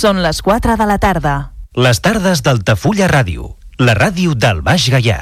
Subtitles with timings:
[0.00, 1.32] Són les 4 de la tarda.
[1.76, 3.50] Les tardes d'Altafulla Ràdio,
[3.84, 5.18] la ràdio del Baix Gaià.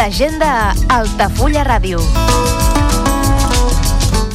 [0.00, 2.00] L'agenda Altafulla Ràdio.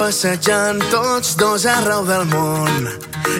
[0.00, 2.86] Passejant tots dos arreu del món.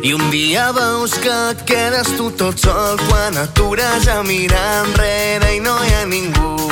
[0.05, 5.63] I un dia veus que quedes tu tot sol quan atures a mirar enrere i
[5.65, 6.69] no hi ha ningú.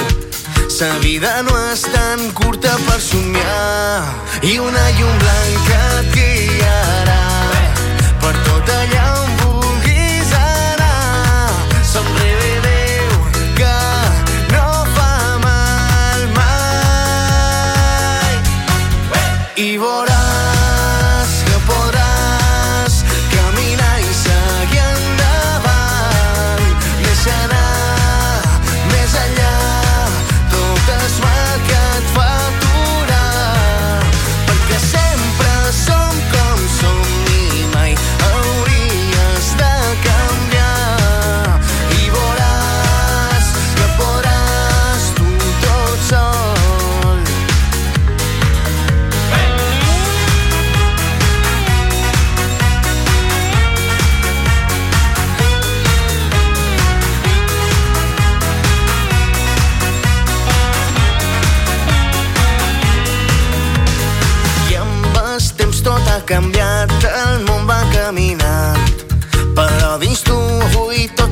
[0.76, 4.04] Sa vida no és tan curta per somiar
[4.44, 7.20] i una llum blanca et guiarà
[8.20, 8.97] per tot allà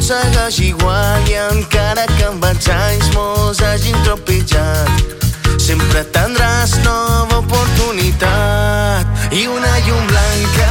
[0.06, 5.02] segueix igual i encara que amb els anys molts hagin trepitjat,
[5.58, 10.70] sempre tindràs nova oportunitat i una llum blanca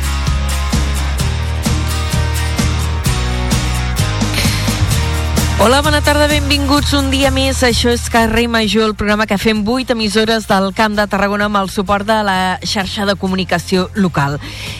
[5.61, 7.59] Hola, bona tarda, benvinguts un dia més.
[7.61, 11.59] Això és Carrer Major, el programa que fem 8 emissores del Camp de Tarragona amb
[11.59, 14.39] el suport de la xarxa de comunicació local.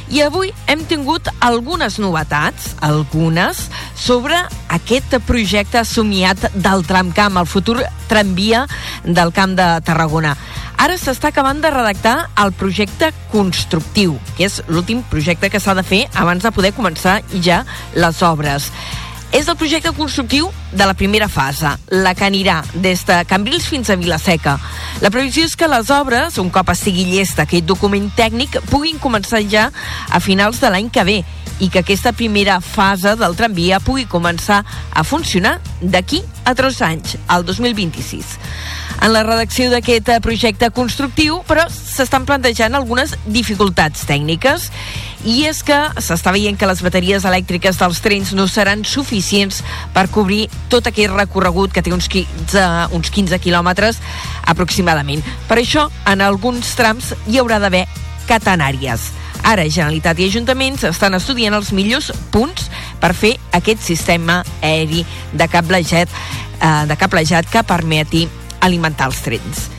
[0.09, 4.40] I avui hem tingut algunes novetats, algunes, sobre
[4.74, 7.78] aquest projecte somiat del tramcamp, el futur
[8.09, 8.64] tramvia
[9.06, 10.34] del Camp de Tarragona.
[10.81, 15.86] Ara s'està acabant de redactar el projecte constructiu, que és l'últim projecte que s'ha de
[15.86, 17.62] fer abans de poder començar ja
[17.94, 18.72] les obres
[19.32, 23.90] és el projecte constructiu de la primera fase, la que anirà des de Cambrils fins
[23.90, 24.58] a Vilaseca.
[25.02, 29.42] La previsió és que les obres, un cop estigui llest aquest document tècnic, puguin començar
[29.48, 29.70] ja
[30.10, 31.22] a finals de l'any que ve
[31.61, 37.16] i que aquesta primera fase del tramvia pugui començar a funcionar d'aquí a tres anys,
[37.29, 38.37] al 2026.
[39.02, 44.67] En la redacció d'aquest projecte constructiu, però s'estan plantejant algunes dificultats tècniques
[45.25, 49.61] i és que s'està veient que les bateries elèctriques dels trens no seran suficients
[49.93, 52.67] per cobrir tot aquest recorregut que té uns 15,
[52.97, 54.02] uns 15 quilòmetres
[54.49, 55.25] aproximadament.
[55.49, 57.85] Per això, en alguns trams hi haurà d'haver
[58.29, 59.11] catenàries.
[59.43, 62.70] Ara, Generalitat i Ajuntaments estan estudiant els millors punts
[63.02, 66.09] per fer aquest sistema aeri de cablejat,
[66.61, 68.28] eh, de cablejat que permeti
[68.61, 69.70] alimentar els trens.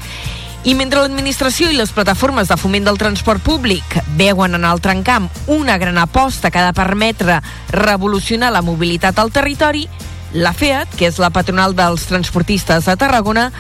[0.64, 5.26] I mentre l'administració i les plataformes de foment del transport públic veuen en el trencamp
[5.50, 9.88] una gran aposta que ha de permetre revolucionar la mobilitat al territori,
[10.32, 13.50] la FEAT, que és la patronal dels transportistes de Tarragona,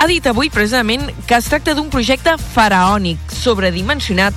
[0.00, 4.34] ha dit avui precisament que es tracta d'un projecte faraònic, sobredimensionat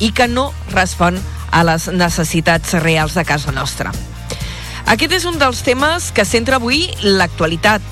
[0.00, 1.18] i que no respon
[1.50, 3.92] a les necessitats reals de casa nostra.
[4.86, 7.82] Aquest és un dels temes que centra avui l'actualitat.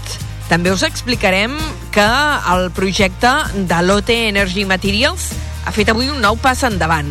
[0.47, 1.56] També us explicarem
[1.95, 2.06] que
[2.53, 5.33] el projecte de l'OT Energy Materials
[5.65, 7.09] ha fet avui un nou pas endavant.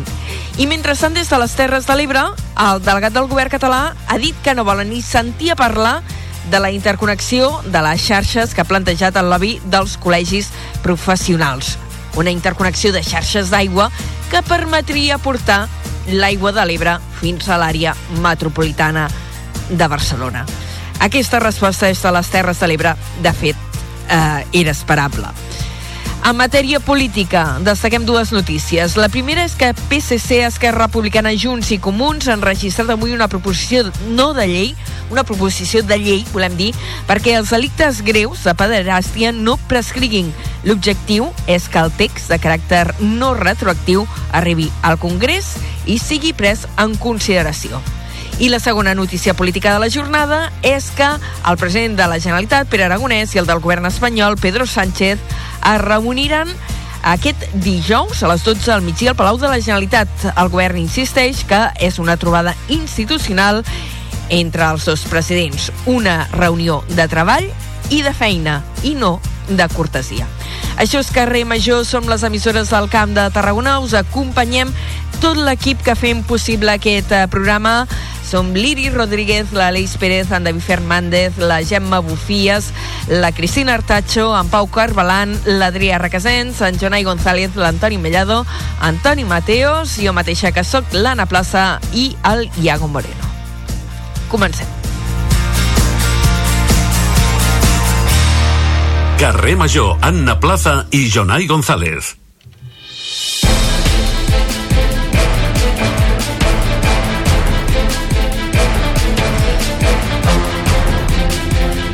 [0.56, 2.22] I mentrestant, des de les Terres de l'Ebre,
[2.62, 5.98] el delegat del govern català ha dit que no volen ni sentir a parlar
[6.50, 10.52] de la interconnexió de les xarxes que ha plantejat el lobby dels col·legis
[10.84, 11.74] professionals.
[12.16, 13.90] Una interconnexió de xarxes d'aigua
[14.30, 15.66] que permetria portar
[16.06, 19.08] l'aigua de l'Ebre fins a l'àrea metropolitana
[19.70, 20.44] de Barcelona.
[21.04, 23.56] Aquesta resposta és de les Terres de l'Ebre, de fet,
[24.08, 25.28] eh, era esperable.
[26.24, 28.94] En matèria política, destaquem dues notícies.
[28.96, 33.82] La primera és que PSC, Esquerra Republicana, Junts i Comuns han registrat avui una proposició
[34.16, 34.70] no de llei,
[35.12, 36.70] una proposició de llei, volem dir,
[37.04, 40.30] perquè els delictes greus de pederàstia no prescriguin.
[40.64, 46.64] L'objectiu és que el text de caràcter no retroactiu arribi al Congrés i sigui pres
[46.80, 47.84] en consideració.
[48.38, 52.66] I la segona notícia política de la jornada és que el president de la Generalitat,
[52.66, 56.50] Pere Aragonès, i el del govern espanyol, Pedro Sánchez, es reuniran
[57.06, 60.08] aquest dijous a les 12 del migdia al Palau de la Generalitat.
[60.34, 63.62] El govern insisteix que és una trobada institucional
[64.34, 67.46] entre els dos presidents, una reunió de treball
[67.94, 70.26] i de feina, i no de cortesia.
[70.80, 74.72] Això és Carrer Major, som les emissores del Camp de Tarragona, us acompanyem
[75.22, 77.84] tot l'equip que fem possible aquest eh, programa.
[78.24, 82.72] Som l'Iri Rodríguez, l'Aleix Pérez, en David Fernández, la Gemma Bufies,
[83.06, 88.42] la Cristina Artacho, en Pau Carbalan, l'Adrià Requesens, en Jonai González, l'Antoni Mellado,
[88.80, 93.30] Antoni Mateos, jo mateixa que sóc l'Anna Plaça i el Iago Moreno.
[94.32, 94.83] Comencem.
[99.18, 102.16] Carrer Major, Anna Plaza i Jonai González.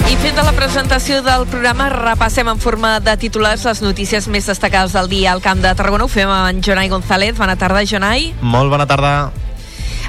[0.09, 4.97] I feta la presentació del programa, repassem en forma de titulars les notícies més destacades
[4.97, 6.09] del dia al Camp de Tarragona.
[6.09, 7.37] Ho fem amb en Jonai González.
[7.39, 8.33] Bona tarda, Jonai.
[8.41, 9.50] Molt bona tarda.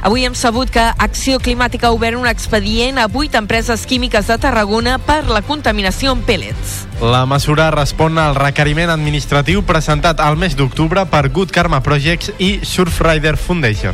[0.01, 4.38] Avui hem sabut que Acció Climàtica ha obert un expedient a vuit empreses químiques de
[4.42, 6.80] Tarragona per la contaminació amb pèl·lets.
[7.06, 12.57] La mesura respon al requeriment administratiu presentat al mes d'octubre per Good Karma Projects i
[12.65, 13.94] Surfrider Foundation.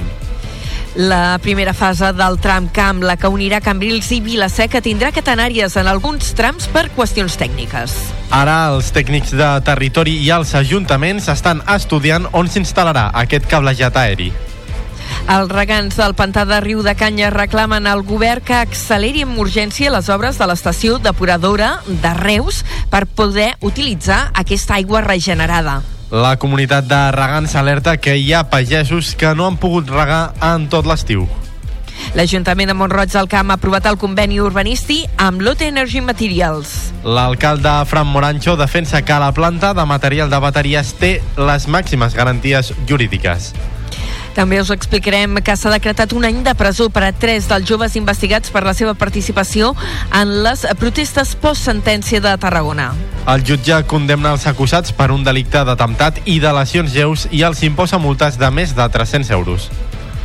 [0.98, 5.92] La primera fase del tram Camp, la que unirà Cambrils i Vilaseca, tindrà catenàries en
[5.92, 8.00] alguns trams per qüestions tècniques.
[8.34, 14.32] Ara els tècnics de territori i els ajuntaments estan estudiant on s'instal·larà aquest cablejat aeri.
[15.28, 19.92] Els regants del pantà de Riu de Canya reclamen al govern que acceleri amb urgència
[19.92, 25.82] les obres de l'estació depuradora de Reus per poder utilitzar aquesta aigua regenerada.
[26.16, 30.70] La comunitat de regants alerta que hi ha pagesos que no han pogut regar en
[30.72, 31.28] tot l'estiu.
[32.16, 36.94] L'Ajuntament de Montroig del Camp ha aprovat el conveni urbanístic amb l'OT Energy Materials.
[37.04, 42.72] L'alcalde Fran Morancho defensa que la planta de material de bateries té les màximes garanties
[42.88, 43.52] jurídiques.
[44.38, 47.96] També us explicarem que s'ha decretat un any de presó per a tres dels joves
[47.98, 49.72] investigats per la seva participació
[50.14, 52.92] en les protestes post-sentència de Tarragona.
[53.34, 57.66] El jutge condemna els acusats per un delicte d'atemptat i de lesions lleus i els
[57.66, 59.72] imposa multes de més de 300 euros.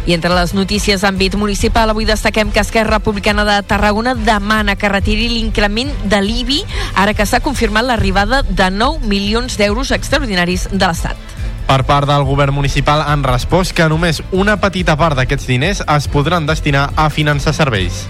[0.05, 4.93] I entre les notícies d'àmbit municipal, avui destaquem que Esquerra Republicana de Tarragona demana que
[4.93, 6.65] retiri l'increment de l'IBI
[7.01, 11.42] ara que s'ha confirmat l'arribada de 9 milions d'euros extraordinaris de l'Estat.
[11.69, 16.09] Per part del govern municipal han respost que només una petita part d'aquests diners es
[16.09, 18.05] podran destinar a finançar serveis.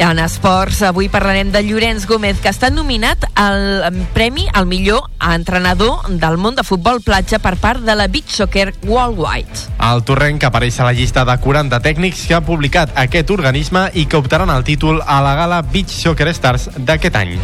[0.00, 6.08] En esports, avui parlarem de Llorenç Gómez, que està nominat al premi al millor entrenador
[6.08, 9.68] del món de futbol platja per part de la Beach Soccer Worldwide.
[9.90, 13.90] El torrent que apareix a la llista de 40 tècnics que ha publicat aquest organisme
[13.92, 17.36] i que optaran el títol a la gala Beach Soccer Stars d'aquest any.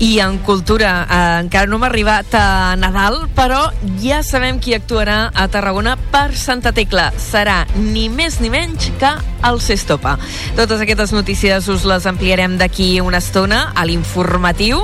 [0.00, 3.66] I en cultura, eh, encara no hem arribat a Nadal, però
[4.00, 7.10] ja sabem qui actuarà a Tarragona per Santa Tecla.
[7.20, 9.12] Serà ni més ni menys que
[9.44, 10.16] el Sestopa.
[10.56, 14.80] Totes aquestes notícies us les ampliarem d'aquí una estona a l'informatiu.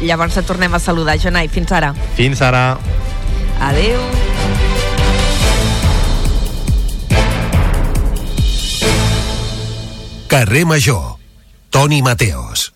[0.00, 1.50] Llavors et tornem a saludar, Jonai.
[1.50, 1.90] Fins ara.
[2.14, 2.78] Fins ara.
[3.58, 3.98] Adeu.
[10.30, 11.16] Carrer Major.
[11.70, 12.70] Toni Mateos.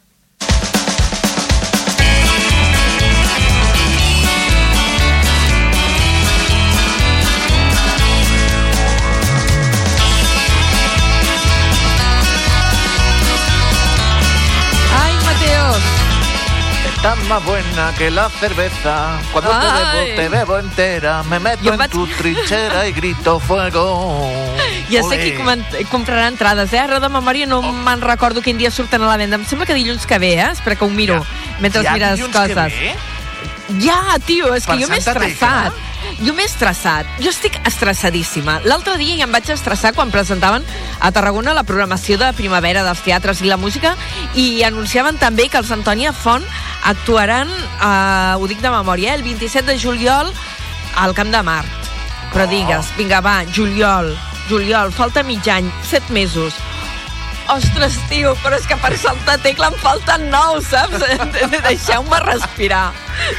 [17.29, 19.19] Más buena que la cerveza.
[19.33, 19.95] Cuando te Ay.
[20.11, 21.23] bebo, te bebo entera.
[21.25, 24.31] Me meto Jo en vaig- tu trinchera y grito fuego.
[24.91, 26.79] Ja sé qui comprarà entrades, eh?
[26.79, 29.37] Ara de memòria no me'n recordo quin dia surten a la venda.
[29.37, 30.51] Em sembla que dilluns que ve, eh?
[30.53, 31.25] Espera que ho miro,
[31.61, 32.55] mentre Ja mires dilluns que coses.
[32.73, 32.95] ve?
[33.81, 35.77] Ja, tio, és que jo m'he estressat.
[36.21, 37.09] Jo m'he estressat.
[37.23, 38.59] Jo estic estressadíssima.
[38.69, 40.67] L'altre dia ja em vaig estressar quan presentaven
[41.01, 43.95] a Tarragona la programació de primavera dels teatres i la música
[44.37, 46.45] i anunciaven també que els Antònia Font
[46.85, 50.33] actuaran, eh, ho dic de memòria, eh, el 27 de juliol
[50.97, 51.91] al Camp de Mart.
[52.35, 54.13] Però digues, vinga, va, juliol,
[54.51, 56.55] juliol, falta mig any, set mesos.
[57.53, 61.03] Ostres, tio, però és que per saltar tecla em falten nou, saps?
[61.67, 62.87] Deixeu-me respirar.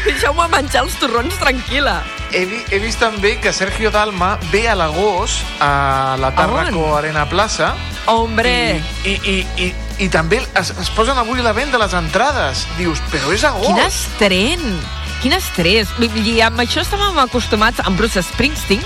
[0.05, 1.95] Deixeu-me menjar els torrons tranquil·la.
[2.35, 7.23] He, vi- he vist també que Sergio Dalma ve a l'agost a la Tàrraco Arena
[7.29, 7.73] Plaça
[8.11, 9.35] Hombre, i, i, i,
[9.65, 9.69] i,
[10.05, 12.67] i també es, es posen avui la venda les entrades.
[12.77, 13.71] Dius, però és agost.
[13.71, 14.67] quin estrès!
[15.23, 15.89] Quin estrès!
[15.97, 18.83] Dir, amb això estàvem acostumats amb Bruce Springsteen,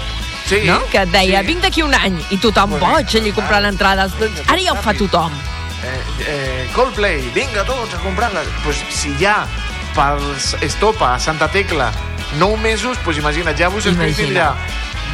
[0.49, 0.79] Sí, no?
[0.89, 1.51] que et deia, sí.
[1.51, 4.15] vinc d'aquí un any, i tothom boig allí comprant entrades.
[4.17, 5.35] Doncs Ara ja ho fa tothom.
[5.85, 8.41] Eh, eh, Coldplay, vinga tots a comprar-la.
[8.63, 9.43] Pues si ja
[9.93, 10.17] per
[10.65, 11.91] Estopa a Santa Tecla
[12.39, 14.55] 9 mesos, pues imagina't, ja vos Springsteen dirà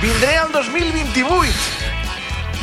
[0.01, 1.84] vindré al 2028.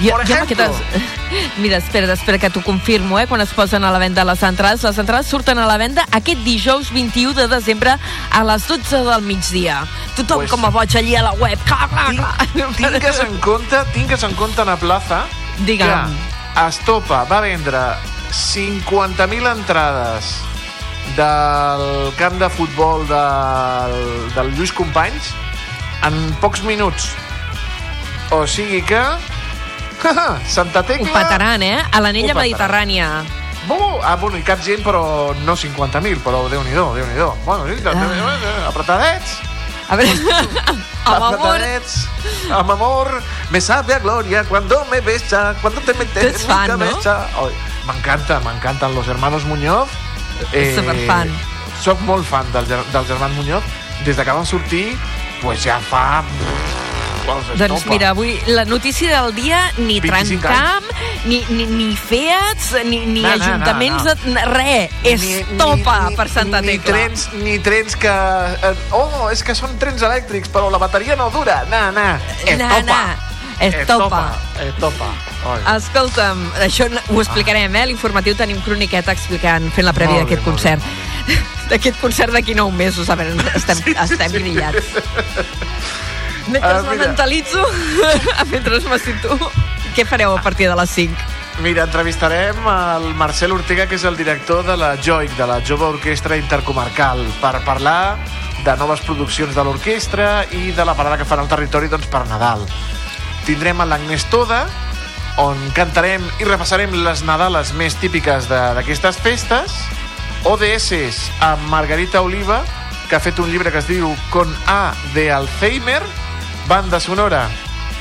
[0.02, 0.56] Jo, Por jo ejemplo.
[0.68, 1.52] m'aquestes...
[1.58, 4.82] Mira, espera, espera que t'ho confirmo, eh, quan es posen a la venda les entrades.
[4.82, 7.96] Les entrades surten a la venda aquest dijous 21 de desembre
[8.30, 9.84] a les 12 del migdia.
[10.16, 11.58] Tothom Pues- com a boig allí a la web.
[11.64, 11.88] Clar.
[12.76, 15.24] Tingues en compte, tingues en compte a Plaza
[15.64, 16.08] Digue'm.
[16.54, 17.78] que Estopa va vendre
[18.30, 20.34] 50.000 entrades
[21.16, 25.32] del camp de futbol del, del Lluís Companys
[26.06, 27.10] en pocs minuts.
[28.30, 29.00] O sigui que...
[30.56, 31.12] Santa Ho Tecla...
[31.12, 31.78] petaran, eh?
[31.90, 33.22] A l'anella Ho mediterrània.
[33.68, 37.30] Oh, ah, bueno, i cap gent, però no 50.000, però Déu-n'hi-do, Déu-n'hi-do.
[37.46, 38.68] Bueno, sí, ah.
[38.68, 39.38] apretadets,
[39.92, 40.14] A veure,
[41.10, 41.60] amb amor,
[42.56, 43.10] amb amor,
[43.50, 46.78] me sabe a gloria cuando me besa, cuando te metes en fan, mi no?
[46.78, 47.28] cabeza.
[47.36, 47.52] Ai,
[47.86, 49.88] M'encanta, m'encanten los hermanos Muñoz.
[50.52, 51.28] Eh, Superfan.
[51.82, 53.64] Soc molt fan del, dels germans Muñoz.
[54.06, 54.96] Des de que van sortir,
[55.42, 56.22] pues ja fa...
[57.26, 57.48] doncs
[57.78, 57.90] estopa.
[57.90, 60.84] mira, avui la notícia del dia, ni 25 trencam,
[61.24, 65.26] ni, ni, ni feats, ni, ni No, no, ajuntaments, no, de- res, és
[65.58, 66.92] topa per Santa ni Tecla.
[66.92, 68.08] Trens, ni trens que...
[68.08, 71.64] eh, Oh, és que són trens elèctrics, però la bateria no dura.
[71.70, 72.08] Na, na.
[72.58, 72.82] Na, Estopa.
[72.82, 73.02] na.
[73.62, 74.22] Estopa.
[74.58, 75.08] Estopa.
[75.46, 75.60] Oi.
[75.76, 77.86] Escolta'm, això no- ho explicarem, eh?
[77.86, 80.82] L'informatiu tenim croniqueta explicant, fent la prèvia d'aquest concert.
[81.72, 84.90] D'aquest concert d'aquí nou mesos, a veure, estem, sí, estem grillats.
[86.48, 87.62] Mentre Ah, me mentalitzo,
[88.50, 89.38] mentre me situo,
[89.94, 91.14] què fareu a partir de les 5?
[91.62, 95.84] Mira, entrevistarem el Marcel Ortega, que és el director de la JOIC, de la Jove
[95.84, 98.16] Orquestra Intercomarcal, per parlar
[98.64, 102.24] de noves produccions de l'orquestra i de la parada que fan al territori doncs, per
[102.30, 102.64] Nadal.
[103.46, 104.64] Tindrem a l'Agnès Toda,
[105.42, 109.76] on cantarem i repassarem les Nadales més típiques de- d'aquestes festes,
[110.44, 112.62] ODS amb Margarita Oliva,
[113.08, 116.02] que ha fet un llibre que es diu Con A de Alzheimer,
[116.68, 117.46] banda sonora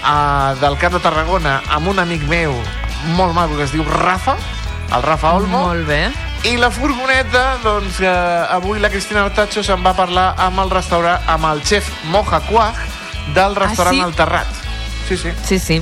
[0.04, 2.56] uh, del Camp de Tarragona amb un amic meu
[3.16, 4.36] molt maco que es diu Rafa,
[4.94, 5.66] el Rafa Olmo.
[5.68, 6.04] Molt bé.
[6.50, 11.22] I la furgoneta, doncs, que avui la Cristina Artacho se'n va parlar amb el restaurant,
[11.30, 12.78] amb el xef Moja Quaj
[13.36, 14.06] del restaurant sí?
[14.06, 14.62] El Terrat.
[15.08, 15.34] Sí, sí.
[15.46, 15.82] Sí, sí.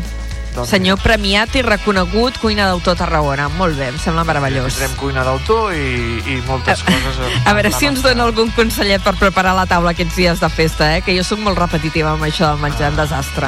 [0.60, 3.48] Doncs Senyor premiat i reconegut, cuina d'autor a Tarragona.
[3.56, 4.75] Molt bé, em sembla meravellós.
[4.75, 7.18] Tindrem cuina d'autor i, i moltes coses.
[7.18, 10.50] amb- A veure si ens dona algun consellet per preparar la taula aquests dies de
[10.50, 11.01] festa, eh?
[11.01, 13.48] que jo sóc molt repetitiva amb això del menjar, un desastre.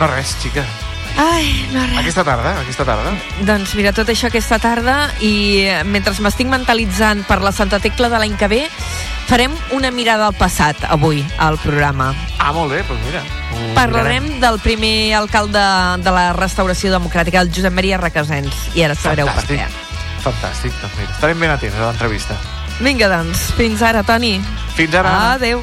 [0.00, 0.64] No res, xica.
[1.16, 1.98] Ai, no res.
[2.00, 3.12] Aquesta tarda, aquesta tarda.
[3.46, 8.10] Doncs mira, tot això aquesta tarda i eh, mentre m'estic mentalitzant per la Santa Tecla
[8.10, 8.62] de l'any que ve,
[9.28, 12.10] farem una mirada al passat avui al programa.
[12.38, 13.22] Ah, molt bé, doncs mira.
[13.76, 14.40] Parlarem mirarem.
[14.42, 15.62] del primer alcalde
[16.02, 19.54] de la restauració democràtica, el Josep Maria Requesens, i ara sabreu Fantàstic.
[19.54, 20.24] per què.
[20.26, 21.14] Fantàstic, doncs mira.
[21.14, 22.36] Estarem ben atents a l'entrevista.
[22.80, 24.40] Vinga, doncs, fins ara, Toni.
[24.74, 25.34] Fins ara.
[25.38, 25.62] Adéu.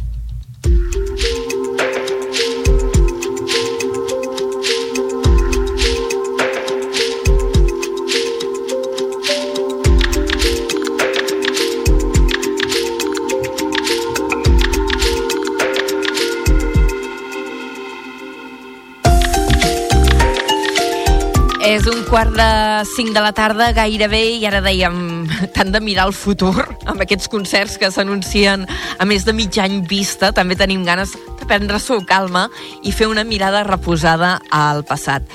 [22.11, 24.95] Quart de cinc de la tarda, gairebé, i ara dèiem,
[25.55, 28.65] tant de mirar el futur, amb aquests concerts que s'anuncien
[28.99, 31.15] a més de mig any vista, també tenim ganes
[31.51, 32.45] prendre-s'ho calma
[32.87, 35.25] i fer una mirada reposada al passat.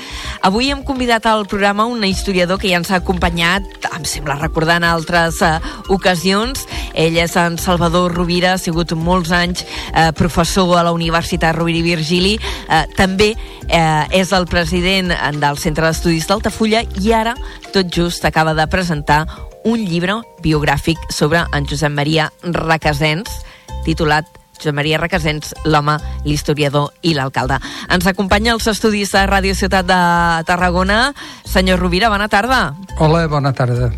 [0.46, 4.78] Avui hem convidat al programa un historiador que ja ens ha acompanyat, em sembla recordar
[4.80, 5.58] en altres eh,
[5.92, 6.64] ocasions.
[6.96, 11.82] Ell és en Salvador Rovira, ha sigut molts anys eh, professor a la Universitat Rovira
[11.82, 17.37] i Virgili, eh, també eh, és el president del Centre d'Estudis d'Altafulla i ara,
[17.75, 19.26] tot just, acaba de presentar
[19.66, 23.42] un llibre biogràfic sobre en Josep Maria Requesens,
[23.85, 27.60] titulat Josep Maria Requesens, l'home, l'historiador i l'alcalde.
[27.92, 30.00] Ens acompanya als estudis de Ràdio Ciutat de
[30.48, 31.12] Tarragona.
[31.44, 32.75] Senyor Rovira, bona tarda.
[32.98, 33.92] Hola, bona tarda.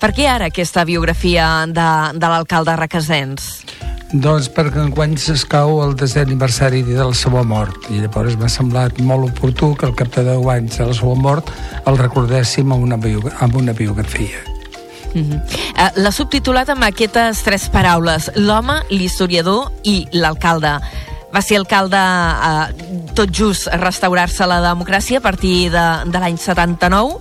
[0.00, 3.64] Per què ara aquesta biografia de, de l'alcalde Requesens?
[4.14, 9.00] Doncs perquè enguany s'escau el desè aniversari de la seva mort i llavors m'ha semblat
[9.02, 11.50] molt oportú que al cap de 10 anys de la seva mort
[11.84, 13.00] el recordéssim amb una,
[13.42, 14.53] amb una biografia.
[15.14, 15.40] Uh -huh.
[15.40, 20.80] uh, L'ha subtitulat amb aquestes tres paraules, l'home, l'historiador i l'alcalde
[21.34, 27.18] va ser alcalde eh, tot just restaurar-se la democràcia a partir de, de l'any 79,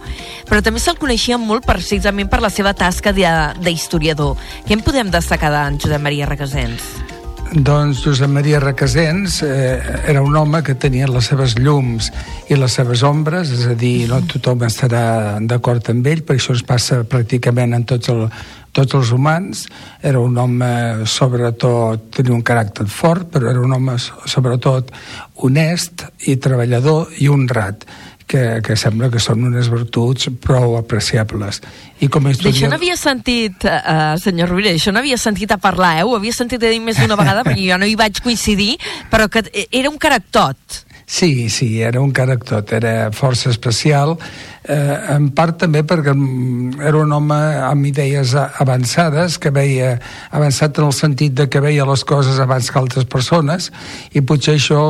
[0.50, 4.38] però també se'l coneixia molt precisament per la seva tasca d'historiador.
[4.68, 7.12] Què en podem destacar d'en Josep Maria Requesens?
[7.53, 9.77] Doncs Josep Maria Requesens eh,
[10.10, 12.07] era un home que tenia les seves llums
[12.50, 16.55] i les seves ombres, és a dir, no tothom estarà d'acord amb ell, perquè això
[16.57, 18.24] es passa pràcticament en tots el,
[18.74, 19.67] tots els humans,
[20.01, 24.89] era un home sobretot, tenia un caràcter fort, però era un home sobretot
[25.45, 27.86] honest i treballador i honrat
[28.34, 31.62] que, que sembla que són unes virtuts prou apreciables.
[32.02, 32.56] I com a historiador...
[32.58, 36.08] D'això n'havia sentit, uh, senyor Rovira, això n'havia sentit a parlar, eh?
[36.08, 38.74] Ho havia sentit a dir més d'una vegada, perquè jo no hi vaig coincidir,
[39.13, 40.81] però que era un caractot.
[41.05, 44.16] Sí, sí, era un caractot, era força especial,
[44.64, 49.98] eh, en part també perquè era un home amb idees avançades, que veia
[50.32, 53.72] avançat en el sentit de que veia les coses abans que altres persones,
[54.14, 54.82] i potser això,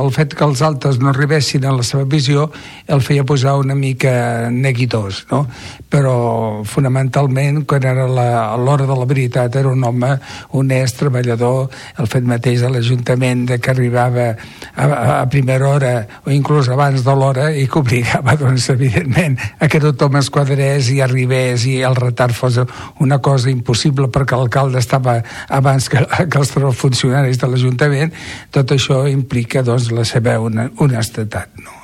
[0.00, 2.50] el fet que els altres no arribessin a la seva visió,
[2.86, 5.44] el feia posar una mica neguitós, no?
[5.92, 10.14] Però, fonamentalment, quan era l'hora de la veritat, era un home
[10.56, 11.68] honest, treballador,
[12.00, 14.86] el fet mateix de l'Ajuntament de que arribava a,
[15.22, 15.92] a primera hora
[16.24, 20.30] o inclús abans de l'hora i que obligava, doncs, evidentment, moment a que tothom es
[20.30, 22.58] quadrés i arribés i el retard fos
[23.00, 28.12] una cosa impossible perquè l'alcalde estava abans que, que els funcionaris de l'Ajuntament,
[28.50, 31.54] tot això implica doncs, la seva honestedat.
[31.62, 31.78] No?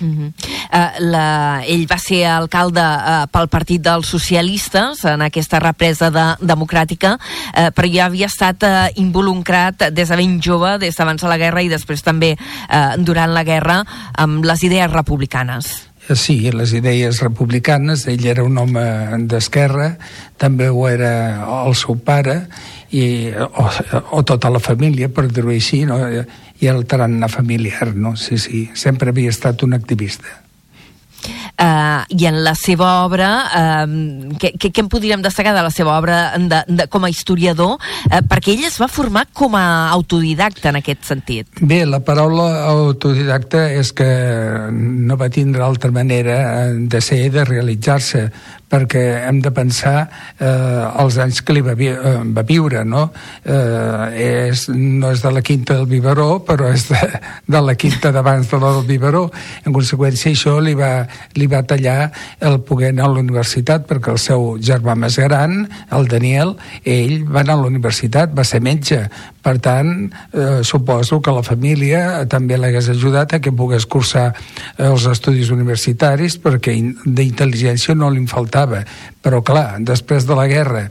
[0.00, 0.32] Uh -huh.
[0.72, 6.36] uh, la, ell va ser alcalde uh, pel Partit dels Socialistes en aquesta represa de,
[6.40, 11.28] democràtica, uh, però ja havia estat uh, involucrat des de ben jove, des d'abans de
[11.28, 13.84] la guerra i després també uh, durant la guerra
[14.14, 15.85] amb les idees republicanes.
[16.14, 18.84] Sí, les idees republicanes, ell era un home
[19.26, 19.96] d'esquerra,
[20.38, 21.12] també ho era
[21.64, 22.44] el seu pare,
[22.94, 23.66] i, o,
[24.14, 25.98] o tota la família, per dir-ho així, no?
[26.62, 28.14] i el tarannà familiar, no?
[28.16, 30.46] Sí, sí, sempre havia estat un activista
[31.58, 35.96] eh, i en la seva obra eh, què, què, en podríem destacar de la seva
[35.98, 37.76] obra de, de, com a historiador
[38.10, 42.66] eh, perquè ell es va formar com a autodidacta en aquest sentit Bé, la paraula
[42.72, 44.10] autodidacta és que
[44.72, 48.28] no va tindre altra manera de ser, de realitzar-se
[48.66, 50.06] perquè hem de pensar
[50.42, 53.06] eh, els anys que li va, vi eh, va viure, no?
[53.46, 57.00] Eh, és, no és de la quinta del Biberó, però és de,
[57.46, 59.26] de la quinta d'abans de la del Biberó.
[59.64, 60.90] En conseqüència, això li va,
[61.38, 65.64] li va tallar el poder anar a la universitat, perquè el seu germà més gran,
[65.94, 69.06] el Daniel, ell va anar a la universitat, va ser metge.
[69.46, 74.32] Per tant, eh, suposo que la família també l'hagués ajudat a que pogués cursar
[74.82, 76.74] els estudis universitaris, perquè
[77.06, 78.84] d'intel·ligència no li faltava faltava,
[79.26, 80.84] però clar, després de la guerra,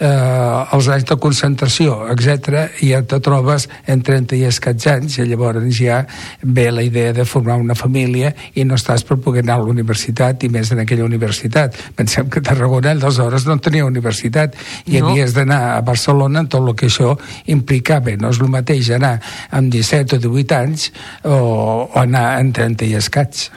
[0.00, 5.26] eh, els anys de concentració, etc, ja te trobes en 30 i escaig anys, i
[5.28, 6.06] llavors ja
[6.42, 9.74] ve la idea de formar una família i no estàs per poder anar a la
[9.74, 11.76] universitat, i més en aquella universitat.
[11.96, 15.10] Pensem que Tarragona aleshores no tenia universitat, i no.
[15.10, 18.01] havies d'anar a Barcelona en tot el que això implicava.
[18.20, 19.16] No és el mateix anar
[19.50, 20.88] amb 17 o 18 anys
[21.24, 23.48] o, o anar en 30 i escaig.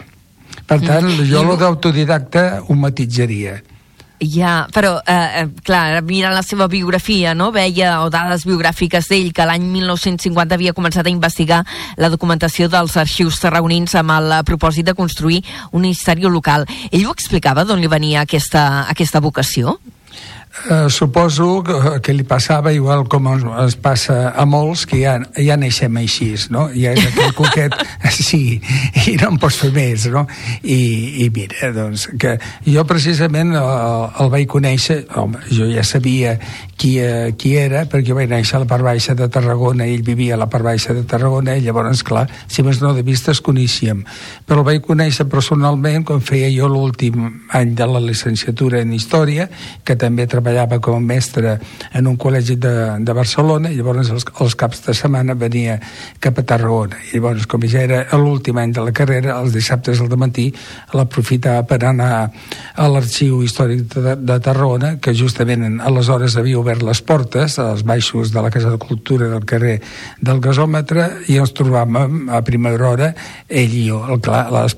[0.65, 1.29] Per tant, mm.
[1.29, 3.59] jo lo d'autodidacta ho matitzaria.
[4.19, 7.51] Ja, però, eh, eh, clar, mirant la seva biografia, no?
[7.51, 11.65] veia, o dades biogràfiques d'ell, que l'any 1950 havia començat a investigar
[11.97, 16.65] la documentació dels arxius tarragonins amb el propòsit de construir un història local.
[16.91, 19.77] Ell ho explicava d'on li venia aquesta, aquesta vocació?
[20.63, 25.17] Eh, suposo que, que li passava igual com es, es passa a molts que ja,
[25.35, 26.69] ja neixem així, no?
[26.73, 27.75] Ja és aquell coquet,
[28.15, 28.61] sí,
[29.05, 30.23] i no en pots fer més, no?
[30.63, 30.79] I,
[31.25, 33.67] i mira, doncs, que jo precisament el,
[34.23, 36.33] el vaig conèixer, home, jo ja sabia
[36.79, 40.07] qui, eh, qui era, perquè jo vaig néixer a la part baixa de Tarragona, ell
[40.07, 43.35] vivia a la part baixa de Tarragona, i llavors, clar, si més no de vista
[43.35, 44.01] es coneixíem.
[44.47, 49.49] Però el vaig conèixer personalment quan feia jo l'últim any de la licenciatura en Història,
[49.85, 51.57] que també treballava treballava com a mestre
[51.93, 55.79] en un col·legi de, de Barcelona i llavors els, els caps de setmana venia
[56.21, 56.99] cap a Tarragona.
[57.09, 60.51] I llavors com ja era l'últim any de la carrera els dissabtes al matí
[60.93, 62.09] l'aprofitava per anar
[62.75, 68.31] a l'arxiu històric de, de Tarragona que justament aleshores havia obert les portes als baixos
[68.31, 69.79] de la Casa de Cultura del carrer
[70.21, 73.11] del gasòmetre i ens trobàvem a primera hora
[73.49, 74.77] ell i jo, el, clar, les,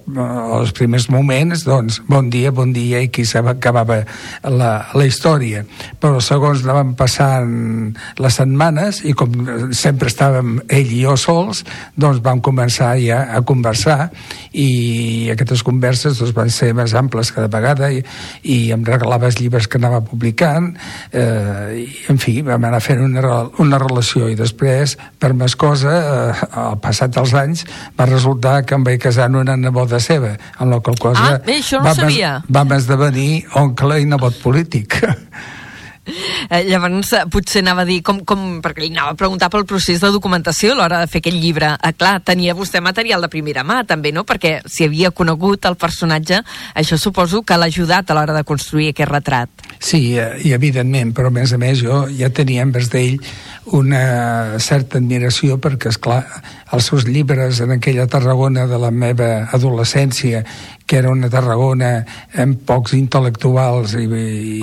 [0.61, 4.01] els primers moments doncs bon dia, bon dia i qui s'acabava
[4.47, 5.95] la, la història dia.
[6.01, 9.33] Però segons anaven passant les setmanes i com
[9.75, 11.63] sempre estàvem ell i jo sols,
[11.95, 14.09] doncs vam començar ja a conversar
[14.53, 18.03] i aquestes converses doncs, van ser més amples cada vegada i,
[18.43, 20.73] i em regalava els llibres que anava publicant
[21.11, 25.93] eh, i en fi, vam anar fent una, una relació i després per més cosa
[25.97, 27.65] eh, al passat dels anys
[27.97, 31.37] va resultar que em vaig casar en una neboda seva en la qual cosa ah,
[31.45, 32.33] bé, això no vam, sabia.
[32.49, 34.99] vam esdevenir oncle i nebot polític
[36.49, 39.65] Eh, llavors, eh, potser anava a dir, com, com, perquè li anava a preguntar pel
[39.67, 41.73] procés de documentació a l'hora de fer aquest llibre.
[41.75, 44.23] Eh, clar, tenia vostè material de primera mà, també, no?
[44.27, 46.41] Perquè si havia conegut el personatge,
[46.75, 49.67] això suposo que l'ha ajudat a l'hora de construir aquest retrat.
[49.79, 53.19] Sí, eh, i evidentment, però a més a més jo ja tenia envers d'ell
[53.77, 56.21] una certa admiració perquè, és clar
[56.71, 60.43] els seus llibres en aquella Tarragona de la meva adolescència
[60.87, 61.91] que era una Tarragona
[62.39, 64.05] amb pocs intel·lectuals i,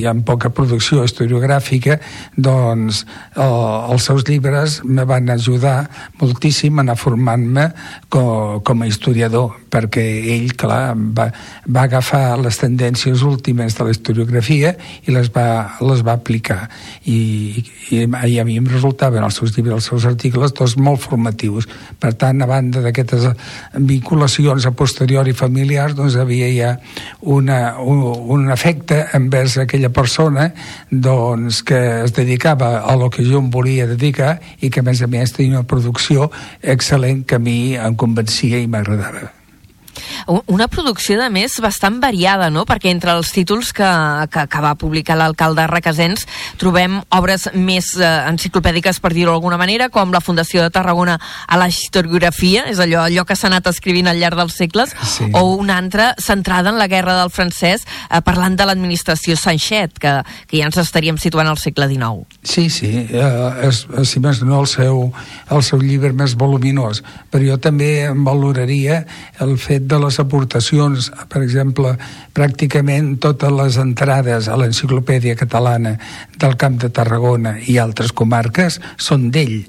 [0.01, 1.99] i amb poca producció historiogràfica,
[2.35, 3.03] doncs
[3.37, 3.57] el,
[3.93, 5.85] els seus llibres me van ajudar
[6.23, 7.67] moltíssim a anar formant-me
[8.09, 11.29] com, com a historiador, perquè ell, clar, va,
[11.69, 14.73] va agafar les tendències últimes de la historiografia
[15.05, 16.63] i les va, les va aplicar.
[17.05, 17.19] I,
[17.91, 21.69] i, i a mi em resultaven els seus llibres, els seus articles, tots molt formatius.
[22.01, 23.29] Per tant, a banda d'aquestes
[23.77, 26.71] vinculacions a posteriori familiars, doncs doncs havia ja
[27.21, 30.51] una, un, un efecte envers aquella persona
[30.91, 35.03] doncs, que es dedicava a lo que jo em volia dedicar i que a més
[35.03, 36.31] a més tenia una producció
[36.63, 39.44] excel·lent que a mi em convencia i m'agradava.
[40.27, 43.89] Una producció, de més, bastant variada, no?, perquè entre els títols que,
[44.33, 46.27] que, que va publicar l'alcalde Requesens
[46.61, 51.59] trobem obres més eh, enciclopèdiques, per dir-ho d'alguna manera, com la Fundació de Tarragona a
[51.61, 55.29] la historiografia, és allò, allò que s'ha anat escrivint al llarg dels segles, sí.
[55.33, 60.17] o una altra centrada en la guerra del francès, eh, parlant de l'administració Sanchet, que,
[60.49, 62.25] que ja ens estaríem situant al segle XIX.
[62.43, 65.07] Sí, sí, eh, és, si més no el seu,
[65.53, 67.03] el seu llibre més voluminós,
[67.33, 69.03] però jo també valoraria
[69.45, 71.95] el fet de les aportacions, per exemple,
[72.37, 75.97] pràcticament totes les entrades a l'enciclopèdia catalana
[76.39, 79.63] del Camp de Tarragona i altres comarques són d'ell.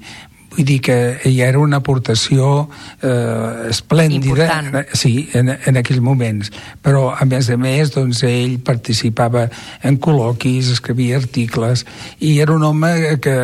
[0.56, 2.68] Vull dir que ja era una aportació
[3.04, 4.94] eh, esplèndida Important.
[4.96, 6.48] sí, en, en aquells moments.
[6.82, 9.46] Però, a més a més, doncs, ell participava
[9.84, 11.84] en col·loquis, escrivia articles,
[12.24, 13.36] i era un home que,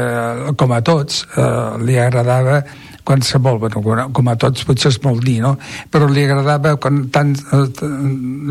[0.57, 1.51] com a tots, eh,
[1.85, 2.63] li agradava
[3.05, 5.57] qualsevol, bueno, com a tots potser és molt dir, no?
[5.91, 7.89] però li agradava quan tant, eh,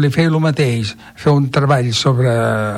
[0.02, 2.32] li feia el mateix fer un treball sobre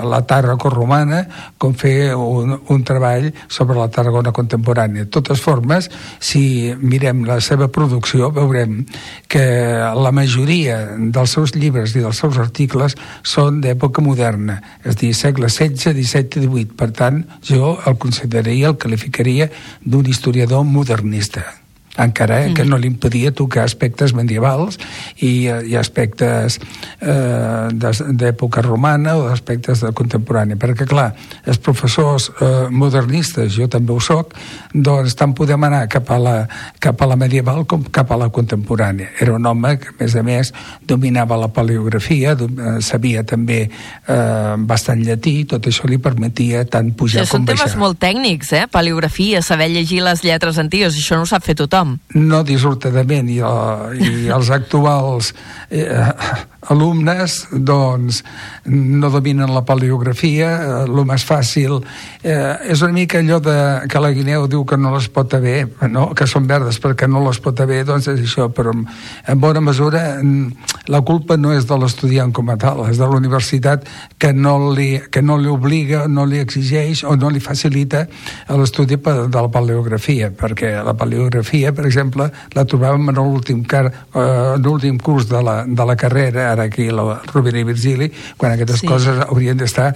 [0.05, 1.23] la Tarraco romana
[1.57, 5.07] com fer un, un treball sobre la Tarragona contemporània.
[5.07, 8.83] De totes formes, si mirem la seva producció, veurem
[9.27, 9.45] que
[9.97, 15.13] la majoria dels seus llibres i dels seus articles són d'època moderna, és a dir,
[15.17, 16.69] segle XVI, XVII i XVIII.
[16.77, 19.49] Per tant, jo el consideraria, el qualificaria
[19.83, 21.62] d'un historiador modernista
[21.97, 22.53] encara mm.
[22.58, 24.79] que no li impedia tocar aspectes medievals
[25.21, 26.58] i, eh, i aspectes
[27.01, 31.12] eh, d'època romana o aspectes de contemporània, perquè clar,
[31.45, 34.34] els professors eh, modernistes, jo també ho soc,
[34.73, 36.36] doncs tant podem anar cap a, la,
[36.82, 39.12] cap a la medieval com cap a la contemporània.
[39.21, 40.53] Era un home que, a més a més,
[40.89, 47.27] dominava la paleografia, eh, sabia també eh, bastant llatí, tot això li permetia tant pujar
[47.27, 47.67] sí, com baixar.
[47.67, 48.65] Són temes molt tècnics, eh?
[48.71, 51.99] Paleografia, saber llegir les lletres antigues, això no ho sap fer tothom tothom.
[52.15, 55.33] No dissortadament, i, i els actuals
[55.69, 56.11] eh,
[56.71, 58.21] alumnes doncs
[58.65, 61.80] no dominen la paleografia, eh, el més fàcil
[62.23, 63.56] eh, és una mica allò de,
[63.91, 66.10] que la guineu diu que no les pot haver, no?
[66.15, 70.04] que són verdes perquè no les pot haver, doncs és això, però en bona mesura
[70.88, 73.88] la culpa no és de l'estudiant com a tal, és de la universitat
[74.19, 78.06] que no li, que no li obliga, no li exigeix o no li facilita
[78.49, 85.28] l'estudi de la paleografia, perquè la paleografia, per exemple, la trobàvem en l'últim eh, curs
[85.30, 88.89] de la, de la carrera, ara aquí la Rovira i Virgili, quan aquestes sí.
[88.89, 89.91] coses haurien d'estar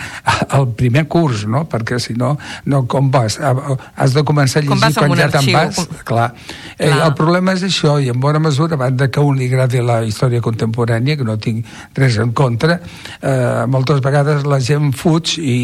[0.58, 1.66] al primer curs, no?
[1.70, 3.40] Perquè si no, no com vas?
[3.40, 5.80] Has de començar a llegir quan ja te'n vas?
[5.80, 6.02] Com...
[6.08, 6.30] Clar.
[6.78, 9.82] Eh, el problema és això, i en bona mesura, abans de que un li agradi
[9.84, 11.66] la història contemporània, que no tinc
[11.98, 12.80] res en contra,
[13.22, 15.58] eh, moltes vegades la gent fuig i,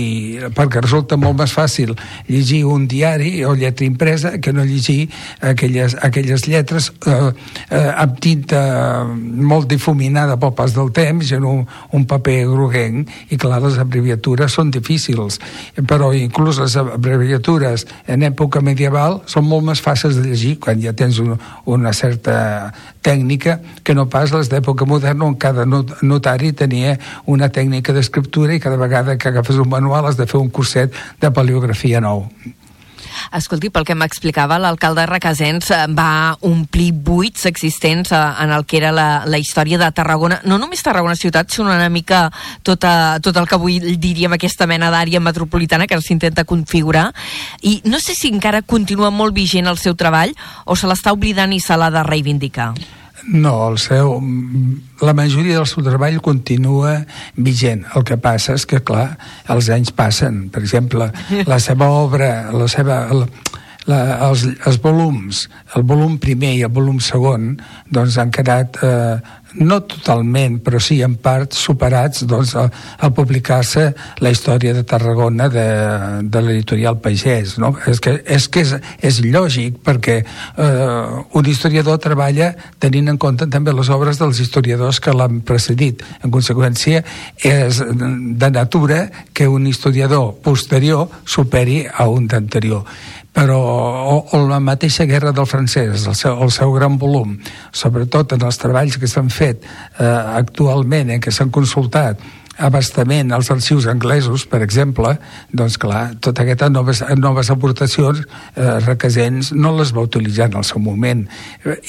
[0.56, 1.94] perquè resulta molt més fàcil
[2.28, 5.10] llegir un diari o lletra impresa que no llegir
[5.42, 7.32] aquelles, aquelles lletres eh,
[7.70, 8.62] eh, amb tinta
[9.08, 14.58] molt difuminada pel pas del temps en un, un paper groguenc i clar, les abreviatures
[14.58, 15.40] són difícils
[15.88, 20.96] però inclús les abreviatures en època medieval són molt més fàcils de llegir quan ja
[20.98, 26.98] tens un, una certa tècnica que no pas les d'època moderna on cada notari tenia
[27.26, 30.94] una tècnica d'escriptura i cada vegada que agafes un manual has de fer un curset
[31.22, 32.28] de paleografia nou.
[33.32, 38.80] Escolti, pel que m'explicava, l'alcalde Requesens eh, va omplir buits existents eh, en el que
[38.82, 40.42] era la, la història de Tarragona.
[40.50, 42.26] No només Tarragona ciutat, sinó una mica
[42.64, 47.12] tota, tot el que avui diríem aquesta mena d'àrea metropolitana que s'intenta configurar.
[47.62, 51.54] I no sé si encara continua molt vigent el seu treball o se l'està oblidant
[51.54, 52.74] i se l'ha de reivindicar.
[53.28, 54.18] No, el seu,
[55.02, 56.98] la majoria del seu treball continua
[57.36, 57.86] vigent.
[57.96, 59.14] El que passa és que, clar,
[59.54, 60.50] els anys passen.
[60.52, 61.08] Per exemple,
[61.48, 63.30] la seva obra, la seva, la,
[63.90, 67.56] la, els, els volums, el volum primer i el volum segon,
[67.92, 69.18] doncs han quedat eh,
[69.60, 72.72] no totalment, però sí en part superats doncs, al,
[73.04, 73.86] al publicar-se
[74.24, 75.66] la història de Tarragona de,
[76.24, 77.58] de l'editorial Pagès.
[77.62, 77.74] No?
[77.90, 83.48] És que, és, que és, és lògic perquè eh, un historiador treballa tenint en compte
[83.52, 86.02] també les obres dels historiadors que l'han precedit.
[86.24, 87.04] En conseqüència,
[87.44, 92.88] és de natura que un historiador posterior superi a un d'anterior
[93.34, 97.36] però o, o la mateixa guerra del francès, el seu, el seu gran volum,
[97.74, 100.06] sobretot en els treballs que s'han fet eh,
[100.38, 102.22] actualment, en què s'han consultat
[102.58, 105.16] abastament als arxius anglesos, per exemple,
[105.52, 108.24] doncs clar, tota aquestes noves, noves aportacions
[108.56, 111.26] eh, requesents no les va utilitzar en el seu moment.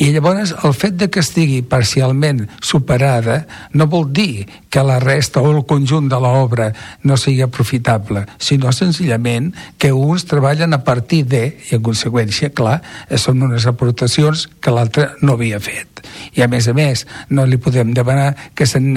[0.01, 5.43] I llavors el fet de que estigui parcialment superada no vol dir que la resta
[5.43, 6.71] o el conjunt de l'obra
[7.05, 12.81] no sigui aprofitable, sinó senzillament que uns treballen a partir de, i en conseqüència, clar,
[13.21, 16.03] són unes aportacions que l'altre no havia fet.
[16.35, 18.93] I a més a més, no li podem demanar que se'n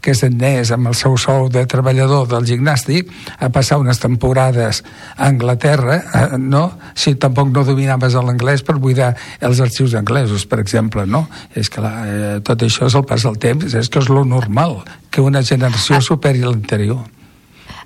[0.00, 0.38] que se'n
[0.74, 4.82] amb el seu sou de treballador del gimnàstic a passar unes temporades
[5.16, 6.66] a Anglaterra, eh, no?
[6.98, 11.26] Si tampoc no dominaves l'anglès per buidar els arxius anglesos, per exemple, no?
[11.54, 14.24] És que la, eh, tot això és el pas del temps, és que és lo
[14.26, 16.04] normal, que una generació ah.
[16.04, 17.06] superi l'anterior.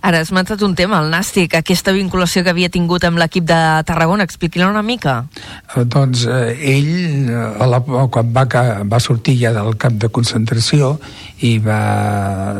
[0.04, 3.56] Ara has mentat un tema, el Nàstic, aquesta vinculació que havia tingut amb l'equip de
[3.88, 4.26] Tarragona.
[4.28, 5.14] Expliqui-la una mica.
[5.72, 6.90] Eh, doncs eh, ell,
[7.32, 7.80] eh, la,
[8.12, 8.44] quan va,
[8.84, 10.98] va sortir ja del camp de concentració
[11.48, 11.80] i va,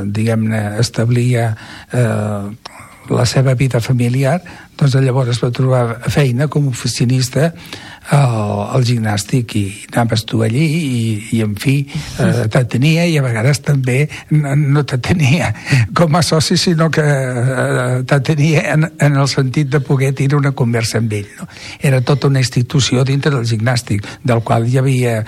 [0.09, 2.73] diguem-ne, establir eh,
[3.13, 4.41] la seva vida familiar,
[4.79, 7.53] doncs llavors va trobar feina com a oficinista
[8.13, 11.05] al, al gimnàstic i anaves tu allí i,
[11.39, 11.77] i en fi,
[12.21, 15.53] eh, te tenia i a vegades també no, no te tenia
[15.97, 20.37] com a soci sinó que eh, te tenia en, en el sentit de poder tenir
[20.37, 21.49] una conversa amb ell no?
[21.81, 25.21] era tota una institució dintre del gimnàstic del qual hi havia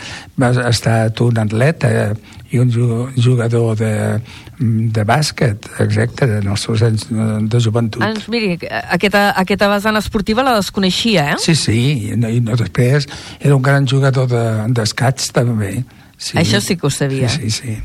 [0.68, 2.12] estat un atleta
[2.50, 4.20] i un jugador de,
[4.58, 8.02] de bàsquet, exacte, en els seus anys de joventut.
[8.02, 11.40] Doncs miri, aquesta, aquesta vessant esportiva la desconeixia, eh?
[11.42, 11.80] Sí, sí,
[12.10, 13.08] i, no, i no, després
[13.40, 15.74] era un gran jugador d'escaig de, també.
[16.16, 16.38] Sí.
[16.40, 17.28] Això sí que ho sabia.
[17.32, 17.76] Sí, sí, sí.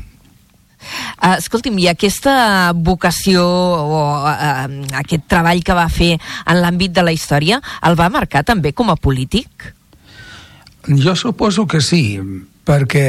[1.22, 4.64] Uh, escolti'm, i aquesta vocació o uh,
[4.98, 8.90] aquest treball que va fer en l'àmbit de la història el va marcar també com
[8.90, 9.70] a polític?
[10.98, 12.18] Jo suposo que sí,
[12.66, 13.08] perquè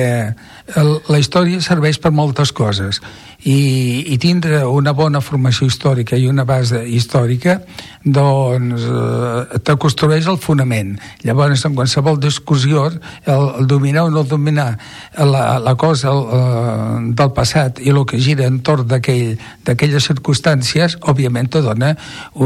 [0.79, 3.01] el, la història serveix per moltes coses
[3.43, 7.57] i, i tindre una bona formació històrica i una base històrica
[8.03, 10.95] doncs eh, te construeix el fonament
[11.27, 13.01] llavors en qualsevol discussió el,
[13.35, 14.77] el dominar o no dominar
[15.19, 20.97] la, la cosa el, eh, del passat i el que gira entorn d'aquelles aquell, circumstàncies
[21.01, 21.93] òbviament te dona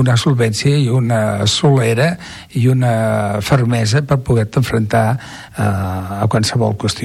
[0.02, 2.16] una solvència i una solera
[2.58, 6.97] i una fermesa per poder-te enfrontar eh, a qualsevol qüestió.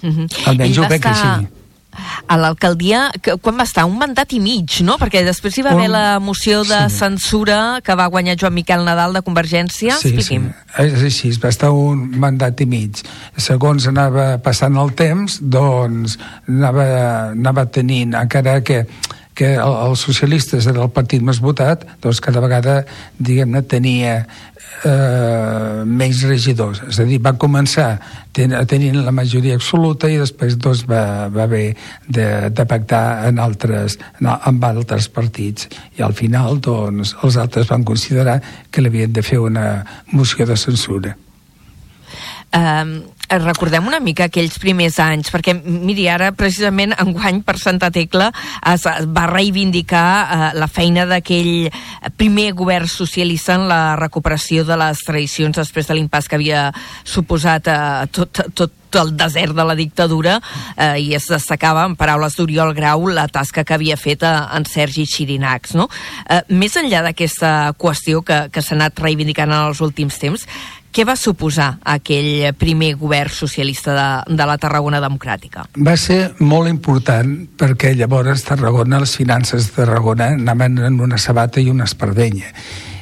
[0.00, 0.46] Mm -hmm.
[0.46, 1.48] Almenys crec que sí
[2.28, 3.10] A l'alcaldia,
[3.42, 3.84] quan va estar?
[3.88, 4.98] Un mandat i mig, no?
[5.00, 6.98] Perquè després hi va haver la moció de sí.
[6.98, 9.96] censura que va guanyar Joan Miquel Nadal de Convergència.
[9.96, 10.52] Sí, sí, Expliqui'm.
[10.84, 13.02] és així, va estar un mandat i mig.
[13.36, 16.86] Segons anava passant el temps, doncs anava,
[17.32, 18.84] anava tenint, encara que
[19.38, 22.80] que el- els socialistes era el partit més votat, doncs cada vegada,
[23.22, 24.14] diguem-ne, tenia
[24.84, 26.80] eh, menys regidors.
[26.88, 28.00] És a dir, va començar
[28.34, 31.76] ten, tenint la majoria absoluta i després doncs, va, va haver
[32.08, 35.68] de, de pactar en altres, en, amb altres partits.
[35.98, 40.46] I al final doncs, els altres van considerar que li havien de fer una moció
[40.46, 41.14] de censura.
[42.48, 42.84] Eh,
[43.28, 48.30] recordem una mica aquells primers anys, perquè, miri, ara precisament enguany per Santa Tecla
[48.72, 51.68] es va reivindicar eh, la feina d'aquell
[52.16, 56.70] primer govern socialista en la recuperació de les tradicions després de l'impàs que havia
[57.04, 60.38] suposat eh, tot, tot el desert de la dictadura
[60.76, 64.64] eh, i es destacava, en paraules d'Oriol Grau, la tasca que havia fet eh, en
[64.64, 65.76] Sergi Xirinacs.
[65.76, 65.88] No?
[66.24, 70.46] Eh, més enllà d'aquesta qüestió que, que s'ha anat reivindicant en els últims temps,
[70.92, 75.66] què va suposar aquell primer govern socialista de, de la Tarragona Democràtica?
[75.76, 81.60] Va ser molt important perquè llavors Tarragona, les finances de Tarragona anaven en una sabata
[81.60, 82.54] i una espardenya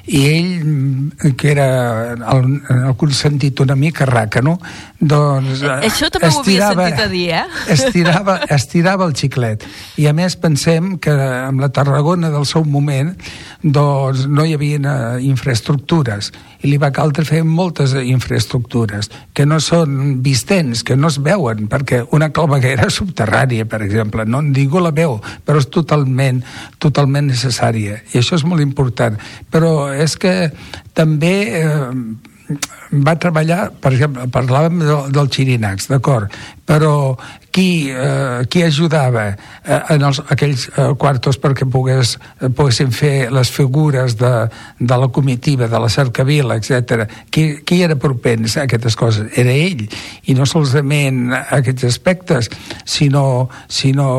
[0.06, 4.56] i ell, que era en algun sentit una mica ràcano,
[5.00, 5.64] doncs...
[5.66, 7.42] eh, Això també ho havia sentit a dir, eh?
[7.74, 9.66] Estirava, estirava el xiclet.
[9.98, 13.16] I a més pensem que amb la Tarragona del seu moment
[13.66, 16.30] doncs no hi havia eh, infraestructures
[16.62, 21.66] i li va caldre fer moltes infraestructures que no són vistents, que no es veuen,
[21.70, 26.42] perquè una claveguera subterrània, per exemple, no ningú la veu, però és totalment,
[26.82, 28.00] totalment necessària.
[28.14, 29.18] I això és molt important.
[29.50, 30.34] Però és que
[30.96, 31.92] també eh,
[33.06, 36.32] va treballar, per exemple, parlàvem del, del Xirinacs, d'acord,
[36.68, 36.94] però
[37.56, 39.30] qui, eh, qui ajudava
[39.64, 44.32] eh, en els, aquells eh, quartos perquè pogués, eh, poguessin fer les figures de,
[44.76, 47.06] de la comitiva, de la cercavila, etc.
[47.32, 49.32] Qui, qui era propens a aquestes coses?
[49.40, 49.86] Era ell,
[50.28, 52.52] i no solament aquests aspectes,
[52.84, 54.10] sinó, sinó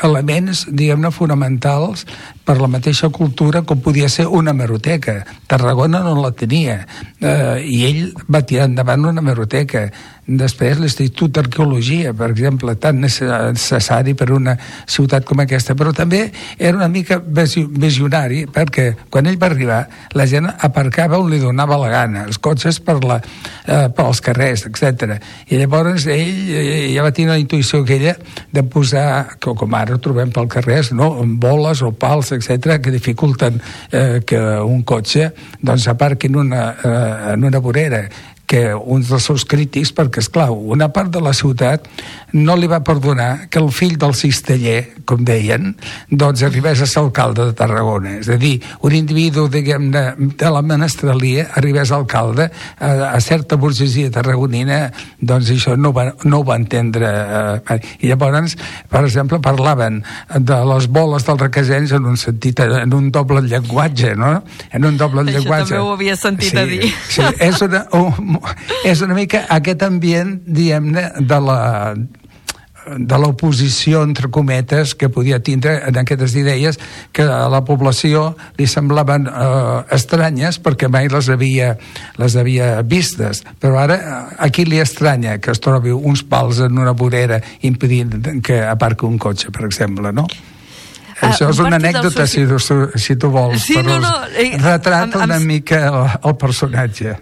[0.00, 2.06] elements, diguem-ne, fonamentals
[2.46, 5.18] per la mateixa cultura com podia ser una meroteca.
[5.50, 6.78] Tarragona no la tenia,
[7.20, 9.90] eh, i ell va tirar endavant una meroteca.
[10.26, 16.24] Després l'Institut d'Arqueologia, per exemple, tan necessari per una ciutat com aquesta, però també
[16.58, 19.80] era una mica visi- visionari, perquè quan ell va arribar
[20.18, 23.20] la gent aparcava on li donava la gana, els cotxes per la,
[23.66, 25.20] eh, pels carrers, etc.
[25.48, 28.16] I llavors ell eh, ja va tenir la intuïció aquella
[28.50, 31.12] de posar, que com ara trobem pel carrer, no?
[31.38, 33.60] boles o pals, etc que dificulten
[33.92, 35.30] eh, que un cotxe
[35.62, 38.06] doncs aparqui en una, eh, en una vorera
[38.46, 41.88] que un dels seus crítics, perquè, és clar, una part de la ciutat
[42.32, 45.74] no li va perdonar que el fill del cisteller, com deien,
[46.10, 48.16] doncs arribés a ser alcalde de Tarragona.
[48.20, 53.20] És a dir, un individu, diguem de, de la menestralia arribés a alcalde, a, a
[53.20, 57.12] certa burgesia tarragonina, doncs això no, va, no ho va entendre.
[57.70, 58.56] Eh, I llavors,
[58.90, 60.02] per exemple, parlaven
[60.34, 64.40] de les boles dels requesens en un sentit, en un doble llenguatge, no?
[64.72, 65.70] En un doble Això llenguatge.
[65.70, 66.92] també ho havia sentit sí, a dir.
[67.08, 68.38] Sí, és una, un,
[68.84, 71.58] és una mica aquest ambient, diguem-ne, de la
[72.86, 76.78] de l'oposició, entre cometes, que podia tindre en aquestes idees
[77.12, 81.74] que a la població li semblaven eh, estranyes perquè mai les havia,
[82.20, 83.42] les havia vistes.
[83.62, 87.40] Però ara, eh, a qui li estranya que es trobi uns pals en una vorera
[87.66, 90.28] impedint que aparqui un cotxe, per exemple, no?
[91.20, 94.26] Ah, Això és un una anècdota, si, tu- si tu vols, Sí, però no, no,
[94.36, 97.14] eh, retrata em- em- una mica el, el personatge.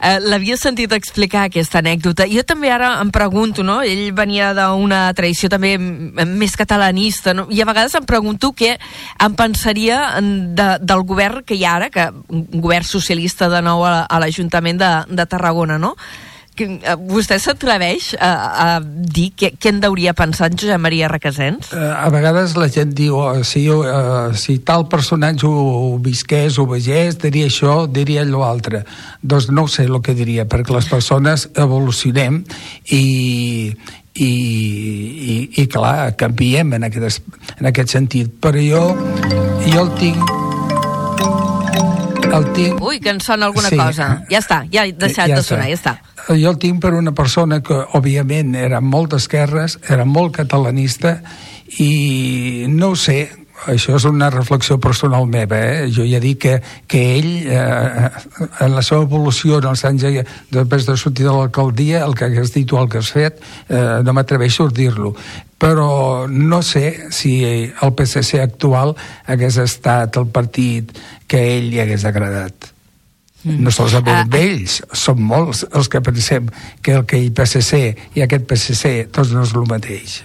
[0.00, 2.26] Eh, L'havia sentit explicar aquesta anècdota.
[2.28, 3.80] Jo també ara em pregunto, no?
[3.82, 7.46] Ell venia d'una tradició també més catalanista, no?
[7.50, 8.76] I a vegades em pregunto què
[9.18, 13.62] em pensaria en- de, del govern que hi ha ara, que un govern socialista de
[13.62, 15.96] nou a, a l'Ajuntament de, de Tarragona, no?
[16.60, 18.28] Eh, vostè s'atreveix a,
[18.64, 21.70] a dir què, què en deuria pensar en Josep Maria Requesens?
[21.72, 25.52] Eh, a vegades la gent diu oh, si, eh, si tal personatge ho,
[25.94, 28.82] ho visqués o vegés, diria això, diria allò altre.
[29.22, 32.42] Doncs no ho sé el que diria, perquè les persones evolucionem
[32.92, 33.72] i,
[34.20, 38.36] i, i, i clar, canviem en aquest, es- en aquest sentit.
[38.42, 38.84] Però jo,
[39.64, 40.39] jo el tinc...
[42.32, 43.76] El tinc Ui, que en sona alguna Sí.
[43.76, 44.24] cosa.
[44.30, 45.96] Ja està, ja ha deixat Ja de sonar, està.
[45.96, 46.36] ja està.
[46.40, 51.22] Jo el tinc per una persona que, òbviament, era molt d'esquerres, era molt catalanista
[51.78, 53.30] i no ho sé,
[53.66, 55.90] això és una reflexió personal meva, eh?
[55.92, 58.10] jo ja dic que, que ell, eh,
[58.60, 62.24] en la seva evolució en els anys eh, després de sortir de l'alcaldia, el que
[62.26, 65.14] hagués dit o el que has fet, eh, no m'atreveixo a dir-lo
[65.60, 68.94] però no sé si el PSC actual
[69.28, 70.94] hagués estat el partit
[71.28, 72.70] que a ell li hagués agradat.
[73.44, 73.62] Mm.
[73.64, 76.48] No solament uh, ells, són molts els que pensem
[76.84, 77.80] que el que el PSC
[78.16, 80.20] i aquest PSC tots no és el mateix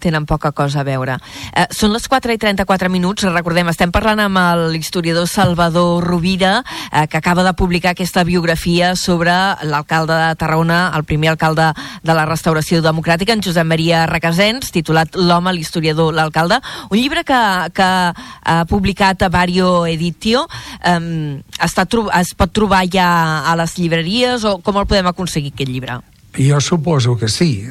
[0.00, 1.18] tenen poca cosa a veure.
[1.54, 4.40] Eh, són les 4 i 34 minuts, recordem, estem parlant amb
[4.72, 9.32] l'historiador Salvador Rovira, eh, que acaba de publicar aquesta biografia sobre
[9.62, 11.70] l'alcalde de Tarragona, el primer alcalde
[12.02, 17.40] de la restauració democràtica, en Josep Maria Requesens, titulat L'home, l'historiador, l'alcalde, un llibre que,
[17.76, 20.46] que ha publicat a Vario Editio,
[20.82, 21.86] eh, està,
[22.20, 23.10] es pot trobar ja
[23.46, 26.00] a les llibreries o com el podem aconseguir aquest llibre?
[26.36, 27.66] Jo suposo que sí,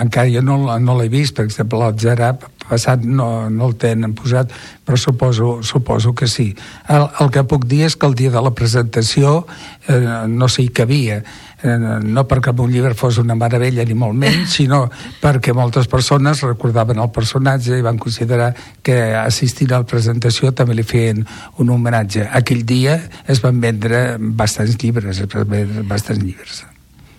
[0.00, 4.14] encara jo no, no l'he vist, per exemple, el Gerard passat no, no el tenen
[4.16, 4.52] posat,
[4.84, 6.50] però suposo, suposo que sí.
[6.88, 9.42] El, el que puc dir és que el dia de la presentació
[9.88, 9.98] eh,
[10.28, 11.18] no sé hi cabia,
[11.62, 14.84] eh, no perquè un llibre fos una meravella ni molt menys, sinó
[15.22, 18.52] perquè moltes persones recordaven el personatge i van considerar
[18.82, 21.24] que assistir a la presentació també li feien
[21.58, 22.28] un homenatge.
[22.32, 26.66] Aquell dia es van vendre bastants llibres, es van vendre bastants llibres.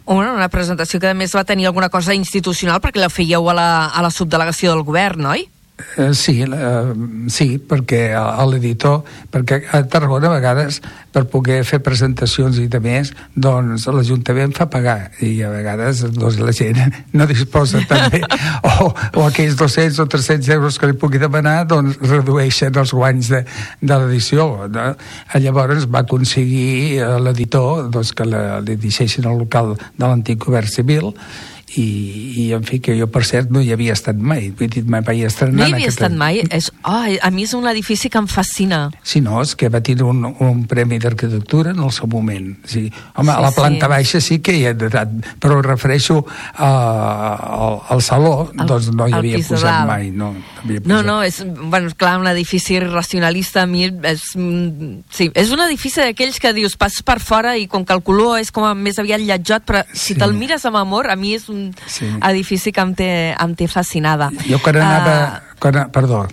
[0.09, 3.53] Bueno, una presentació que a més va tenir alguna cosa institucional perquè la fèieu a
[3.53, 5.43] la, a la subdelegació del govern, oi?
[5.97, 6.93] Eh, sí, eh,
[7.31, 8.11] sí, perquè
[8.49, 10.79] l'editor, perquè a Tarragona a vegades
[11.13, 16.39] per poder fer presentacions i de més, doncs l'Ajuntament fa pagar i a vegades doncs,
[16.43, 16.81] la gent
[17.17, 18.21] no disposa també
[18.71, 23.31] o, o aquells 200 o 300 euros que li pugui demanar doncs redueixen els guanys
[23.33, 23.43] de,
[23.81, 24.89] de l'edició no?
[25.39, 28.27] llavors va aconseguir eh, l'editor doncs, que
[28.69, 31.13] deixessin el local de l'antic govern civil
[31.77, 31.87] i,
[32.45, 35.03] i en fi, que jo per cert no hi havia estat mai vull dir, mai
[35.05, 36.41] vaig estrenar no hi havia estat mai?
[36.55, 39.81] És, oh, a mi és un edifici que em fascina sí, no, és que va
[39.85, 42.87] tenir un, un premi d'arquitectura en el seu moment sí.
[43.15, 43.91] home, sí, a la planta sí.
[43.93, 49.09] baixa sí que hi ha edat però refereixo a, al, al saló el, doncs no
[49.09, 50.33] hi havia posat mai no.
[50.89, 56.01] No, no, és, bueno, clar, un edifici racionalista a mi és, sí, és un edifici
[56.01, 59.21] d'aquells que dius, passes per fora i com que el color és com més aviat
[59.21, 60.19] lletjot però si sí.
[60.19, 62.09] te'l mires amb amor, a mi és un un sí.
[62.21, 64.31] edifici que em té, em té fascinada.
[64.47, 65.15] Jo quan anava...
[65.15, 66.27] Uh, quan, perdó,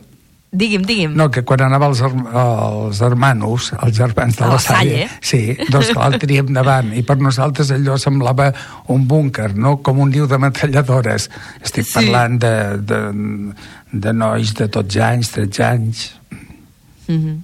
[0.56, 1.16] Digui'm, digui'm.
[1.18, 5.40] No, que quan anava als, als hermanos, els germans de la, la Salle, Salle, sí,
[5.68, 8.46] doncs clar, el teníem davant, i per nosaltres allò semblava
[8.94, 9.74] un búnquer, no?
[9.84, 11.28] com un niu de metralladores.
[11.60, 11.98] Estic sí.
[11.98, 12.54] parlant de,
[12.88, 13.02] de,
[14.00, 16.12] de nois de 12 anys, 13 anys...
[17.06, 17.36] Mm -hmm.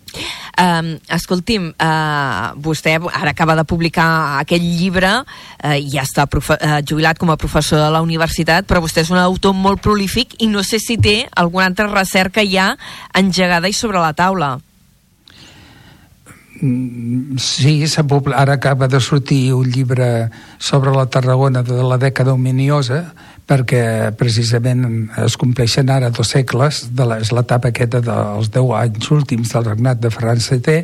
[0.59, 6.83] um, escolti'm, uh, vostè ara acaba de publicar aquest llibre uh, i ja està uh,
[6.89, 10.47] jubilat com a professor de la universitat, però vostè és un autor molt prolífic i
[10.47, 12.77] no sé si té alguna altra recerca ja
[13.15, 14.59] engegada i sobre la taula.
[16.63, 17.85] Mm, sí,
[18.35, 23.15] ara acaba de sortir un llibre sobre la Tarragona de la dècada ominiosa,
[23.53, 29.67] perquè precisament es compleixen ara dos segles de l'etapa aquesta dels 10 anys últims del
[29.67, 30.79] regnat de Ferran VII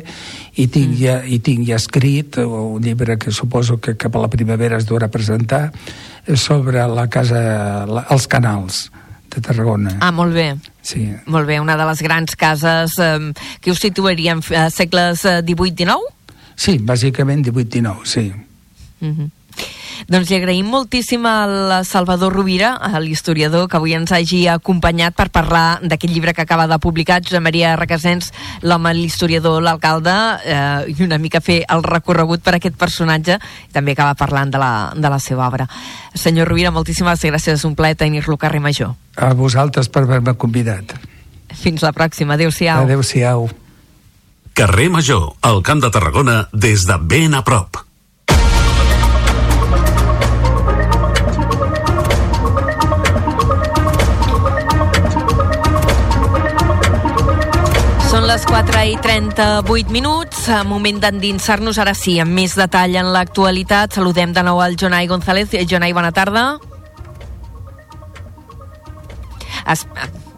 [0.61, 0.99] i tinc, mm.
[1.01, 4.85] ja, i tinc ja escrit un llibre que suposo que cap a la primavera es
[4.89, 5.69] durà presentar
[6.35, 7.41] sobre la casa,
[7.89, 8.85] la, els canals
[9.29, 9.95] de Tarragona.
[10.01, 10.51] Ah, molt bé.
[10.85, 11.07] Sí.
[11.29, 13.17] Molt bé, una de les grans cases eh,
[13.61, 15.97] que us situaríem a segles 18-19?
[15.97, 18.29] Eh, sí, bàsicament 18-19, sí.
[18.99, 19.38] Mm -hmm.
[20.07, 25.27] Doncs li agraïm moltíssim al Salvador Rovira, a l'historiador, que avui ens hagi acompanyat per
[25.33, 28.31] parlar d'aquest llibre que acaba de publicar Josep Maria Requesens,
[28.61, 33.97] l'home, l'historiador, l'alcalde, eh, i una mica fer el recorregut per aquest personatge, i també
[33.97, 35.67] acaba parlant de la, de la seva obra.
[36.15, 38.95] Senyor Rovira, moltíssimes gràcies, un plaer tenir-lo al carrer Major.
[39.17, 40.95] A vosaltres per haver-me convidat.
[41.59, 42.85] Fins la pròxima, adeu-siau.
[42.85, 43.49] Adeu-siau.
[44.53, 47.88] Carrer Major, al Camp de Tarragona, des de ben a prop.
[58.29, 63.95] Les 4 i 38 minuts, moment d'endinsar-nos ara sí, amb més detall en l'actualitat.
[63.97, 65.55] Saludem de nou al Jonai González.
[65.65, 66.43] Jonai, bona tarda.
[69.65, 69.81] Es,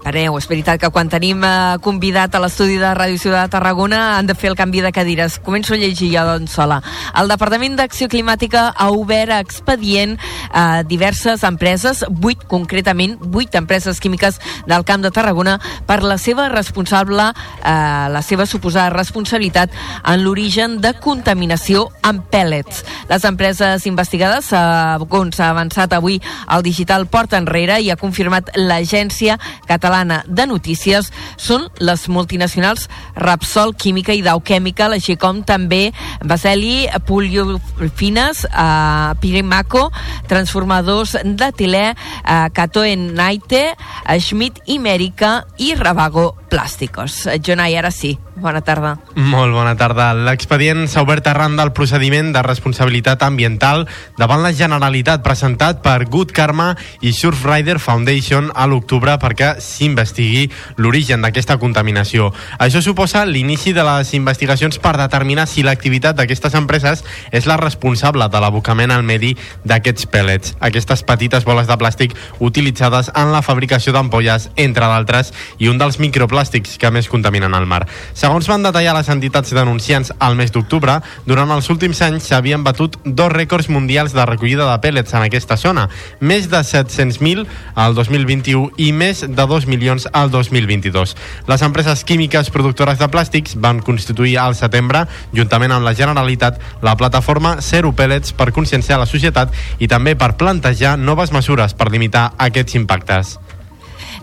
[0.01, 3.99] Pareu, és veritat que quan tenim eh, convidat a l'estudi de Ràdio Ciutat de Tarragona
[4.15, 5.37] han de fer el canvi de cadires.
[5.45, 6.79] Començo a llegir jo doncs sola.
[7.21, 10.15] El Departament d'Acció Climàtica ha obert expedient
[10.49, 16.47] a diverses empreses, vuit concretament, vuit empreses químiques del Camp de Tarragona per la seva
[16.49, 17.29] responsable,
[17.61, 19.69] eh, la seva suposada responsabilitat
[20.01, 22.81] en l'origen de contaminació amb pèl·lets.
[23.11, 26.17] Les empreses investigades, segons ha avançat avui
[26.49, 29.37] el digital Porta Enrere i ha confirmat l'agència
[29.69, 32.85] catalana Catalana de Notícies són les multinacionals
[33.19, 35.91] Rapsol Química i Dow Chemical, així com també
[36.23, 39.89] Baseli, Poliofines, eh, Pirimaco,
[40.31, 43.75] Transformadors d'Etilè, eh, Catoen Naite,
[44.19, 47.27] Schmidt Imèrica i Rabago Plàsticos.
[47.43, 48.97] Jonai, ara sí, bona tarda.
[49.15, 50.09] Molt bona tarda.
[50.13, 53.85] L'expedient s'ha obert arran del procediment de responsabilitat ambiental
[54.19, 61.23] davant la Generalitat presentat per Good Karma i Surfrider Foundation a l'octubre perquè s'investigui l'origen
[61.25, 62.29] d'aquesta contaminació.
[62.61, 68.27] Això suposa l'inici de les investigacions per determinar si l'activitat d'aquestes empreses és la responsable
[68.29, 69.33] de l'abocament al medi
[69.65, 75.69] d'aquests pèl·lets, aquestes petites boles de plàstic utilitzades en la fabricació d'ampolles, entre d'altres, i
[75.71, 77.87] un dels microplàstics que més contaminen el mar.
[78.13, 82.97] Segons van detallar les entitats denunciants al mes d'octubre, durant els últims anys s'havien batut
[83.05, 85.87] dos rècords mundials de recollida de pèl·lets en aquesta zona,
[86.19, 91.15] més de 700.000 al 2021 i més de 2 milions al 2022.
[91.47, 96.97] Les empreses químiques productores de plàstics van constituir al setembre, juntament amb la Generalitat, la
[96.99, 102.31] plataforma Zero Pellets per conscienciar la societat i també per plantejar noves mesures per limitar
[102.49, 103.37] aquests impactes.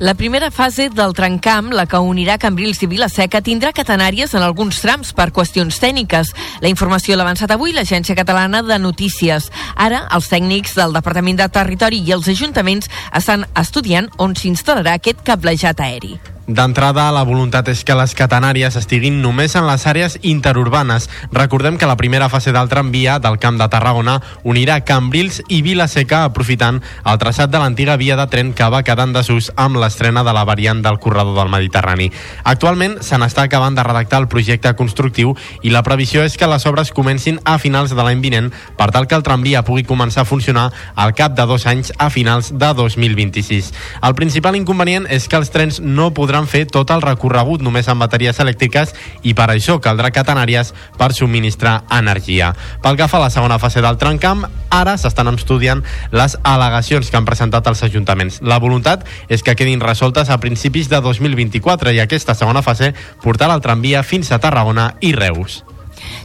[0.00, 4.78] La primera fase del trencamp, la que unirà Cambrils i Vilaseca, tindrà catenàries en alguns
[4.78, 6.30] trams per qüestions tècniques.
[6.62, 9.50] La informació l'ha avançat avui l'Agència Catalana de Notícies.
[9.74, 15.26] Ara, els tècnics del Departament de Territori i els ajuntaments estan estudiant on s'instal·larà aquest
[15.26, 16.37] cablejat aeri.
[16.48, 21.04] D'entrada, la voluntat és que les catenàries estiguin només en les àrees interurbanes.
[21.28, 24.14] Recordem que la primera fase del tramvia del Camp de Tarragona
[24.48, 29.04] unirà Cambrils i Vilaseca aprofitant el traçat de l'antiga via de tren que va quedar
[29.04, 32.08] en desús amb l'estrena de la variant del corredor del Mediterrani.
[32.48, 36.64] Actualment se n'està acabant de redactar el projecte constructiu i la previsió és que les
[36.64, 38.48] obres comencin a finals de l'any vinent
[38.80, 42.08] per tal que el tramvia pugui començar a funcionar al cap de dos anys a
[42.08, 43.74] finals de 2026.
[44.00, 47.88] El principal inconvenient és que els trens no podran podran fer tot el recorregut només
[47.90, 48.92] amb bateries elèctriques
[49.26, 52.52] i per això caldrà catenàries per subministrar energia.
[52.82, 55.82] Pel que fa a la segona fase del trencamp, ara s'estan estudiant
[56.12, 58.38] les al·legacions que han presentat els ajuntaments.
[58.42, 62.92] La voluntat és que quedin resoltes a principis de 2024 i aquesta segona fase
[63.24, 65.64] portarà el tramvia fins a Tarragona i Reus.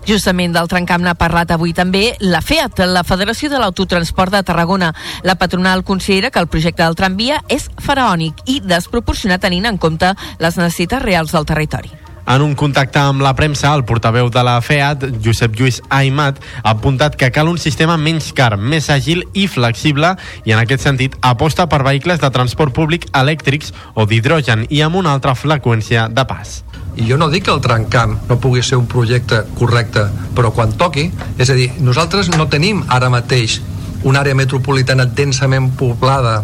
[0.08, 4.94] Justament del trencamp n'ha parlat avui també la FEAT, la Federació de l'Autotransport de Tarragona.
[5.24, 10.14] La patronal considera que el projecte del tramvia és faraònic i desproporcionat tenint en compte
[10.40, 12.03] les necessitats reals del territori.
[12.26, 16.72] En un contacte amb la premsa, el portaveu de la FEAT, Josep Lluís Aimat, ha
[16.72, 20.14] apuntat que cal un sistema menys car, més àgil i flexible
[20.48, 25.02] i en aquest sentit aposta per vehicles de transport públic elèctrics o d'hidrogen i amb
[25.02, 26.62] una altra freqüència de pas.
[26.96, 30.06] I jo no dic que el trencamp no pugui ser un projecte correcte,
[30.38, 33.60] però quan toqui, és a dir, nosaltres no tenim ara mateix
[34.04, 36.42] una àrea metropolitana densament poblada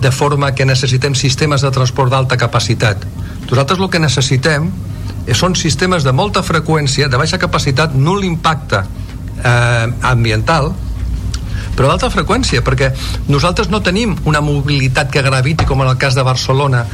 [0.00, 3.04] de forma que necessitem sistemes de transport d'alta capacitat.
[3.50, 4.70] Nosaltres el que necessitem
[5.32, 10.74] són sistemes de molta freqüència, de baixa capacitat, nul impacte eh, ambiental,
[11.74, 12.92] però d'alta freqüència, perquè
[13.32, 16.84] nosaltres no tenim una mobilitat que graviti com en el cas de Barcelona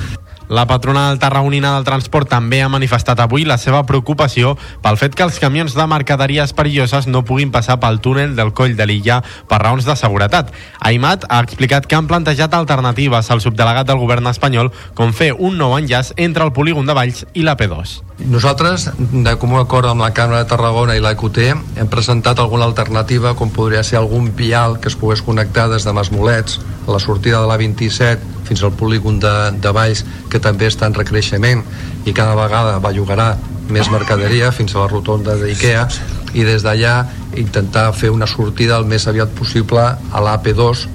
[0.51, 5.23] la patronal tarragonina del transport també ha manifestat avui la seva preocupació pel fet que
[5.23, 9.63] els camions de mercaderies perilloses no puguin passar pel túnel del coll de l'illa per
[9.63, 10.51] raons de seguretat.
[10.83, 15.55] Aimat ha explicat que han plantejat alternatives al subdelegat del govern espanyol com fer un
[15.55, 18.10] nou enllaç entre el polígon de Valls i la P2.
[18.21, 21.39] Nosaltres, de comú acord amb la Càmera de Tarragona i la EQT,
[21.81, 25.95] hem presentat alguna alternativa com podria ser algun vial que es pogués connectar des de
[25.97, 30.69] Masmolets a la sortida de la 27 fins al polígon de, de Valls que també
[30.69, 31.65] està en recreixement
[32.05, 33.31] i cada vegada va llogarà
[33.73, 35.89] més mercaderia fins a la rotonda d'IKEA
[36.37, 36.95] i des d'allà
[37.41, 40.87] intentar fer una sortida el més aviat possible a l'AP2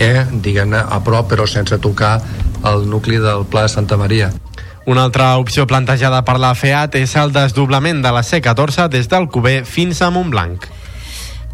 [0.00, 2.18] eh, diguem-ne a prop però sense tocar
[2.64, 4.32] el nucli del Pla de Santa Maria.
[4.88, 9.26] Una altra opció plantejada per la FEAT és el desdoblament de la C14 des del
[9.28, 10.64] Cuber fins a Montblanc.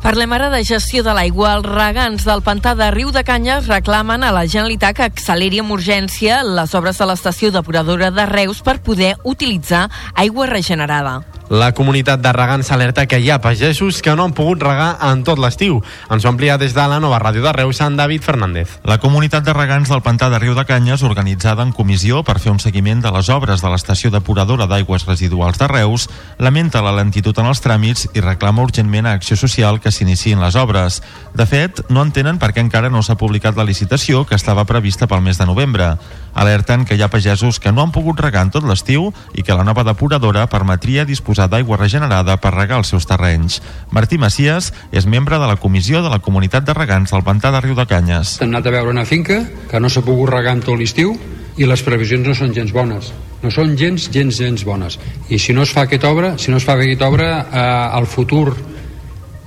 [0.05, 1.55] Parlem ara de gestió de l'aigua.
[1.57, 5.73] Els regants del pantà de Riu de Canyes reclamen a la Generalitat que acceleri amb
[5.73, 11.23] urgència les obres de l'estació depuradora de Reus per poder utilitzar aigua regenerada.
[11.51, 15.21] La comunitat de regants alerta que hi ha pagesos que no han pogut regar en
[15.29, 15.83] tot l'estiu.
[16.09, 18.79] Ens ho amplia des de la nova ràdio de Reus, en David Fernández.
[18.83, 22.51] La comunitat de regants del Pantà de Riu de Canyes, organitzada en comissió per fer
[22.51, 27.37] un seguiment de les obres de l'estació depuradora d'aigües residuals de Reus, lamenta la lentitud
[27.39, 31.01] en els tràmits i reclama urgentment a Acció Social que s'iniciïn les obres.
[31.35, 35.09] De fet, no entenen per què encara no s'ha publicat la licitació que estava prevista
[35.11, 35.95] pel mes de novembre.
[36.35, 39.55] Alerten que hi ha pagesos que no han pogut regar en tot l'estiu i que
[39.55, 43.61] la nova depuradora permetria disposar d'aigua regenerada per regar els seus terrenys.
[43.95, 47.63] Martí Macias és membre de la comissió de la comunitat de regants del Pantà de
[47.63, 48.41] Riu de Canyes.
[48.43, 51.15] Han anat a veure una finca que no s'ha pogut regar en tot l'estiu
[51.57, 53.13] i les previsions no són gens bones
[53.45, 56.59] no són gens, gens, gens bones i si no es fa aquesta obra si no
[56.59, 58.57] es fa aquesta obra eh, el futur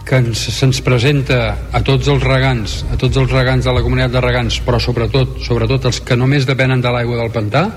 [0.08, 1.40] que ens, se'ns presenta
[1.76, 5.40] a tots els regants a tots els regants de la comunitat de regants però sobretot,
[5.44, 7.68] sobretot els que només depenen de l'aigua del pantà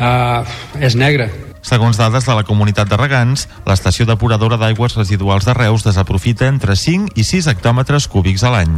[0.00, 0.42] eh,
[0.80, 1.28] és negre
[1.66, 6.76] Segons dades de la comunitat de regants, l'estació depuradora d'aigües residuals de Reus desaprofita entre
[6.78, 8.76] 5 i 6 hectòmetres cúbics a l'any.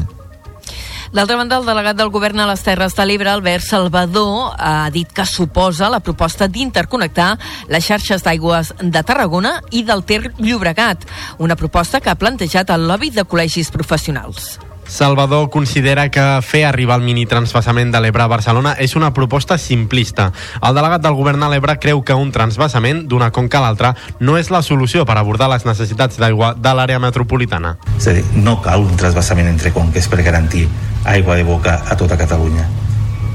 [1.13, 5.09] D'altra banda, el delegat del govern a les Terres de l'Ebre, Albert Salvador, ha dit
[5.09, 7.31] que suposa la proposta d'interconnectar
[7.73, 12.89] les xarxes d'aigües de Tarragona i del Ter Llobregat, una proposta que ha plantejat el
[12.91, 14.59] lobby de col·legis professionals.
[14.89, 19.59] Salvador considera que fer arribar el mini transvasament de l'Ebre a Barcelona és una proposta
[19.61, 20.31] simplista.
[20.65, 23.93] El delegat del govern a l'Ebre creu que un transvasament d'una conca a l'altra
[24.25, 27.77] no és la solució per abordar les necessitats d'aigua de l'àrea metropolitana.
[27.99, 30.65] És a dir, no cal un transvasament entre conques per garantir
[31.05, 32.65] aigua de boca a tota Catalunya.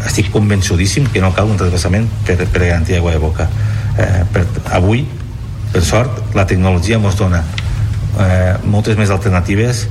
[0.04, 3.48] Estic convençudíssim que no cal un transvasament per, per garantir aigua de boca.
[3.94, 5.06] Eh, per, avui,
[5.72, 7.46] per sort, la tecnologia ens dona
[8.18, 9.86] eh, moltes més alternatives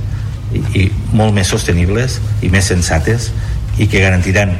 [0.51, 0.83] i, i
[1.13, 3.31] molt més sostenibles i més sensates
[3.77, 4.53] i que garantiran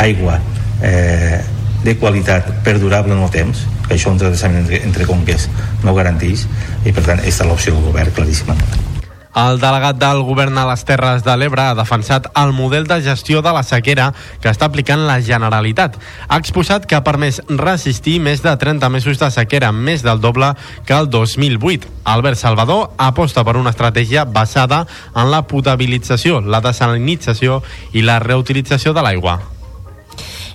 [0.00, 0.38] aigua
[0.82, 1.40] eh,
[1.84, 5.48] de qualitat perdurable en el temps que això un transvasament entre, entre conques
[5.84, 6.46] no garanteix
[6.84, 8.89] i per tant aquesta és l'opció del govern claríssimament
[9.36, 13.42] el delegat del govern a les Terres de l'Ebre ha defensat el model de gestió
[13.42, 14.10] de la sequera
[14.42, 15.98] que està aplicant la Generalitat.
[16.26, 20.50] Ha exposat que ha permès resistir més de 30 mesos de sequera, més del doble
[20.86, 21.86] que el 2008.
[22.10, 27.62] Albert Salvador aposta per una estratègia basada en la potabilització, la desalinització
[27.92, 29.59] i la reutilització de l'aigua.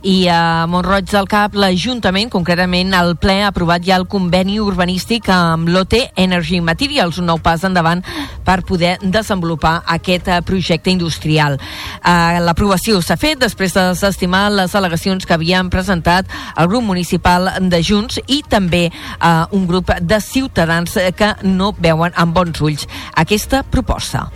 [0.06, 5.32] I a Montroig del Cap, l'Ajuntament, concretament el ple, ha aprovat ja el conveni urbanístic
[5.34, 8.04] amb l'OT Energy Materials, un nou pas endavant
[8.46, 11.58] per poder desenvolupar aquest eh, projecte industrial.
[11.58, 17.56] Uh, L'aprovació s'ha fet després de desestimar les al·legacions que havien presentat el grup municipal
[17.66, 22.86] de Junts i també uh, un grup de ciutadans que no veuen amb bons ulls
[23.18, 24.28] aquesta proposta.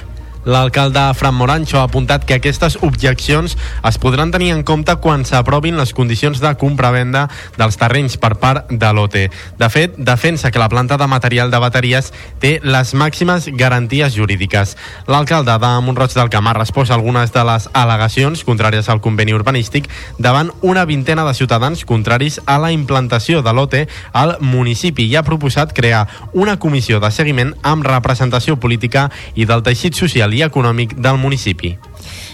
[0.46, 5.76] L'alcalde Fran Morancho ha apuntat que aquestes objeccions es podran tenir en compte quan s'aprovin
[5.78, 7.26] les condicions de compra-venda
[7.58, 9.26] dels terrenys per part de l'OTE.
[9.60, 14.78] De fet, defensa que la planta de material de bateries té les màximes garanties jurídiques.
[15.08, 19.90] L'alcalde de Montroig del Camp ha respost algunes de les al·legacions contràries al conveni urbanístic
[20.18, 25.26] davant una vintena de ciutadans contraris a la implantació de l'OTE al municipi i ha
[25.28, 30.44] proposat crear una comissió de seguiment amb representació política i del teixit social social i
[30.44, 31.78] econòmic del municipi.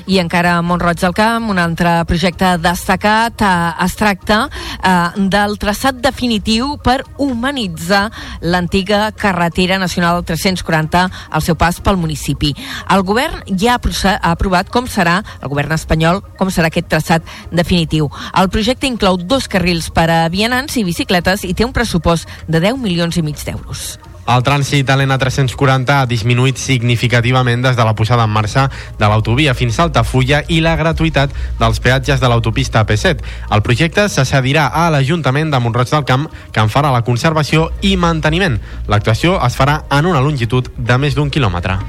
[0.06, 5.58] I encara a Montroig del Camp, un altre projecte destacat eh, es tracta eh, del
[5.58, 12.54] traçat definitiu per humanitzar l'antiga carretera nacional 340 al seu pas pel municipi.
[12.94, 18.12] El govern ja ha, aprovat com serà, el govern espanyol, com serà aquest traçat definitiu.
[18.38, 22.62] El projecte inclou dos carrils per a vianants i bicicletes i té un pressupost de
[22.62, 23.96] 10 milions i mig d'euros.
[24.26, 28.68] El trànsit a l'N340 ha disminuït significativament des de la posada en marxa
[28.98, 33.22] de l'autovia fins a Altafulla i la gratuïtat dels peatges de l'autopista P7.
[33.54, 37.70] El projecte se cedirà a l'Ajuntament de Montroig del Camp, que en farà la conservació
[37.82, 38.58] i manteniment.
[38.90, 41.80] L'actuació es farà en una longitud de més d'un quilòmetre.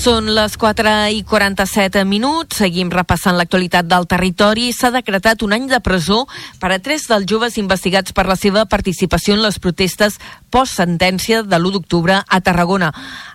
[0.00, 2.56] Són les 4 i 47 minuts.
[2.62, 4.70] Seguim repassant l'actualitat del territori.
[4.72, 6.22] S'ha decretat un any de presó
[6.62, 10.16] per a tres dels joves investigats per la seva participació en les protestes
[10.48, 12.88] post-sentència de l'1 d'octubre a Tarragona.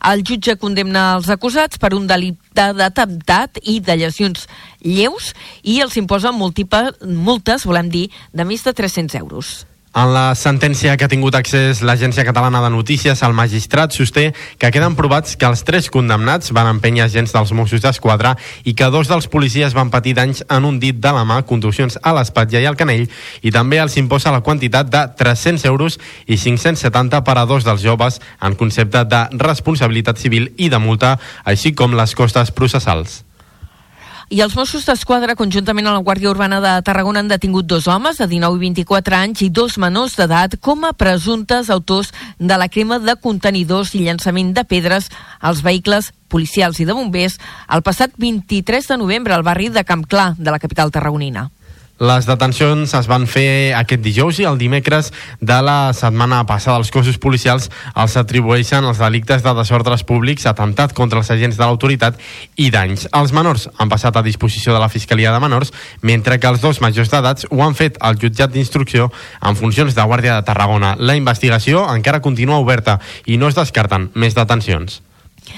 [0.09, 4.49] El jutge condemna els acusats per un delicte d'atemptat i de lesions
[4.81, 9.67] lleus i els imposa múltiples multes, volem dir, de més de 300 euros.
[9.95, 14.25] En la sentència que ha tingut accés l'Agència Catalana de Notícies, el magistrat sosté
[14.59, 18.33] que queden provats que els tres condemnats van empènyer agents dels Mossos d'Esquadra
[18.67, 21.95] i que dos dels policies van patir danys en un dit de la mà, contusions
[22.03, 23.07] a l'espatlla i al canell,
[23.39, 25.95] i també els imposa la quantitat de 300 euros
[26.27, 31.15] i 570 per a dos dels joves en concepte de responsabilitat civil i de multa,
[31.45, 33.24] així com les costes processals.
[34.25, 38.17] I els Mossos d'Esquadra, conjuntament amb la Guàrdia Urbana de Tarragona, han detingut dos homes
[38.17, 42.09] de 19 i 24 anys i dos menors d'edat com a presumptes autors
[42.39, 47.37] de la crema de contenidors i llançament de pedres als vehicles policials i de bombers
[47.69, 51.51] el passat 23 de novembre al barri de Camp Clar, de la capital tarragonina.
[51.95, 56.81] Les detencions es van fer aquest dijous i el dimecres de la setmana passada.
[56.81, 61.63] Els cossos policials els atribueixen els delictes de desordres públics, atemptat contra els agents de
[61.63, 62.19] l'autoritat
[62.59, 63.07] i danys.
[63.15, 65.71] Els menors han passat a disposició de la Fiscalia de Menors,
[66.01, 69.07] mentre que els dos majors d'edats ho han fet al jutjat d'instrucció
[69.39, 70.97] en funcions de Guàrdia de Tarragona.
[70.99, 74.99] La investigació encara continua oberta i no es descarten més detencions.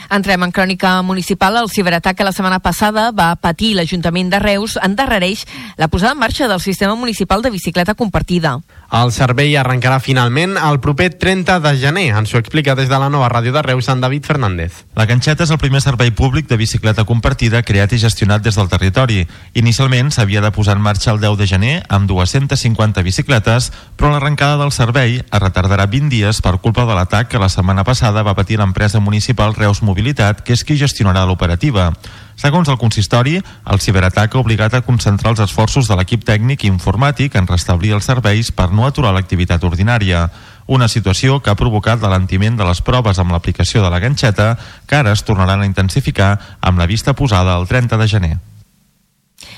[0.09, 1.57] Entrem en crònica municipal.
[1.57, 5.45] El ciberatac que la setmana passada va patir l'Ajuntament de Reus endarrereix
[5.77, 8.57] la posada en marxa del sistema municipal de bicicleta compartida.
[8.87, 12.05] El servei arrencarà finalment el proper 30 de gener.
[12.15, 14.85] Ens ho explica des de la nova ràdio de Reus en David Fernández.
[14.95, 18.69] La Ganxeta és el primer servei públic de bicicleta compartida creat i gestionat des del
[18.71, 19.25] territori.
[19.59, 24.55] Inicialment s'havia de posar en marxa el 10 de gener amb 250 bicicletes, però l'arrencada
[24.63, 28.37] del servei es retardarà 20 dies per culpa de l'atac que la setmana passada va
[28.39, 31.91] patir l'empresa municipal Reus Mobilitat, que és qui gestionarà l'operativa.
[32.37, 36.69] Segons el consistori, el ciberatac ha obligat a concentrar els esforços de l'equip tècnic i
[36.69, 40.27] informàtic en restablir els serveis per no aturar l'activitat ordinària.
[40.67, 44.51] Una situació que ha provocat l'alentiment de les proves amb l'aplicació de la ganxeta,
[44.85, 48.37] que ara es tornaran a intensificar amb la vista posada el 30 de gener.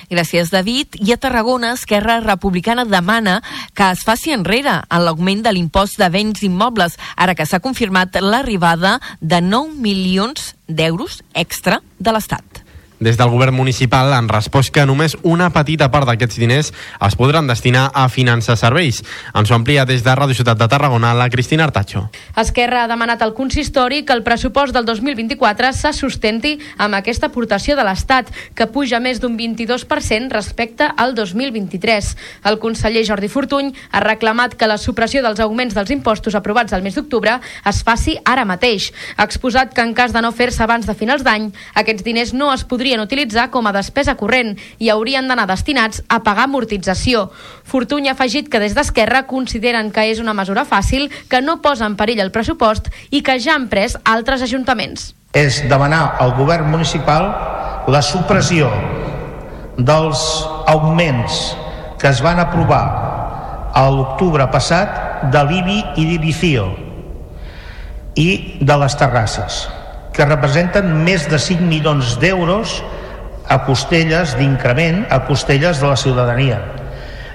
[0.10, 0.96] Gràcies, David.
[1.04, 3.42] I a Tarragona, Esquerra Republicana demana
[3.76, 8.18] que es faci enrere en l'augment de l'impost de béns immobles, ara que s'ha confirmat
[8.24, 12.59] l'arribada de 9 milions d'euros extra de l'Estat.
[13.00, 16.72] Des del govern municipal han respost que només una petita part d'aquests diners
[17.08, 19.00] es podran destinar a finançar serveis.
[19.32, 22.10] Ens ho amplia des de Ràdio Ciutat de Tarragona la Cristina Artacho.
[22.36, 27.78] Esquerra ha demanat al consistori que el pressupost del 2024 se sustenti amb aquesta aportació
[27.80, 32.12] de l'Estat, que puja més d'un 22% respecte al 2023.
[32.52, 36.84] El conseller Jordi Fortuny ha reclamat que la supressió dels augments dels impostos aprovats el
[36.84, 38.92] mes d'octubre es faci ara mateix.
[39.16, 41.48] Ha exposat que en cas de no fer-se abans de finals d'any,
[41.80, 46.02] aquests diners no es podrien podrien utilitzar com a despesa corrent i haurien d'anar destinats
[46.10, 47.28] a pagar amortització.
[47.70, 51.86] Fortuny ha afegit que des d'Esquerra consideren que és una mesura fàcil, que no posa
[51.86, 55.14] en perill el pressupost i que ja han pres altres ajuntaments.
[55.38, 57.30] És demanar al govern municipal
[57.86, 58.72] la supressió
[59.78, 60.26] dels
[60.66, 61.54] augments
[62.02, 62.84] que es van aprovar
[63.70, 66.70] a l'octubre passat de l'IBI i d'IBICIO
[68.18, 68.32] i
[68.66, 69.68] de les terrasses
[70.20, 72.82] que representen més de 5 milions d'euros
[73.48, 76.58] a costelles d'increment, a costelles de la ciutadania.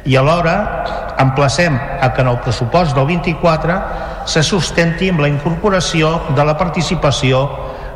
[0.05, 3.79] I alhora emplacem a que en el pressupost del 24
[4.29, 7.41] se sustenti amb la incorporació de la participació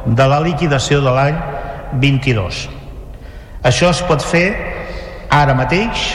[0.07, 1.37] de la liquidació de l'any
[2.01, 2.65] 22.
[3.69, 4.47] Això es pot fer
[5.29, 6.09] ara mateix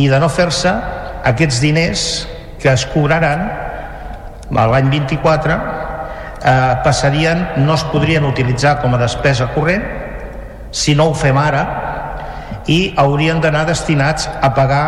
[0.00, 0.72] i de no fer-se
[1.36, 2.10] aquests diners
[2.62, 3.50] que es cobraran
[4.56, 5.75] l'any 24
[6.42, 9.84] eh, passarien, no es podrien utilitzar com a despesa corrent
[10.70, 11.62] si no ho fem ara
[12.66, 14.86] i haurien d'anar destinats a pagar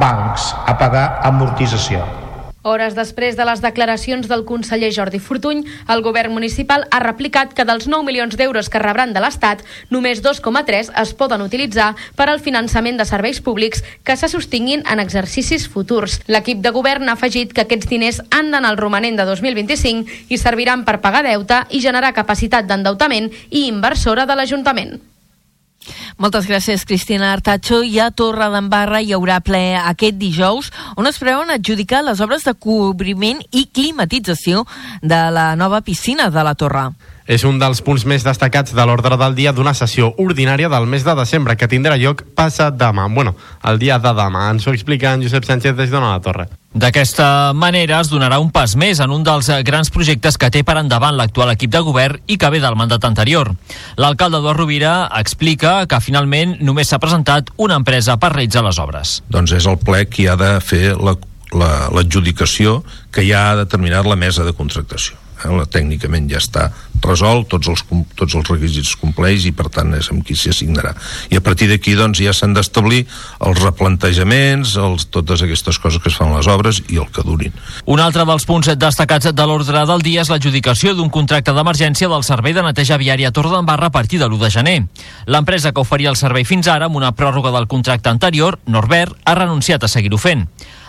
[0.00, 2.27] bancs, a pagar amortització.
[2.68, 7.64] Hores després de les declaracions del conseller Jordi Fortuny, el govern municipal ha replicat que
[7.64, 12.44] dels 9 milions d'euros que rebran de l'Estat, només 2,3 es poden utilitzar per al
[12.44, 16.20] finançament de serveis públics que se sostinguin en exercicis futurs.
[16.28, 20.36] L'equip de govern ha afegit que aquests diners han d'anar al romanent de 2025 i
[20.36, 24.98] serviran per pagar deute i generar capacitat d'endeutament i inversora de l'Ajuntament.
[26.18, 27.82] Moltes gràcies, Cristina Artacho.
[27.86, 32.44] I a Torre d'Embarra hi haurà ple aquest dijous, on es preveuen adjudicar les obres
[32.44, 34.64] de cobriment i climatització
[35.02, 36.88] de la nova piscina de la Torre.
[37.28, 41.04] És un dels punts més destacats de l'ordre del dia d'una sessió ordinària del mes
[41.04, 43.04] de desembre que tindrà lloc passat demà.
[43.12, 43.34] Bueno,
[43.68, 44.46] el dia de demà.
[44.54, 46.48] Ens ho explica en Josep Sánchez des d'Ona la Torre.
[46.72, 50.78] D'aquesta manera es donarà un pas més en un dels grans projectes que té per
[50.80, 53.52] endavant l'actual equip de govern i que ve del mandat anterior.
[54.00, 59.18] L'alcalde Eduard Rovira explica que finalment només s'ha presentat una empresa per realitzar les obres.
[59.28, 60.94] Doncs és el ple qui ha de fer
[61.52, 65.16] l'adjudicació la, que ja ha determinat la mesa de contractació.
[65.44, 65.50] Eh?
[65.54, 66.68] La, tècnicament ja està
[67.04, 67.82] resolt, tots els,
[68.18, 70.94] tots els requisits compleix i per tant és amb qui s'hi assignarà.
[71.30, 73.04] I a partir d'aquí doncs ja s'han d'establir
[73.46, 77.54] els replantejaments, els, totes aquestes coses que es fan les obres i el que durin.
[77.86, 82.26] Un altre dels punts destacats de l'ordre del dia és l'adjudicació d'un contracte d'emergència del
[82.26, 84.78] servei de neteja viària Torre d'Embarra a partir de l'1 de gener.
[85.26, 89.38] L'empresa que oferia el servei fins ara amb una pròrroga del contracte anterior, Norbert, ha
[89.38, 90.48] renunciat a seguir-ho fent.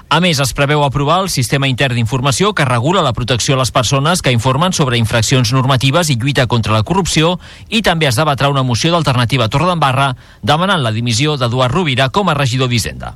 [0.09, 3.69] A més, es preveu aprovar el sistema intern d'informació que regula la protecció a les
[3.69, 7.35] persones que informen sobre infraccions normatives i lluita contra la corrupció
[7.69, 12.25] i també es debatrà una moció d'alternativa a Torredembarra demanant la dimissió d'Eduard Rovira com
[12.29, 13.11] a regidor d'Hisenda.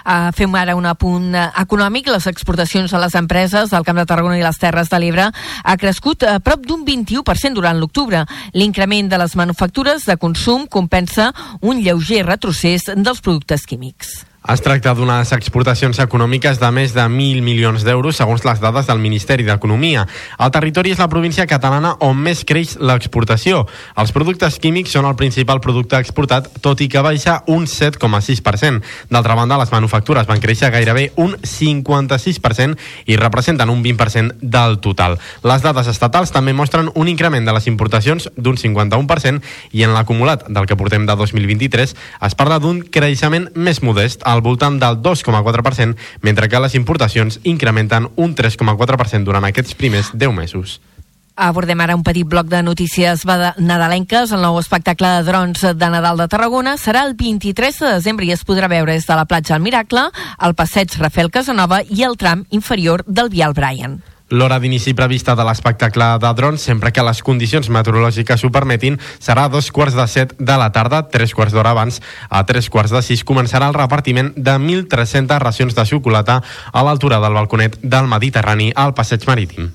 [0.00, 2.10] Uh, fem ara un apunt econòmic.
[2.10, 5.76] Les exportacions a les empreses del Camp de Tarragona i les Terres de l'Ebre ha
[5.78, 8.24] crescut a prop d'un 21% durant l'octubre.
[8.58, 11.30] L'increment de les manufactures de consum compensa
[11.62, 14.24] un lleuger retrocés dels productes químics.
[14.48, 18.98] Es tracta d'unes exportacions econòmiques de més de 1.000 milions d'euros, segons les dades del
[18.98, 20.06] Ministeri d'Economia.
[20.40, 23.66] El territori és la província catalana on més creix l'exportació.
[24.00, 28.80] Els productes químics són el principal producte exportat, tot i que baixa un 7,6%.
[29.12, 32.80] D'altra banda, les manufactures van créixer gairebé un 56%
[33.12, 35.18] i representen un 20% del total.
[35.44, 39.44] Les dades estatals també mostren un increment de les importacions d'un 51%
[39.76, 44.42] i en l'acumulat del que portem de 2023 es parla d'un creixement més modest al
[44.46, 50.80] voltant del 2,4%, mentre que les importacions incrementen un 3,4% durant aquests primers 10 mesos.
[51.40, 54.32] Abordem ara un petit bloc de notícies nadalenques.
[54.34, 58.34] El nou espectacle de drons de Nadal de Tarragona serà el 23 de desembre i
[58.34, 62.18] es podrà veure des de la platja El Miracle, el passeig Rafael Casanova i el
[62.20, 64.02] tram inferior del Vial Brian.
[64.30, 69.48] L'hora d'inici prevista de l'espectacle de drons, sempre que les condicions meteorològiques ho permetin, serà
[69.48, 71.98] a dos quarts de set de la tarda, tres quarts d'hora abans.
[72.30, 77.18] A tres quarts de sis començarà el repartiment de 1.300 racions de xocolata a l'altura
[77.18, 79.72] del balconet del Mediterrani al passeig marítim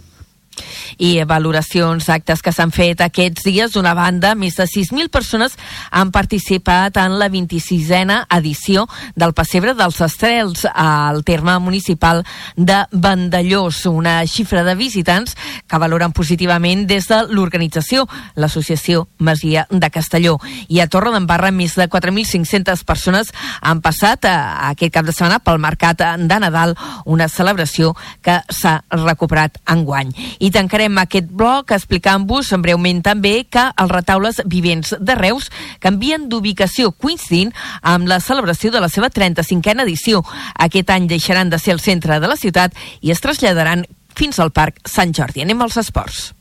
[0.97, 3.73] i valoracions d'actes que s'han fet aquests dies.
[3.75, 5.57] D'una banda, més de 6.000 persones
[5.91, 12.23] han participat en la 26a edició del Passebre dels Estrels al terme municipal
[12.55, 15.35] de Vandellós, una xifra de visitants
[15.67, 18.05] que valoren positivament des de l'organització,
[18.35, 20.37] l'Associació Masia de Castelló.
[20.67, 23.31] I a Torre d'Embarra, més de 4.500 persones
[23.61, 26.75] han passat a, a aquest cap de setmana pel Mercat de Nadal,
[27.05, 27.93] una celebració
[28.25, 30.13] que s'ha recuperat enguany.
[30.39, 35.47] I tancarem aquest bloc explicant-vos breument també que els retaules vivents de Reus
[35.79, 40.25] canvien d'ubicació coincidint amb la celebració de la seva 35a edició.
[40.59, 43.87] Aquest any deixaran de ser el centre de la ciutat i es traslladaran
[44.19, 45.47] fins al Parc Sant Jordi.
[45.47, 46.34] Anem als esports.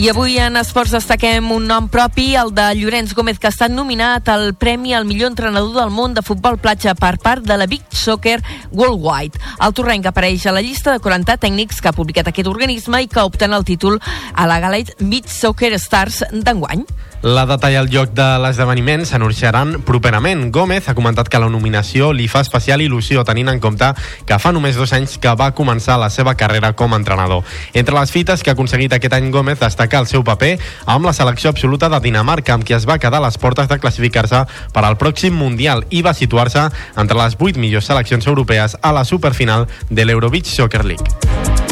[0.00, 3.68] I avui en esports destaquem un nom propi, el de Llorenç Gómez, que ha estat
[3.68, 7.66] nominat al Premi al millor entrenador del món de futbol platja per part de la
[7.68, 8.38] Big Soccer
[8.72, 9.36] Worldwide.
[9.60, 13.12] El torrenc apareix a la llista de 40 tècnics que ha publicat aquest organisme i
[13.12, 14.00] que opten el títol
[14.32, 16.88] a la Galate Beach Soccer Stars d'enguany.
[17.22, 20.46] La data i el lloc de l'esdeveniment s'anunciaran properament.
[20.54, 23.90] Gómez ha comentat que la nominació li fa especial il·lusió tenint en compte
[24.24, 27.44] que fa només dos anys que va començar la seva carrera com a entrenador.
[27.74, 30.54] Entre les fites que ha aconseguit aquest any Gómez destaca el seu paper
[30.86, 33.78] amb la selecció absoluta de Dinamarca, amb qui es va quedar a les portes de
[33.78, 38.96] classificar-se per al pròxim Mundial i va situar-se entre les vuit millors seleccions europees a
[38.96, 41.69] la superfinal de l'Eurobeach Soccer League.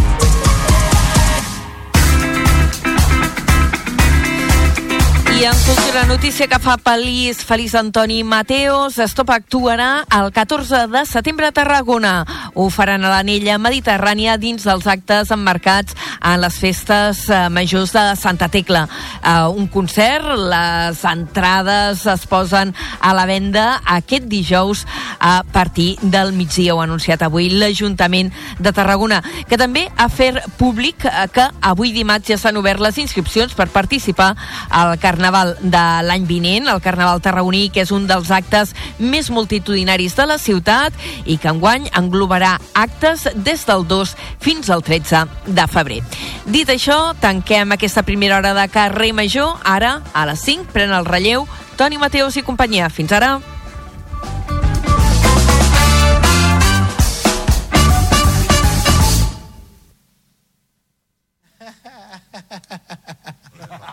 [5.38, 11.04] I en cultura notícia que fa Palís, Feliç Antoni Mateos, Stop actuarà el 14 de
[11.06, 12.26] setembre a Tarragona.
[12.58, 18.02] Ho faran a l'anella mediterrània dins dels actes emmarcats en les festes eh, majors de
[18.18, 18.88] Santa Tecla.
[19.22, 24.88] Eh, un concert, les entrades es posen a la venda aquest dijous
[25.20, 26.74] a partir del migdia.
[26.74, 31.94] Ho ha anunciat avui l'Ajuntament de Tarragona, que també ha fet públic eh, que avui
[31.94, 34.34] dimarts ja s'han obert les inscripcions per participar
[34.74, 39.26] al Carnaval Carnaval de l'any vinent, el Carnaval tarragoní, que és un dels actes més
[39.28, 40.96] multitudinaris de la ciutat
[41.28, 46.00] i que enguany englobarà actes des del 2 fins al 13 de febrer.
[46.48, 49.60] Dit això, tanquem aquesta primera hora de carrer major.
[49.68, 51.44] Ara, a les 5, pren el relleu
[51.76, 52.88] Toni Mateus i companyia.
[52.88, 53.36] Fins ara.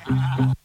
[0.06, 0.56] Comunions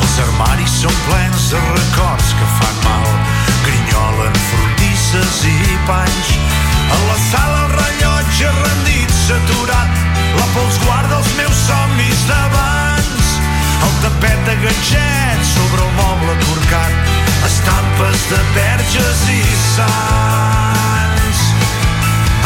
[0.00, 3.06] Els armaris són plens de records que fan mal,
[3.66, 6.30] grinyolen frontisses i panys.
[6.90, 10.02] A la sala el rellotge rendit s'aturat,
[10.38, 13.30] la pols guarda els meus somnis d'abans.
[13.86, 17.14] El tapet de ganxet sobre el moble corcat,
[17.52, 19.40] estampes de verges i
[19.70, 21.48] sants.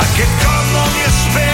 [0.09, 1.54] Aquest cop no m'hi espera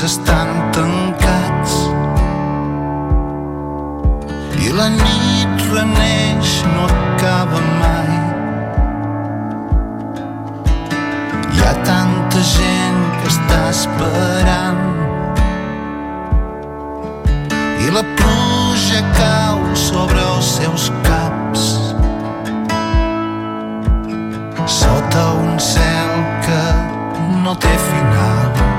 [0.00, 1.74] Camins estan tancats
[4.64, 8.12] i la nit reneix, no acaba mai.
[11.52, 14.80] Hi ha tanta gent que està esperant
[17.84, 21.68] i la pluja cau sobre els seus caps
[24.80, 26.64] sota un cel que
[27.44, 28.69] no té final.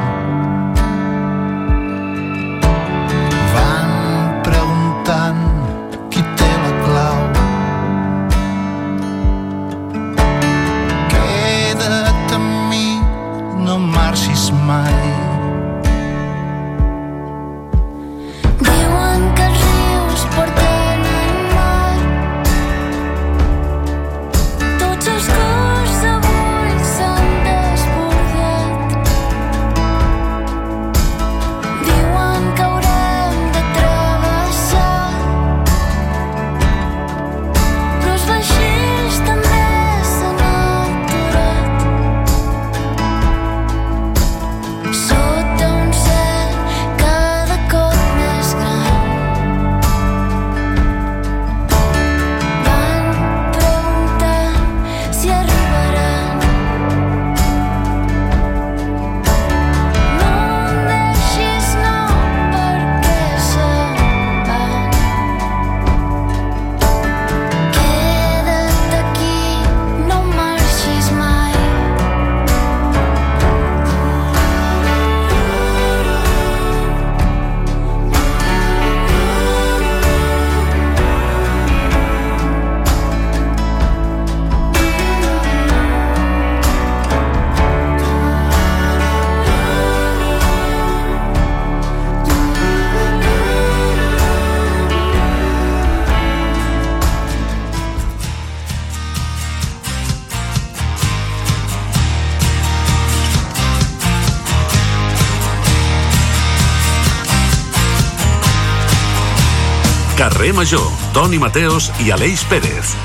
[110.42, 112.96] Carrer Major, Toni Mateos i Aleix Pérez.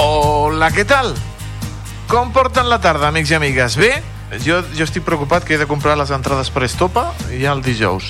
[0.00, 1.10] Hola, què tal?
[2.08, 3.76] Com porten la tarda, amics i amigues?
[3.76, 3.90] Bé?
[4.40, 8.08] Jo, jo estic preocupat que he de comprar les entrades per Estopa ja el dijous.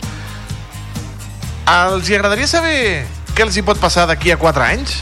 [1.66, 2.78] Els hi agradaria saber
[3.34, 5.00] què els hi pot passar d'aquí a 4 anys?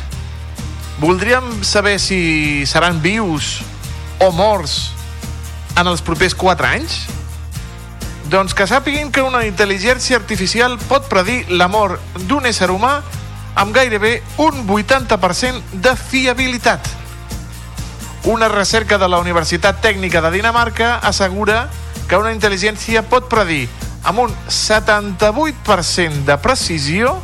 [0.96, 3.59] Voldríem saber si seran vius
[4.16, 4.94] o morts
[5.76, 7.02] en els propers 4 anys?
[8.26, 12.98] Doncs que sàpiguin que una intel·ligència artificial pot predir la mort d'un ésser humà
[13.54, 16.82] amb gairebé un 80% de fiabilitat.
[18.26, 21.68] Una recerca de la Universitat Tècnica de Dinamarca assegura
[22.08, 23.68] que una intel·ligència pot predir
[24.02, 27.22] amb un 78% de precisió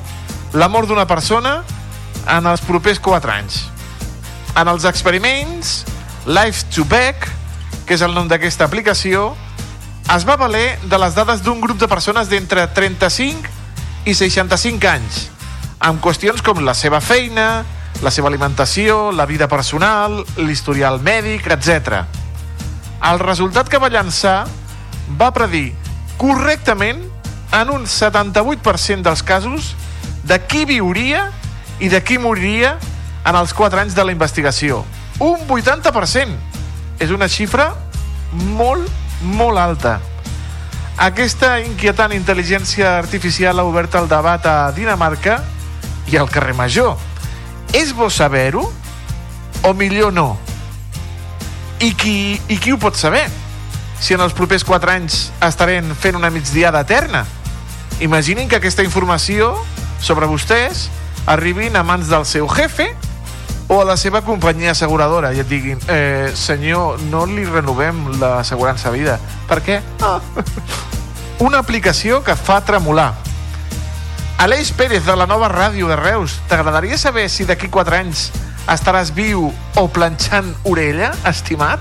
[0.54, 1.64] la mort d'una persona
[2.30, 3.64] en els propers 4 anys.
[4.54, 5.82] En els experiments,
[6.26, 7.26] Life to Back,
[7.86, 9.34] que és el nom d'aquesta aplicació,
[10.12, 13.48] es va valer de les dades d'un grup de persones d'entre 35
[14.04, 15.20] i 65 anys,
[15.80, 17.64] amb qüestions com la seva feina,
[18.04, 22.02] la seva alimentació, la vida personal, l'historial mèdic, etc.
[23.08, 24.42] El resultat que va llançar
[25.16, 25.72] va predir
[26.20, 27.00] correctament
[27.56, 29.72] en un 78% dels casos
[30.28, 31.30] de qui viuria
[31.80, 32.76] i de qui moriria
[33.24, 34.84] en els 4 anys de la investigació.
[35.20, 36.36] Un 80%!
[37.00, 37.72] És una xifra
[38.58, 38.86] molt,
[39.22, 39.98] molt alta.
[41.02, 45.40] Aquesta inquietant intel·ligència artificial ha obert el debat a Dinamarca
[46.12, 46.96] i al carrer Major.
[47.72, 48.66] És bo saber-ho?
[49.62, 50.36] O millor no?
[51.80, 53.24] I qui, I qui ho pot saber?
[54.02, 57.24] Si en els propers 4 anys estarem fent una migdiada eterna?
[58.02, 59.54] Imaginin que aquesta informació
[60.02, 60.88] sobre vostès
[61.26, 62.90] arribin a mans del seu jefe
[63.72, 68.92] o a la seva companyia asseguradora i et diguin, eh, senyor, no li renovem l'assegurança
[68.92, 69.16] vida.
[69.48, 69.78] Per què?
[70.04, 70.18] Ah.
[71.46, 73.14] Una aplicació que fa tremolar.
[74.44, 78.26] Aleix Pérez, de la nova ràdio de Reus, t'agradaria saber si d'aquí 4 anys
[78.68, 81.80] estaràs viu o planxant orella, estimat?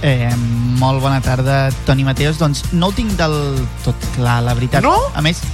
[0.00, 0.32] Eh,
[0.80, 2.40] molt bona tarda, Toni Mateos.
[2.40, 4.80] Doncs no ho tinc del tot clar, la veritat.
[4.80, 4.96] No?
[5.12, 5.44] A més,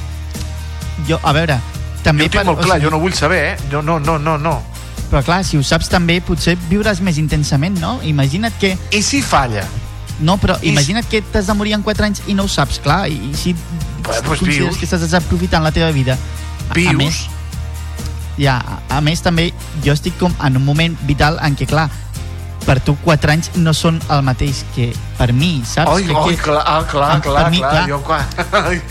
[1.11, 1.59] jo, a veure,
[2.05, 2.31] també...
[2.31, 3.57] Jo ho tinc molt clar, jo no vull saber, eh?
[3.73, 4.61] Jo no, no, no, no.
[5.11, 7.97] Però clar, si ho saps també, potser viuràs més intensament, no?
[8.07, 8.77] Imagina't que...
[8.95, 9.65] I si falla?
[10.21, 12.79] No, però I imagina't que t'has de morir en 4 anys i no ho saps,
[12.85, 13.55] clar, i, i si
[14.03, 14.79] Pues, pues consideres vius.
[14.79, 16.15] que estàs desaprofitant la teva vida.
[16.69, 16.95] A- A Vius.
[16.97, 17.19] més,
[18.39, 19.51] ja, a, a més també
[19.85, 21.89] jo estic com en un moment vital en què, clar,
[22.67, 25.91] per tu 4 anys no són el mateix que per mi, saps?
[25.95, 28.27] Oi, Crec oi, que- clar, ah, clar, per clar, mi, clar, jo quan...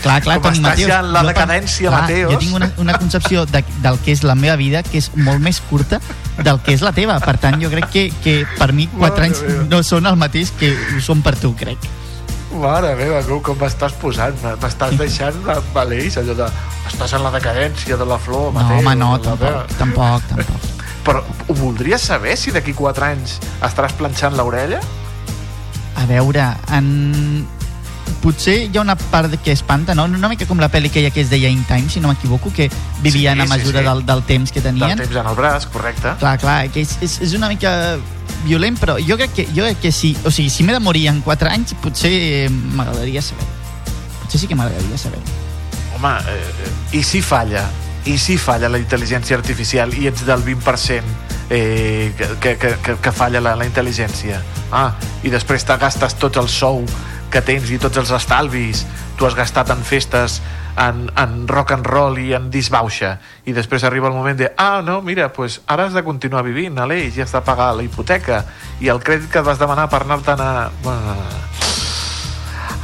[0.02, 0.88] Clar, clar, com Toni està Mateos.
[0.90, 2.32] ja en la per- decadència, clar, Mateos.
[2.32, 5.40] Jo tinc una, una concepció de, del que és la meva vida que és molt
[5.40, 6.00] més curta
[6.42, 7.18] del que és la teva.
[7.20, 9.64] Per tant, jo crec que, que per mi 4 Mare anys meva.
[9.70, 11.78] no són el mateix que ho són per tu, crec.
[12.50, 14.34] Mare meva, com, com m'estàs posant?
[14.60, 15.36] M'estàs deixant
[15.74, 16.48] valeix, allò de...
[16.90, 18.78] Estàs en la decadència de la flor, No, Mateu.
[18.80, 19.66] home, no, tampoc, meva.
[19.78, 20.79] tampoc, tampoc.
[21.04, 24.80] Però ho voldries saber si d'aquí 4 anys estaràs planxant l'orella?
[25.96, 26.44] A veure,
[26.76, 27.46] en...
[28.20, 30.04] potser hi ha una part que espanta, no?
[30.04, 32.68] Una mica com la pel·li aquella que es deia In Time, si no m'equivoco, que
[33.00, 33.86] vivien Sí, a sí, mesura sí.
[33.86, 34.96] Del, del temps que tenien.
[34.96, 36.14] Del temps en el braç, correcte.
[36.20, 37.72] Clar, clar, que és, és, és una mica
[38.44, 40.12] violent, però jo crec que, jo crec que sí.
[40.24, 43.46] O sigui, si m'he de morir en 4 anys, potser eh, m'agradaria saber.
[44.22, 45.20] Potser sí que m'agradaria saber.
[45.96, 47.64] Home, eh, i si falla?
[48.08, 51.02] I si falla la intel·ligència artificial i ets del 20%
[51.50, 54.40] eh, que, que, que, que falla la, la intel·ligència?
[54.72, 54.94] Ah,
[55.26, 56.84] i després te gastes tot el sou
[57.30, 58.84] que tens i tots els estalvis
[59.18, 60.40] tu has gastat en festes
[60.80, 64.80] en, en rock and roll i en disbauxa i després arriba el moment de ah,
[64.86, 68.44] no, mira, pues ara has de continuar vivint Aleix, ja està pagada la hipoteca
[68.80, 70.50] i el crèdit que et vas demanar per anar-te'n a...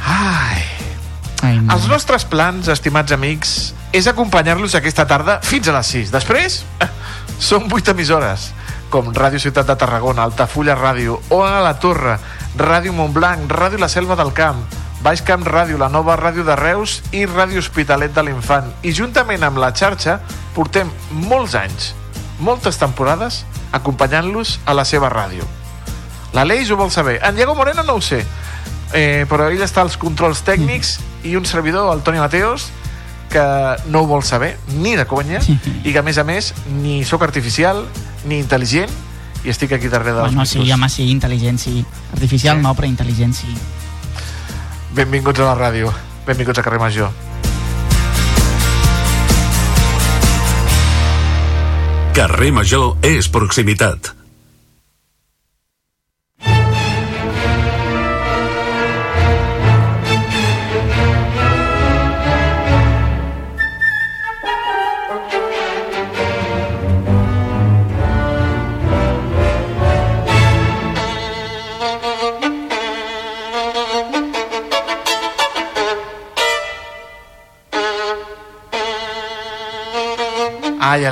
[0.07, 0.61] Ai,
[1.43, 1.73] Ai, no.
[1.73, 3.57] els nostres plans, estimats amics,
[3.93, 6.11] és acompanyar-los aquesta tarda fins a les 6.
[6.13, 6.61] Després,
[7.49, 8.51] són 8 emissores,
[8.89, 12.17] com Ràdio Ciutat de Tarragona, Altafulla Ràdio, Ona la Torre,
[12.57, 14.63] Ràdio Montblanc, Ràdio La Selva del Camp,
[15.03, 18.71] Baix Camp Ràdio, la nova ràdio de Reus i Ràdio Hospitalet de l'Infant.
[18.81, 20.17] I juntament amb la xarxa
[20.55, 20.89] portem
[21.27, 21.93] molts anys,
[22.39, 23.43] moltes temporades,
[23.77, 25.45] acompanyant-los a la seva ràdio.
[26.33, 27.19] L'Aleix ho vol saber.
[27.23, 28.23] En Diego Moreno no ho sé,
[28.93, 32.71] eh, però ell està als controls tècnics i un servidor, el Toni Mateos,
[33.29, 33.43] que
[33.91, 35.41] no ho vol saber, ni de conya,
[35.83, 37.85] i que a més a més ni sóc artificial,
[38.25, 38.91] ni intel·ligent,
[39.45, 41.85] i estic aquí darrere dels Bueno, sí, home, sí, intel·ligent, sí.
[42.13, 43.53] Artificial no, però intel·ligent, sí.
[44.97, 45.93] Benvinguts a la ràdio,
[46.27, 47.11] benvinguts a Carrer Major.
[52.17, 54.16] Carrer Major és proximitat.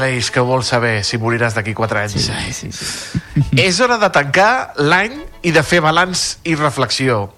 [0.06, 2.14] Ai, Aleix, que vols saber si moriràs d'aquí 4 anys.
[2.14, 3.42] Sí, sí, sí.
[3.58, 7.32] És hora de tancar l'any i de fer balanç i reflexió.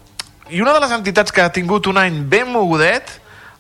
[0.52, 3.08] I una de les entitats que ha tingut un any ben mogudet,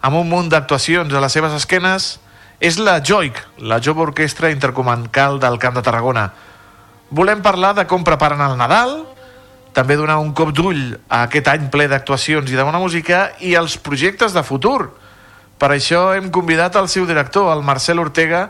[0.03, 2.17] amb un munt d'actuacions a les seves esquenes,
[2.59, 6.27] és la JOIC, la Jove Orquestra Intercomancal del Camp de Tarragona.
[7.09, 9.05] Volem parlar de com preparen el Nadal,
[9.71, 13.55] també donar un cop d'ull a aquest any ple d'actuacions i de bona música i
[13.55, 14.91] els projectes de futur.
[15.57, 18.49] Per això hem convidat el seu director, el Marcel Ortega,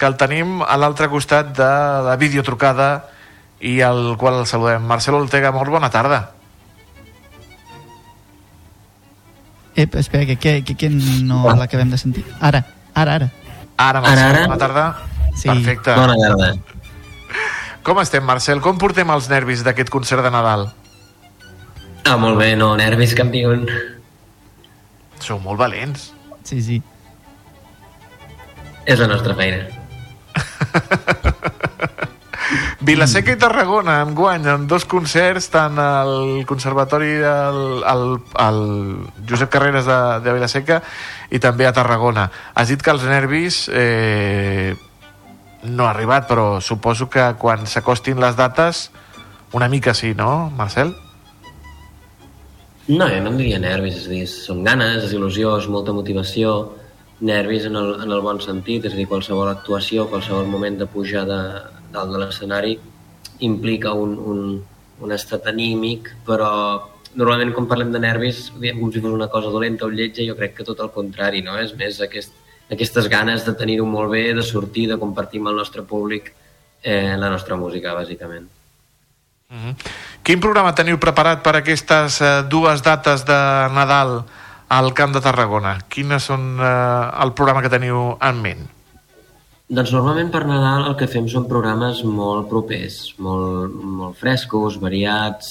[0.00, 1.70] que el tenim a l'altre costat de
[2.06, 2.90] la videotrucada
[3.60, 4.86] i al qual el saludem.
[4.88, 6.22] Marcel Ortega, molt bona tarda.
[9.76, 12.24] Ep, espera, que, que, que, que no l'acabem de sentir.
[12.40, 12.64] Ara,
[12.94, 13.28] ara, ara.
[13.76, 14.46] Ara, Marcel, Ara, ara.
[14.48, 14.84] bona tarda.
[15.36, 15.48] Sí.
[15.48, 15.94] Perfecte.
[15.96, 16.54] Bona tarda.
[17.86, 18.60] Com estem, Marcel?
[18.64, 20.66] Com portem els nervis d'aquest concert de Nadal?
[22.04, 23.68] Ah, molt bé, no, nervis un.
[25.20, 26.12] Sou molt valents.
[26.44, 26.82] Sí, sí.
[28.86, 29.79] És la nostra feina.
[32.80, 38.04] Vilaseca i Tarragona, en guany, en dos concerts, tant al Conservatori al, al,
[38.40, 38.60] al
[39.28, 40.80] Josep Carreras de, de Vilaseca
[41.30, 42.30] i també a Tarragona.
[42.54, 44.72] Has dit que els nervis eh,
[45.68, 48.88] no ha arribat, però suposo que quan s'acostin les dates,
[49.52, 50.94] una mica sí, no, Marcel?
[52.88, 56.72] No, jo no em diria nervis, és dir, són ganes, és il·lusió, és molta motivació,
[57.20, 60.88] nervis en el, en el bon sentit, és a dir, qualsevol actuació, qualsevol moment de
[60.88, 61.40] pujar de,
[61.92, 62.78] dalt de l'escenari
[63.46, 64.40] implica un, un,
[65.00, 66.50] un estat anímic, però
[67.14, 70.36] normalment quan parlem de nervis diem com si fos una cosa dolenta o lletja, jo
[70.38, 71.56] crec que tot el contrari, no?
[71.58, 72.36] És més aquest,
[72.70, 76.32] aquestes ganes de tenir-ho molt bé, de sortir, de compartir amb el nostre públic
[76.82, 78.48] eh, la nostra música, bàsicament.
[79.50, 79.74] Mm -hmm.
[80.22, 83.40] Quin programa teniu preparat per aquestes eh, dues dates de
[83.74, 84.24] Nadal
[84.70, 85.74] al Camp de Tarragona?
[85.90, 86.66] Quines són eh,
[87.24, 88.68] el programa que teniu en ment?
[89.70, 95.50] Doncs normalment per Nadal el que fem són programes molt propers, molt, molt frescos, variats.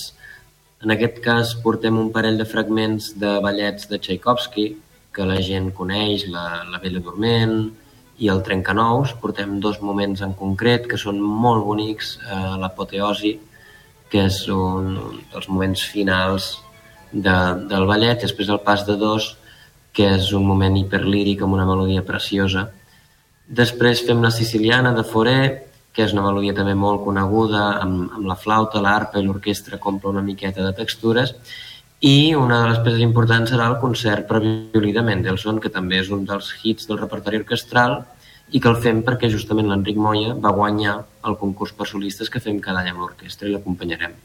[0.84, 4.70] En aquest cas portem un parell de fragments de ballets de Tchaikovsky
[5.16, 7.58] que la gent coneix, la, la Bella Dorment
[8.24, 9.18] i el Trencanous.
[9.20, 13.36] Portem dos moments en concret que són molt bonics, eh, l'apoteosi,
[14.12, 14.96] que és un
[15.34, 16.54] dels moments finals
[17.11, 17.38] de,
[17.69, 19.36] del ballet, després el pas de dos,
[19.94, 22.68] que és un moment hiperlíric amb una melodia preciosa.
[23.49, 25.40] Després fem la siciliana de Foré,
[25.94, 30.14] que és una melodia també molt coneguda, amb, amb la flauta, l'arpa i l'orquestra compla
[30.14, 31.34] una miqueta de textures,
[31.99, 35.99] i una de les peces importants serà el concert per violí de Mendelssohn, que també
[35.99, 37.98] és un dels hits del repertori orquestral
[38.56, 40.95] i que el fem perquè justament l'Enric Moya va guanyar
[41.27, 44.15] el concurs per solistes que fem cada any amb l'orquestra i l'acompanyarem.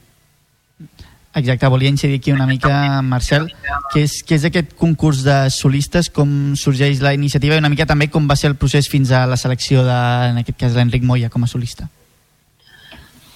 [1.35, 3.48] Exacte, volia incidir aquí una mica, Marcel,
[3.90, 7.89] que és, que és aquest concurs de solistes, com sorgeix la iniciativa i una mica
[7.90, 9.98] també com va ser el procés fins a la selecció de,
[10.31, 11.89] en aquest cas, l'Enric Moya com a solista.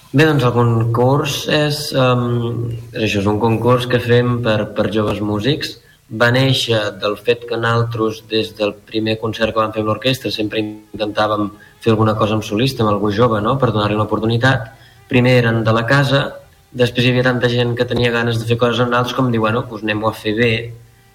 [0.09, 4.87] Bé, doncs el concurs és, um, és això, és un concurs que fem per, per
[4.95, 5.75] joves músics.
[6.09, 10.31] Va néixer del fet que nosaltres, des del primer concert que vam fer amb l'orquestra,
[10.33, 11.51] sempre intentàvem
[11.83, 14.71] fer alguna cosa amb solista, amb algú jove, no?, per donar-li una oportunitat.
[15.11, 16.23] Primer eren de la casa,
[16.71, 19.39] després hi havia tanta gent que tenia ganes de fer coses amb nosaltres com dir,
[19.41, 20.51] bueno, doncs anem-ho a fer bé,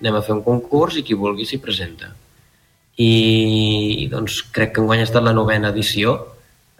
[0.00, 2.10] anem a fer un concurs i qui vulgui s'hi presenta.
[2.98, 6.16] I doncs crec que enguany ha estat la novena edició,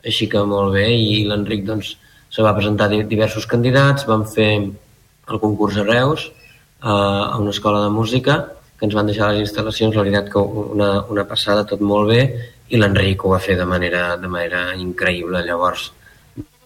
[0.04, 1.94] així que molt bé, i l'Enric doncs
[2.30, 6.28] se va presentar di- diversos candidats, vam fer el concurs a Reus,
[6.82, 8.36] a una escola de música,
[8.78, 12.22] que ens van deixar les instal·lacions, la veritat que una, una passada, tot molt bé,
[12.68, 15.92] i l'Enric ho va fer de manera, de manera increïble, llavors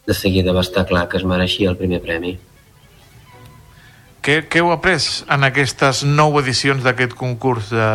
[0.08, 2.38] de seguida va estar clar que es mereixia el primer premi.
[4.24, 7.88] Què, què heu après en aquestes nou edicions d'aquest concurs de,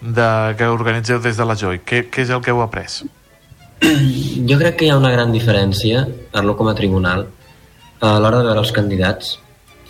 [0.00, 0.28] de,
[0.58, 1.82] que organitzeu des de la Joy?
[1.86, 3.02] Què, què és el que heu après?
[4.48, 7.26] Jo crec que hi ha una gran diferència, parlo com a tribunal,
[8.00, 9.36] a l'hora de veure els candidats,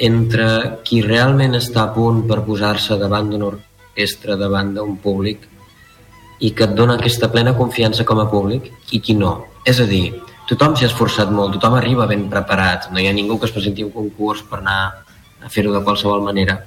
[0.08, 0.46] entre
[0.88, 5.44] qui realment està a punt per posar-se davant d'una orquestra, davant d'un públic,
[6.40, 9.38] i que et dona aquesta plena confiança com a públic, i qui no.
[9.64, 10.10] És a dir,
[10.50, 13.54] tothom s'hi ha esforçat molt, tothom arriba ben preparat, no hi ha ningú que es
[13.54, 14.80] presenti a un concurs per anar
[15.42, 16.60] a fer-ho de qualsevol manera.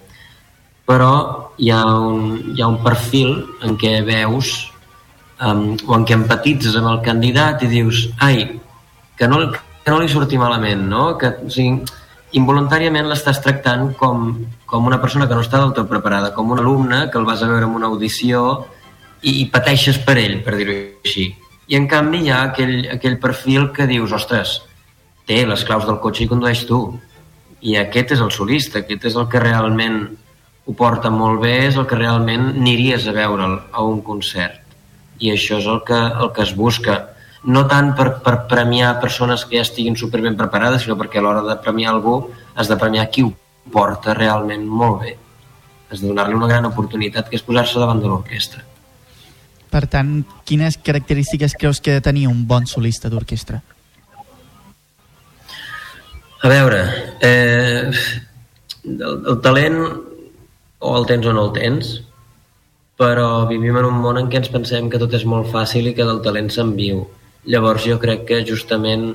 [0.89, 1.13] Però
[1.61, 3.33] hi ha un, hi ha un perfil
[3.63, 4.51] en què veus
[5.39, 8.47] um, o en què empatitzes amb el candidat i dius, ai,
[9.17, 11.13] que no, que no li surti malament, no?
[11.19, 11.83] Que, o sigui,
[12.39, 14.31] involuntàriament l'estàs tractant com,
[14.69, 17.43] com una persona que no està del tot preparada, com un alumne que el vas
[17.43, 18.65] a veure en una audició
[19.21, 20.75] i, i pateixes per ell, per dir-ho
[21.05, 21.29] així.
[21.69, 24.55] I en canvi hi ha aquell, aquell perfil que dius, ostres,
[25.29, 26.79] té les claus del cotxe i condueix tu.
[27.61, 29.99] I aquest és el solista, aquest és el que realment
[30.65, 34.65] ho porta molt bé, és el que realment aniries a veure'l a un concert.
[35.19, 36.93] i això és el que, el que es busca
[37.43, 41.43] no tant per, per premiar persones que ja estiguin superben preparades, sinó perquè a l'hora
[41.43, 43.33] de premiar algú has de premiar qui ho
[43.73, 45.17] porta realment molt bé.
[45.91, 48.63] Has de donar-li una gran oportunitat que és posar-se davant de l'orquestra.
[49.69, 53.61] Per tant, quines característiques creus que ha de tenir un bon solista d'orquestra?
[56.41, 56.79] A veure,
[57.21, 57.91] eh,
[58.85, 59.81] el, el talent
[60.79, 61.89] o el tens o no el tens,
[62.99, 65.95] però vivim en un món en què ens pensem que tot és molt fàcil i
[65.95, 67.03] que del talent se'n viu.
[67.47, 69.11] Llavors jo crec que justament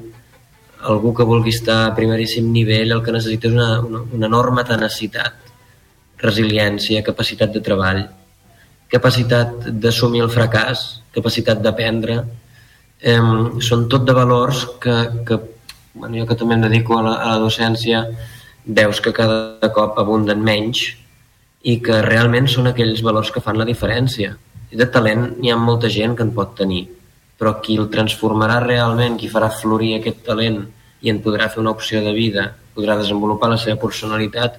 [0.84, 4.64] algú que vulgui estar a primeríssim nivell el que necessita és una, una, una enorme
[4.68, 5.36] tenacitat,
[6.20, 8.04] resiliència, capacitat de treball,
[8.92, 10.84] capacitat d'assumir el fracàs,
[11.14, 12.22] capacitat d'aprendre.
[13.00, 13.20] Eh,
[13.64, 14.94] són tot de valors que,
[15.26, 15.38] que
[15.94, 18.04] bueno, jo que també em dedico a la, a la docència,
[18.64, 20.86] veus que cada cop abunden menys
[21.64, 24.34] i que realment són aquells valors que fan la diferència.
[24.72, 26.86] I de talent n'hi ha molta gent que en pot tenir,
[27.38, 30.60] però qui el transformarà realment, qui farà florir aquest talent
[31.04, 34.58] i en podrà fer una opció de vida, podrà desenvolupar la seva personalitat,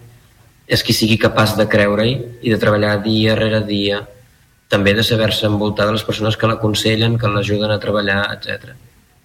[0.66, 4.02] és qui sigui capaç de creure-hi i de treballar dia rere dia,
[4.72, 8.76] també de saber-se envoltar de les persones que l'aconsellen, que l'ajuden a treballar, etc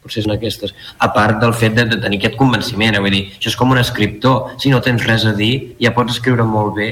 [0.01, 0.73] potser són aquestes.
[1.05, 3.03] A part del fet de, de tenir aquest convenciment, eh?
[3.05, 6.17] vull dir, això és com un escriptor, si no tens res a dir, ja pots
[6.17, 6.89] escriure molt bé,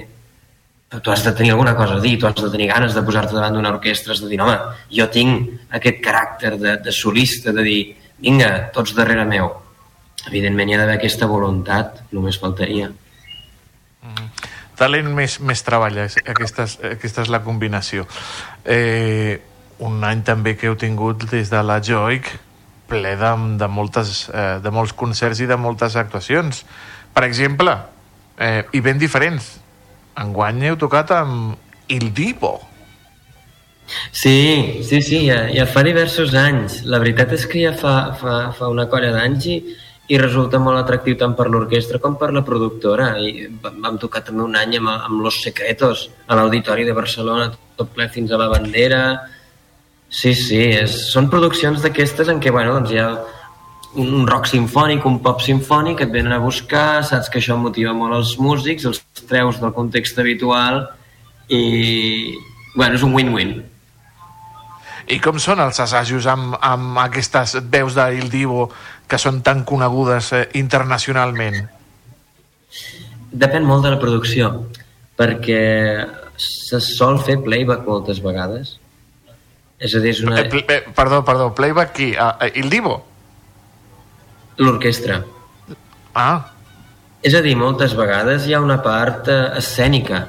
[0.89, 3.05] però tu has de tenir alguna cosa a dir, tu has de tenir ganes de
[3.05, 4.57] posar-te davant d'una orquestra, has de dir, home,
[4.93, 7.81] jo tinc aquest caràcter de, de solista, de dir,
[8.25, 9.51] vinga, tots darrere meu.
[10.29, 12.89] Evidentment hi ha d'haver aquesta voluntat, només faltaria.
[14.79, 18.07] Talent més, més treball, aquesta és, aquesta és la combinació.
[18.65, 19.39] Eh,
[19.85, 22.31] un any també que heu tingut des de la Joic
[22.89, 26.65] ple de, de, moltes, eh, de molts concerts i de moltes actuacions.
[27.15, 27.77] Per exemple,
[28.39, 29.59] eh, i ben diferents.
[30.19, 31.59] Enguany heu tocat amb
[31.93, 32.57] Il Divo.
[34.13, 36.83] Sí, sí, sí, ja, ja fa diversos anys.
[36.85, 39.59] La veritat és que ja fa, fa, fa una colla d'anys i,
[40.09, 43.11] i resulta molt atractiu tant per l'orquestra com per la productora.
[43.21, 47.93] I vam tocar també un any amb, amb Los Secretos a l'Auditori de Barcelona, tot
[47.95, 49.03] ple fins a la bandera.
[50.09, 53.11] Sí, sí, és, són produccions d'aquestes en què bueno, doncs hi ha
[54.01, 58.17] un rock sinfònic, un pop sinfònic et venen a buscar, saps que això motiva molt
[58.17, 60.87] els músics, els treus del context habitual
[61.49, 62.33] i
[62.77, 63.59] bueno, és un win-win.
[65.09, 68.67] I com són els assajos amb, amb aquestes veus d'Il Divo
[69.09, 71.63] que són tan conegudes eh, internacionalment?
[73.33, 74.51] Depèn molt de la producció,
[75.17, 75.63] perquè
[76.39, 78.77] se sol fer playback moltes vegades.
[79.81, 80.43] És a dir, és una...
[80.43, 82.13] Eh, pl- eh, perdó, perdó, playback qui?
[82.19, 82.99] Ah, eh, Il Divo?
[84.61, 85.23] L'orquestra.
[86.19, 86.51] Ah.
[87.23, 90.27] És a dir, moltes vegades hi ha una part eh, escènica.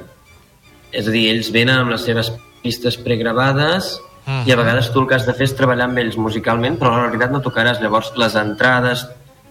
[0.96, 2.32] És a dir, ells venen amb les seves
[2.64, 3.98] pistes pregravades
[4.30, 4.46] Mhm.
[4.46, 6.94] i a vegades tu el que has de fer és treballar amb ells musicalment, però
[6.94, 7.82] en realitat no tocaràs.
[7.82, 9.08] Llavors, les entrades,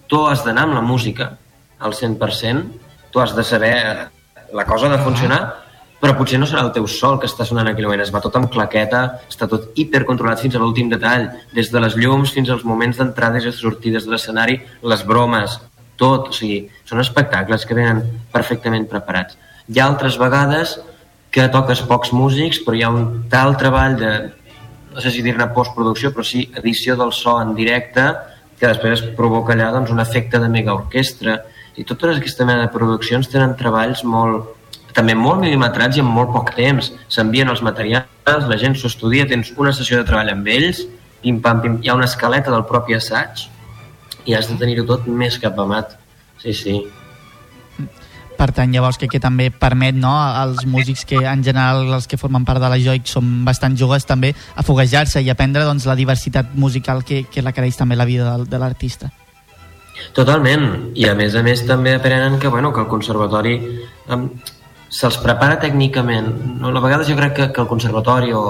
[0.06, 1.32] tu has d'anar amb la música
[1.80, 2.62] al 100%,
[3.10, 4.06] tu has de saber eh,
[4.55, 5.40] la cosa ha de funcionar,
[6.00, 8.22] però potser no serà el teu sol que està sonant en aquell moment, es va
[8.22, 12.50] tot amb claqueta, està tot hipercontrolat fins a l'últim detall, des de les llums fins
[12.50, 15.59] als moments d'entrades i sortides de l'escenari, les bromes,
[15.98, 19.34] tot, o sigui, són espectacles que venen perfectament preparats.
[19.66, 20.78] Hi ha altres vegades
[21.34, 24.12] que toques pocs músics, però hi ha un tal treball de,
[24.99, 28.03] no sé si dir-ne postproducció, però sí edició del so en directe,
[28.59, 31.37] que després es provoca allà doncs, un efecte de mega orquestra.
[31.79, 34.49] I totes aquesta mena de produccions tenen treballs molt,
[34.97, 36.91] també molt milimetrats i en molt poc temps.
[37.15, 40.83] S'envien els materials, la gent s'ho estudia, tens una sessió de treball amb ells,
[41.23, 43.47] pim, pam, pim, hi ha una escaleta del propi assaig
[44.27, 45.95] i has de tenir-ho tot més capamat.
[46.43, 46.81] Sí, sí.
[48.39, 52.19] Per tant, llavors crec que també permet no, als músics que en general els que
[52.20, 55.97] formen part de la JOIC són bastant joves també a foguejar-se i aprendre doncs, la
[55.98, 59.10] diversitat musical que, que requereix també la vida de, de l'artista.
[60.15, 60.94] Totalment.
[60.94, 63.59] I a més a més també aprenen que, bueno, que el conservatori
[64.15, 64.28] um,
[64.89, 66.31] se'ls prepara tècnicament.
[66.62, 66.70] No?
[66.70, 68.44] A vegades jo crec que, que el conservatori o,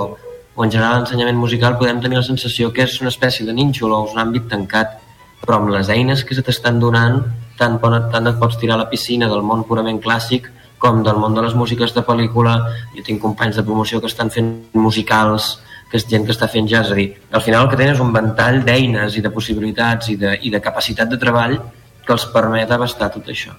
[0.55, 3.95] o en general l'ensenyament musical podem tenir la sensació que és una espècie de nínxol
[3.95, 4.99] o és un àmbit tancat,
[5.43, 7.23] però amb les eines que se t'estan donant
[7.59, 7.79] tant,
[8.13, 10.49] tant et pots tirar a la piscina del món purament clàssic
[10.79, 12.59] com del món de les músiques de pel·lícula.
[12.97, 15.57] Jo tinc companys de promoció que estan fent musicals,
[15.91, 16.91] que és gent que està fent jazz.
[16.91, 20.13] És a dir, al final el que tenen és un ventall d'eines i de possibilitats
[20.13, 21.59] i de, i de capacitat de treball
[22.07, 23.57] que els permet abastar tot això.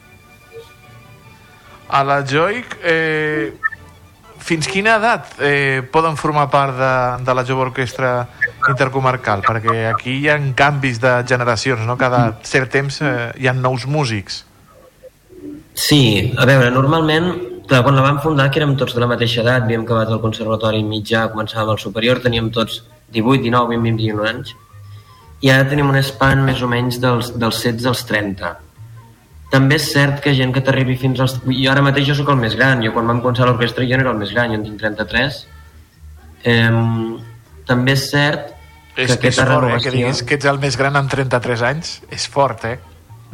[1.90, 3.52] A la Joic, eh,
[4.44, 6.92] fins quina edat eh, poden formar part de,
[7.26, 8.12] de la jove orquestra
[8.72, 9.44] intercomarcal?
[9.46, 11.98] Perquè aquí hi ha canvis de generacions, no?
[12.00, 14.44] Cada cert temps eh, hi ha nous músics.
[15.80, 17.30] Sí, a veure, normalment,
[17.70, 20.24] clar, quan la vam fundar, que érem tots de la mateixa edat, havíem acabat el
[20.24, 22.82] conservatori mitjà, començàvem el superior, teníem tots
[23.16, 24.56] 18, 19, 20, 21 anys,
[25.40, 28.52] i ara tenim un span més o menys dels, dels 16 als 30.
[29.50, 31.40] També és cert que gent que t'arribi fins als...
[31.48, 34.06] Jo ara mateix jo sóc el més gran, jo quan vam començar l'orquestra jo no
[34.06, 35.40] era el més gran, jo en tinc 33.
[36.50, 36.70] Eh,
[37.70, 38.54] també és cert
[38.94, 39.90] que És, és aquesta fort, eh, renovació...
[39.90, 41.96] que diguis que ets el més gran amb 33 anys.
[42.14, 42.78] És fort, eh?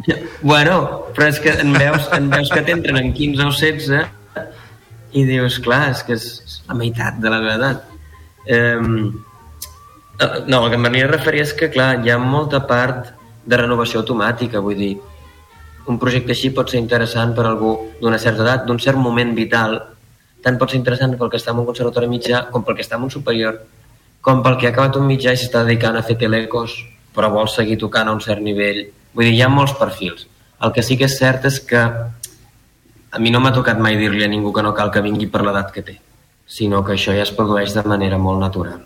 [0.41, 0.77] Bueno,
[1.15, 4.15] però és que en veus, en veus que t'entren en 15 o 16
[5.15, 7.91] i dius, clar, és que és la meitat de la meva edat.
[8.55, 8.87] Um,
[10.47, 13.13] no, el que em venia a referir és que, clar, hi ha molta part
[13.45, 14.93] de renovació automàtica, vull dir,
[15.87, 19.77] un projecte així pot ser interessant per algú d'una certa edat, d'un cert moment vital,
[20.43, 22.97] tant pot ser interessant pel que està en un conservatori mitjà com pel que està
[22.99, 23.59] en un superior,
[24.25, 26.77] com pel que ha acabat un mitjà i s'està dedicant a fer telecos,
[27.15, 28.81] però vol seguir tocant a un cert nivell.
[29.13, 30.25] Vull dir, hi ha molts perfils.
[30.65, 31.81] El que sí que és cert és que
[33.15, 35.43] a mi no m'ha tocat mai dir-li a ningú que no cal que vingui per
[35.45, 35.95] l'edat que té,
[36.45, 38.81] sinó que això ja es produeix de manera molt natural.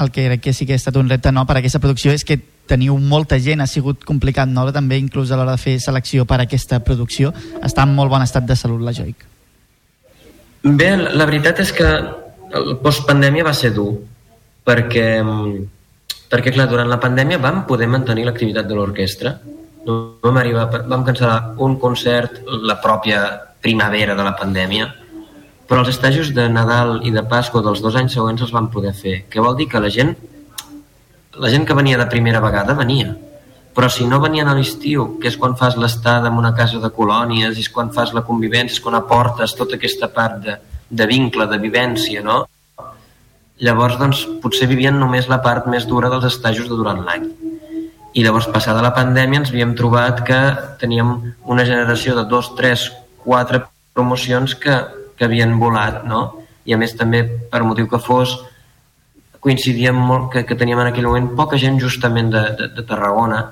[0.00, 2.24] El que crec que sí que ha estat un repte no, per aquesta producció és
[2.24, 2.38] que
[2.68, 4.64] teniu molta gent, ha sigut complicat no?
[4.72, 7.32] també inclús a l'hora de fer selecció per a aquesta producció.
[7.62, 9.26] Està en molt bon estat de salut la Joic.
[10.64, 11.88] Bé, la veritat és que
[12.54, 13.90] el postpandèmia va ser dur,
[14.64, 15.08] perquè,
[16.32, 19.34] perquè clar, durant la pandèmia vam poder mantenir l'activitat de l'orquestra.
[19.84, 23.24] No vam, arribar, vam cancel·lar un concert la pròpia
[23.60, 24.88] primavera de la pandèmia,
[25.68, 28.94] però els estajos de Nadal i de Pasqua dels dos anys següents els van poder
[28.96, 29.18] fer.
[29.28, 30.14] Què vol dir que la gent
[31.40, 33.14] la gent que venia de primera vegada venia
[33.74, 36.90] però si no venien a l'estiu que és quan fas l'estada en una casa de
[36.94, 40.58] colònies és quan fas la convivència, és quan aportes tota aquesta part de,
[40.88, 42.44] de vincle, de vivència no?
[43.58, 47.26] llavors doncs potser vivien només la part més dura dels estajos de durant l'any
[48.14, 50.40] i llavors passada la pandèmia ens havíem trobat que
[50.78, 51.16] teníem
[51.50, 52.92] una generació de dos, tres,
[53.24, 54.78] quatre promocions que,
[55.18, 56.44] que havien volat no?
[56.64, 58.38] i a més també per motiu que fos
[59.44, 63.44] coincidíem molt que, que teníem en aquell moment poca gent justament de, de, de Tarragona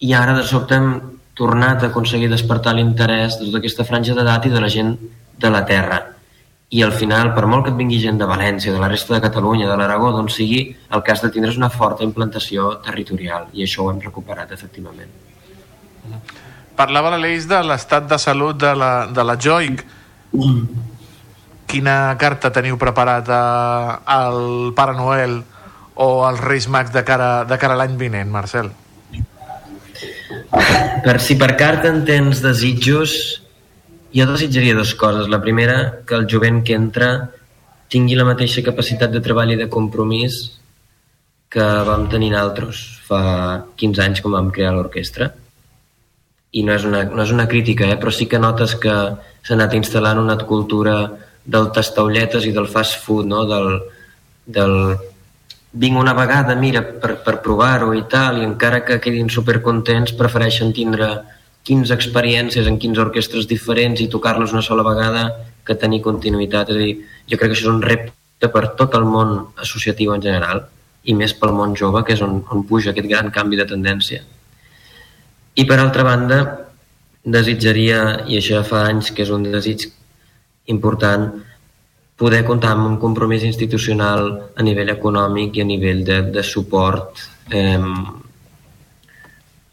[0.00, 0.90] i ara de sobte hem
[1.36, 4.96] tornat a aconseguir despertar l'interès de tota aquesta franja d'edat i de la gent
[5.36, 6.00] de la terra
[6.68, 9.20] i al final, per molt que et vingui gent de València, de la resta de
[9.22, 13.84] Catalunya, de l'Aragó, d'on sigui, el has de tindre una forta implantació territorial i això
[13.84, 15.12] ho hem recuperat efectivament.
[16.76, 19.84] Parlava l'Aleix de l'estat de salut de la, de la Joic.
[21.66, 25.40] Quina carta teniu preparat al Pare Noel
[25.96, 28.70] o als Reis Mags de cara, de cara a l'any vinent, Marcel?
[31.06, 33.16] Per si per carta en tens desitjos,
[34.14, 35.30] jo desitjaria dues coses.
[35.32, 37.10] La primera, que el jovent que entra
[37.92, 40.38] tingui la mateixa capacitat de treball i de compromís
[41.50, 43.20] que vam tenir altres fa
[43.78, 45.30] 15 anys quan vam crear l'orquestra
[46.56, 47.98] i no és, una, no és una crítica, eh?
[48.00, 48.94] però sí que notes que
[49.46, 50.96] s'ha anat instal·lant una cultura
[51.46, 53.44] del tastaulletes i del fast food, no?
[53.46, 53.78] del,
[54.46, 54.74] del
[55.72, 60.72] vinc una vegada, mira, per, per provar-ho i tal, i encara que quedin supercontents prefereixen
[60.76, 61.10] tindre
[61.66, 65.26] 15 experiències en 15 orquestres diferents i tocar-les una sola vegada
[65.66, 66.70] que tenir continuïtat.
[66.70, 66.94] És a dir,
[67.26, 70.64] jo crec que això és un repte per tot el món associatiu en general
[71.06, 74.22] i més pel món jove, que és on, on puja aquest gran canvi de tendència.
[75.56, 76.40] I per altra banda,
[77.22, 79.88] desitjaria, i això ja fa anys que és un desig
[80.72, 81.28] important,
[82.16, 87.20] poder comptar amb un compromís institucional a nivell econòmic i a nivell de, de suport
[87.52, 87.80] eh,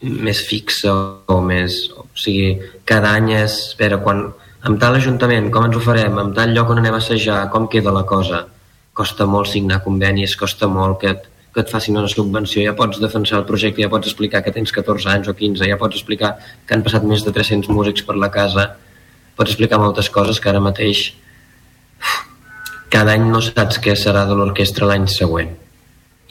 [0.03, 1.87] més fixe o més...
[1.95, 3.59] O sigui, cada any és...
[3.79, 4.25] Veure, quan,
[4.67, 7.69] amb tal ajuntament, com ens ho farem, amb tal lloc on anem a assajar, com
[7.71, 8.43] queda la cosa?
[8.93, 12.99] Costa molt signar convenis, costa molt que et, que et facin una subvenció, ja pots
[13.01, 16.35] defensar el projecte, ja pots explicar que tens 14 anys o 15, ja pots explicar
[16.67, 18.73] que han passat més de 300 músics per la casa,
[19.37, 21.11] pots explicar moltes coses que ara mateix
[22.93, 25.53] cada any no saps què serà de l'orquestra l'any següent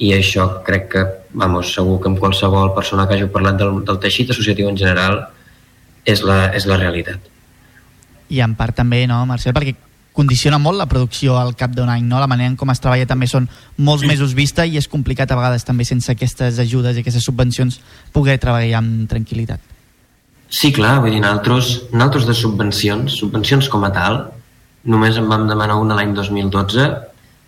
[0.02, 1.04] i això crec que,
[1.34, 5.20] vamos, segur que amb qualsevol persona que hagi parlat del, del teixit associatiu en general
[6.08, 7.30] és la, és la realitat.
[8.32, 9.76] I en part també, no, Marcel, perquè
[10.12, 12.20] condiciona molt la producció al cap d'un any, no?
[12.20, 13.46] La manera en com es treballa també són
[13.78, 17.78] molts mesos vista i és complicat a vegades també sense aquestes ajudes i aquestes subvencions
[18.12, 19.71] poder treballar amb tranquil·litat.
[20.52, 24.20] Sí, clar, vull dir, nosaltres, nosaltres de subvencions, subvencions com a tal,
[24.84, 26.88] només en vam demanar una l'any 2012,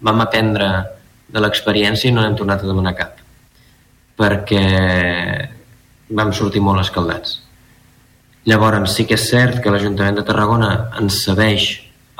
[0.05, 0.71] vam aprendre
[1.35, 3.21] de l'experiència i no n'hem tornat a demanar cap
[4.21, 4.65] perquè
[6.15, 7.41] vam sortir molt escaldats
[8.47, 10.71] llavors sí que és cert que l'Ajuntament de Tarragona
[11.01, 11.71] ens cedeix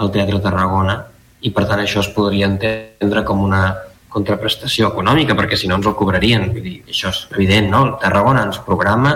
[0.03, 0.97] el Teatre Tarragona
[1.45, 3.67] i per tant això es podria entendre com una
[4.15, 7.85] contraprestació econòmica perquè si no ens el cobrarien Vull dir, això és evident, no?
[7.87, 9.15] El Tarragona ens programa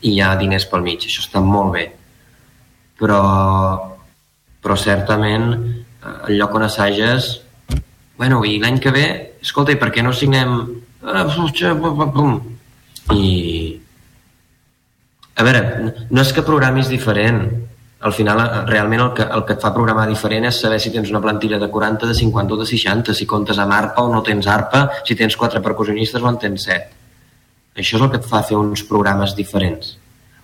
[0.00, 1.86] i hi ha diners pel mig això està molt bé.
[3.00, 3.20] Però,
[4.60, 5.52] però certament
[6.28, 7.38] el lloc on assages
[8.20, 9.04] bueno, i l'any que ve,
[9.40, 10.58] escolta, i per què no signem...
[11.00, 11.24] Ah,
[13.16, 13.80] I...
[15.40, 15.62] A veure,
[16.12, 17.40] no és que programis diferent,
[18.04, 20.92] al final eh, realment el que, el que et fa programar diferent és saber si
[20.92, 24.12] tens una plantilla de 40, de 50 o de 60, si comptes amb arpa o
[24.12, 26.92] no tens arpa, si tens quatre percussionistes o en tens set.
[27.76, 29.94] Això és el que et fa fer uns programes diferents.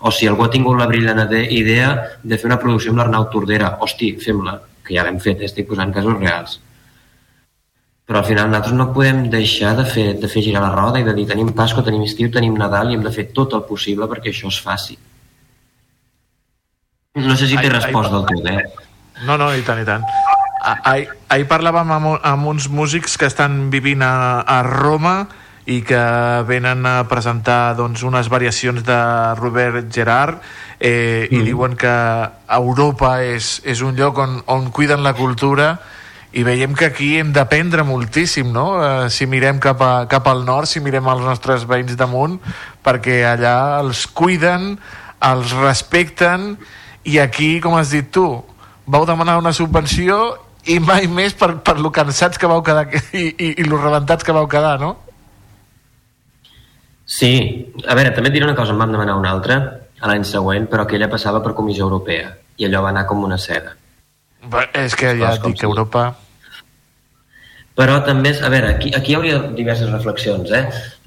[0.07, 1.91] O si algú ha tingut la brillant idea
[2.23, 5.93] de fer una producció amb l'Arnau Tordera, hosti, fem-la, que ja l'hem fet, estic posant
[5.95, 6.61] casos reals.
[8.07, 11.07] Però al final nosaltres no podem deixar de fer, de fer girar la roda i
[11.07, 14.07] de dir tenim Pasco, tenim estiu, tenim Nadal i hem de fer tot el possible
[14.07, 14.95] perquè això es faci.
[17.17, 18.63] No sé si t'he respost del tot, eh?
[19.25, 20.05] No, no, i tant, i tant.
[20.67, 20.77] Ah,
[21.33, 25.17] ahir parlàvem amb, amb uns músics que estan vivint a, a Roma
[25.67, 26.01] i que
[26.47, 28.99] venen a presentar doncs, unes variacions de
[29.39, 30.39] Robert Gerard
[30.79, 31.35] eh, mm.
[31.35, 31.95] i diuen que
[32.55, 35.75] Europa és, és un lloc on, on cuiden la cultura
[36.37, 38.67] i veiem que aquí hem d'aprendre moltíssim, no?
[38.79, 42.37] Eh, si mirem cap, a, cap al nord, si mirem els nostres veïns damunt,
[42.85, 44.75] perquè allà els cuiden,
[45.25, 46.53] els respecten,
[47.09, 48.27] i aquí, com has dit tu,
[48.87, 50.37] vau demanar una subvenció
[50.67, 54.27] i mai més per, per lo cansats que vau quedar i, i, i lo rebentats
[54.27, 55.06] que vau quedar, no?
[57.07, 57.33] Sí,
[57.87, 59.61] a veure, també et diré una cosa, em vam demanar una altra
[60.01, 63.39] a l'any següent, però aquella passava per Comissió Europea i allò va anar com una
[63.39, 63.77] seda.
[64.51, 66.09] Però és que ja et dic que Europa...
[67.77, 70.49] Però també, a veure, aquí, aquí hi hauria diverses reflexions.
[70.49, 70.63] Eh?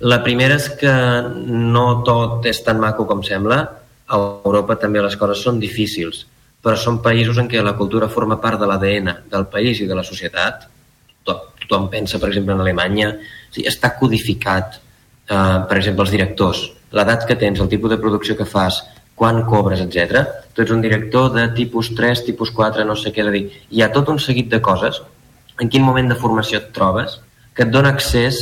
[0.05, 0.91] La primera és que
[1.34, 3.57] no tot és tan maco com sembla.
[4.05, 6.27] A Europa també les coses són difícils,
[6.61, 9.97] però són països en què la cultura forma part de l'ADN del país i de
[9.97, 10.67] la societat.
[11.26, 13.15] Tot, tothom pensa, per exemple, en Alemanya.
[13.17, 14.77] O sigui, està codificat,
[15.30, 16.64] eh, per exemple, els directors.
[16.91, 18.81] L'edat que tens, el tipus de producció que fas,
[19.19, 20.26] quan cobres, etc.
[20.56, 23.45] Tu ets un director de tipus 3, tipus 4, no sé què, és a dir,
[23.69, 25.01] hi ha tot un seguit de coses
[25.60, 27.19] en quin moment de formació et trobes,
[27.53, 28.39] que et dona accés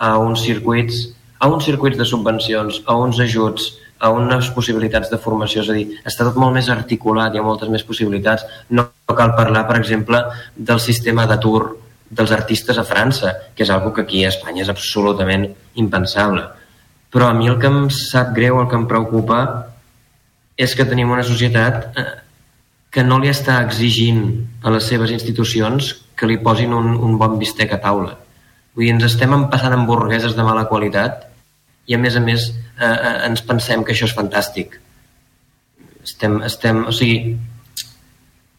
[0.00, 1.02] a uns circuits,
[1.38, 5.76] a uns circuits de subvencions, a uns ajuts, a unes possibilitats de formació, és a
[5.76, 8.46] dir, està tot molt més articulat, hi ha moltes més possibilitats.
[8.70, 8.88] No
[9.18, 10.22] cal parlar, per exemple,
[10.56, 11.74] del sistema d'atur
[12.10, 16.46] dels artistes a França, que és algo que aquí a Espanya és absolutament impensable.
[17.12, 19.40] Però a mi el que em sap greu, el que em preocupa,
[20.56, 22.06] és que tenim una societat eh,
[22.90, 24.24] que no li està exigint
[24.64, 28.16] a les seves institucions que li posin un, un bon bistec a taula.
[28.74, 31.26] Vull dir, ens estem empassant hamburgueses de mala qualitat
[31.88, 34.80] i a més a més eh, eh, ens pensem que això és fantàstic.
[36.04, 37.36] Estem, estem, o sigui,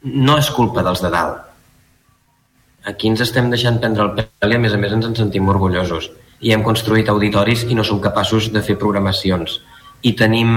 [0.06, 1.49] no és culpa dels de dalt.
[2.90, 5.50] Aquí ens estem deixant prendre el pèl i a més a més ens en sentim
[5.52, 6.08] orgullosos.
[6.42, 9.60] I hem construït auditoris i no som capaços de fer programacions.
[10.02, 10.54] I tenim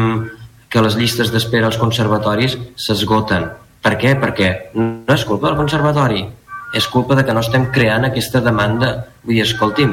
[0.72, 2.54] que les llistes d'espera als conservatoris
[2.84, 3.50] s'esgoten.
[3.84, 4.14] Per què?
[4.22, 4.48] Perquè
[4.78, 6.22] no és culpa del conservatori,
[6.72, 8.94] és culpa de que no estem creant aquesta demanda.
[9.26, 9.92] Vull dir, escolti'm,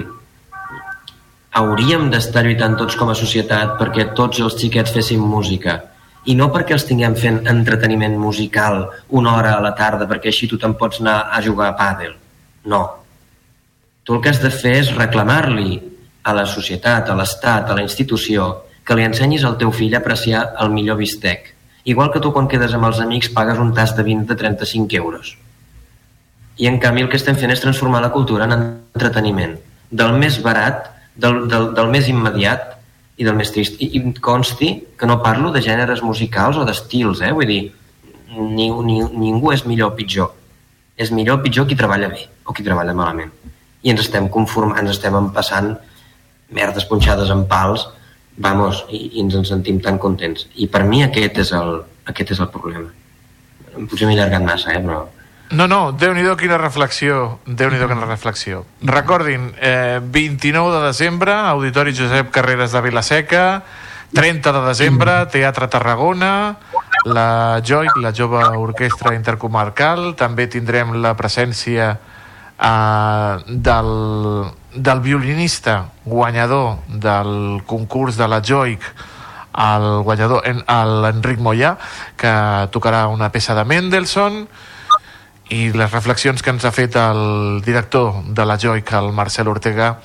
[1.60, 5.80] hauríem d'estar lluitant tots com a societat perquè tots els xiquets fessin música
[6.30, 10.48] i no perquè els tinguem fent entreteniment musical una hora a la tarda perquè així
[10.48, 12.19] tu te'n pots anar a jugar a pàdel.
[12.66, 12.82] No.
[14.04, 15.80] Tu el que has de fer és reclamar-li
[16.24, 18.50] a la societat, a l'Estat, a la institució,
[18.84, 21.54] que li ensenyis al teu fill a apreciar el millor bistec.
[21.86, 25.00] Igual que tu quan quedes amb els amics pagues un tas de 20 de 35
[25.00, 25.38] euros
[26.60, 29.56] i en canvi el que estem fent és transformar la cultura en entreteniment
[29.90, 32.76] del més barat, del, del, del més immediat
[33.20, 33.80] i del més trist.
[33.80, 37.32] I, I consti que no parlo de gèneres musicals o d'estils, eh?
[37.36, 37.62] vull dir,
[38.36, 40.36] ni, ni, ningú és millor o pitjor.
[41.00, 43.32] És millor o pitjor qui treballa bé o qui treballa malament.
[43.84, 45.72] I ens estem conformant, ens estem empassant
[46.56, 47.86] merdes punxades en pals,
[48.38, 50.50] vamos, i, i ens en sentim tan contents.
[50.60, 51.80] I per mi aquest és el,
[52.12, 52.92] aquest és el problema.
[53.80, 54.84] Potser m'he allargat massa, eh?
[54.84, 55.06] però
[55.50, 58.66] no, no, déu nhi quina reflexió, déu nhi quina reflexió.
[58.86, 63.64] Recordin, eh, 29 de desembre, Auditori Josep Carreras de Vilaseca,
[64.14, 66.58] 30 de desembre, Teatre Tarragona,
[67.06, 73.92] la JOI, la Jove Orquestra Intercomarcal, també tindrem la presència eh, del,
[74.76, 78.84] del violinista guanyador del concurs de la JOIC,
[79.60, 81.76] el guanyador, l'Enric Moyà,
[82.18, 82.34] que
[82.72, 84.44] tocarà una peça de Mendelssohn,
[85.50, 89.96] i les reflexions que ens ha fet el director de la JOIC, el Marcel Ortega,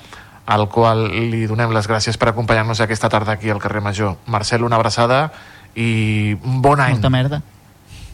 [0.45, 4.15] al qual li donem les gràcies per acompanyar-nos aquesta tarda aquí al carrer Major.
[4.25, 5.31] Marcel, una abraçada
[5.75, 6.95] i bon any.
[6.97, 7.41] Molta merda.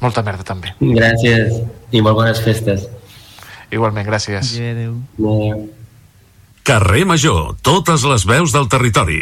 [0.02, 0.74] Molta merda, també.
[0.82, 1.62] Gràcies
[1.94, 2.88] i molt bones festes.
[3.72, 4.56] Igualment, gràcies.
[4.58, 4.98] Adéu.
[5.20, 5.70] Adéu.
[6.68, 9.22] Carrer Major, totes les veus del territori.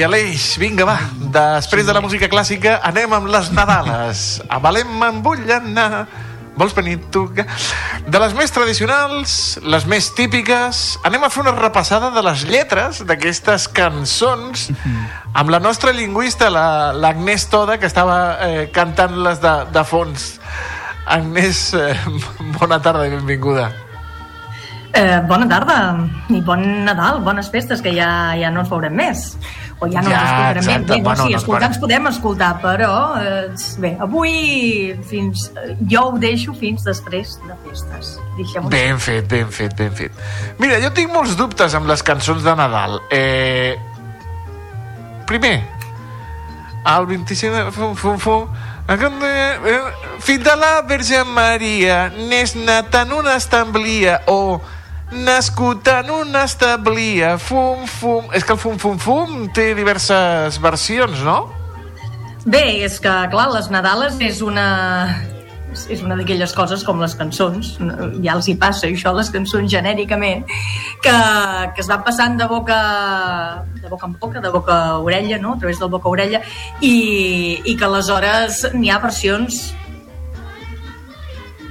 [0.00, 0.94] Ai, Aleix, vinga, va.
[1.34, 4.20] Després de la música clàssica anem amb les Nadales.
[4.48, 6.06] A Valem me'n vull anar.
[6.56, 7.26] Vols venir tu?
[7.36, 13.02] De les més tradicionals, les més típiques, anem a fer una repassada de les lletres
[13.04, 14.70] d'aquestes cançons
[15.34, 20.30] amb la nostra lingüista, la- l'Agnès Toda, que estava eh, cantant-les de, de fons.
[21.04, 21.92] Agnès, eh,
[22.58, 23.68] bona tarda i benvinguda.
[24.96, 25.76] Eh, bona tarda
[26.34, 29.36] i bon Nadal, bones festes, que ja, ja no ens veurem més.
[29.80, 30.80] O ja no Ja, ens escoltarem exacte.
[30.80, 30.88] més.
[30.88, 33.48] Bé, no, Bueno, sí, no es escoltar ens podem escoltar, però eh,
[33.80, 34.34] bé, avui
[35.08, 35.46] fins,
[35.88, 38.14] jo ho deixo fins després de festes.
[38.68, 40.12] Ben fet, ben fet, ben fet.
[40.60, 43.00] Mira, jo tinc molts dubtes amb les cançons de Nadal.
[43.10, 43.76] Eh...
[45.30, 45.62] Primer,
[46.84, 47.72] el 25 de...
[47.72, 48.48] Fum, fum, fum,
[48.90, 49.80] eh,
[50.20, 54.60] Fill de la Verge Maria, n'és nat en una establia, o
[55.12, 58.30] nascut en una establia, fum, fum...
[58.34, 61.42] És que el fum, fum, fum té diverses versions, no?
[62.46, 64.70] Bé, és que, clar, les Nadales és una
[65.70, 67.76] és una d'aquelles coses com les cançons,
[68.24, 70.42] ja els hi passa això, les cançons genèricament,
[71.04, 71.16] que,
[71.74, 72.78] que es van passant de boca,
[73.78, 75.54] de boca en boca, de boca a orella, no?
[75.54, 76.42] a través del boca a orella,
[76.80, 79.68] i, i que aleshores n'hi ha versions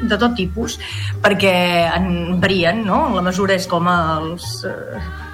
[0.02, 0.78] de tot tipus,
[1.24, 1.56] perquè
[1.96, 3.08] en varien, no?
[3.16, 4.52] La mesura és com els...
[4.68, 5.26] Eh,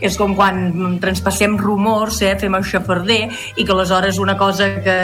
[0.00, 3.18] és com quan transpassem rumors, eh, fem el xafarder,
[3.56, 4.96] i que aleshores una cosa que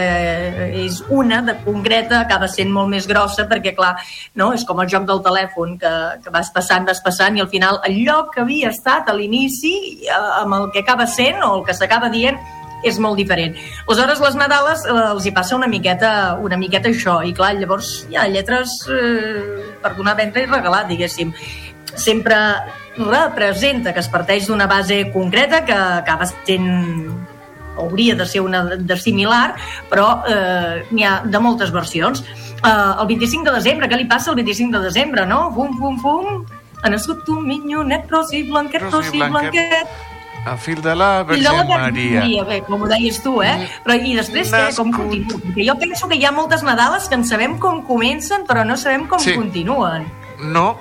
[0.84, 3.94] és una, de concreta, acaba sent molt més grossa, perquè, clar,
[4.34, 4.52] no?
[4.54, 5.94] és com el joc del telèfon, que,
[6.24, 9.74] que vas passant, vas passant, i al final allò que havia estat a l'inici,
[10.08, 12.40] eh, amb el que acaba sent, o el que s'acaba dient,
[12.84, 13.56] és molt diferent.
[13.86, 17.92] Aleshores, les Nadales eh, els hi passa una miqueta, una miqueta això, i clar, llavors
[18.10, 21.34] hi ha lletres eh, per donar vendre i regalar, diguéssim.
[21.94, 22.36] Sempre
[22.96, 26.68] representa que es parteix d'una base concreta que acaba sent
[27.76, 29.56] hauria de ser una de similar,
[29.90, 32.22] però eh, n'hi ha de moltes versions.
[32.62, 35.48] Eh, el 25 de desembre, què li passa el 25 de desembre, no?
[35.56, 36.44] Fum, fum, fum,
[36.82, 39.88] ha nascut un minyonet ros i blanquet, ros i blanquet,
[40.46, 42.20] El fill de la de Verge la Maria.
[42.20, 43.68] Maria, bé, com ho deies tu, eh?
[43.84, 44.64] Però i després què?
[44.76, 45.40] Com continua?
[45.40, 48.76] Perquè jo penso que hi ha moltes Nadales que en sabem com comencen, però no
[48.76, 49.34] sabem com Sí.
[49.34, 50.04] continuen.
[50.40, 50.76] No,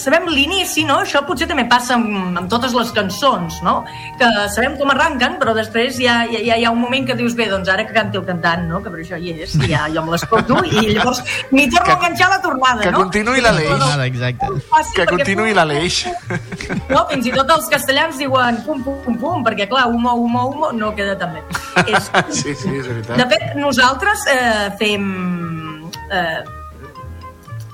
[0.00, 1.00] Sabem l'inici, no?
[1.04, 3.80] Això potser també passa amb, amb totes les cançons, no?
[4.20, 7.34] Que sabem com arranquen, però després ja, ja, ja hi ha un moment que dius,
[7.36, 8.80] bé, doncs ara que canti el cantant, no?
[8.84, 11.98] Que per això hi és, i ja jo me l'escolto, i llavors m'hi torno a
[11.98, 13.02] enganxar la tornada, que no?
[13.04, 14.06] continuï l'Aleix.
[14.06, 14.50] Exacte.
[14.70, 16.00] Fàcil, Que perquè continuï l'Aleix.
[16.90, 20.46] No, fins i tot els castellans diuen pum, pum, pum, pum, perquè clar, humo, humo,
[20.50, 21.42] humo, no queda tan bé.
[21.94, 23.16] És, Sí, sí, és veritat.
[23.20, 25.04] de fet, nosaltres eh, fem...
[26.10, 26.59] Eh,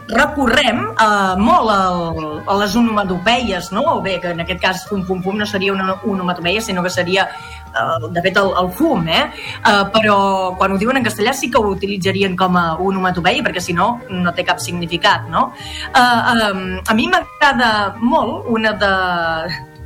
[0.09, 3.83] recorrem eh, molt al, a les onomatopeies, no?
[3.97, 6.91] O bé, que en aquest cas fum, pum, pum no seria una onomatopeia, sinó que
[6.91, 9.25] seria, eh, de fet, el, el fum, eh?
[9.27, 9.85] eh?
[9.95, 10.19] Però
[10.59, 13.97] quan ho diuen en castellà sí que ho utilitzarien com a onomatopeia, perquè si no,
[14.11, 15.49] no té cap significat, no?
[15.91, 18.93] Eh, eh, a mi m'agrada molt una de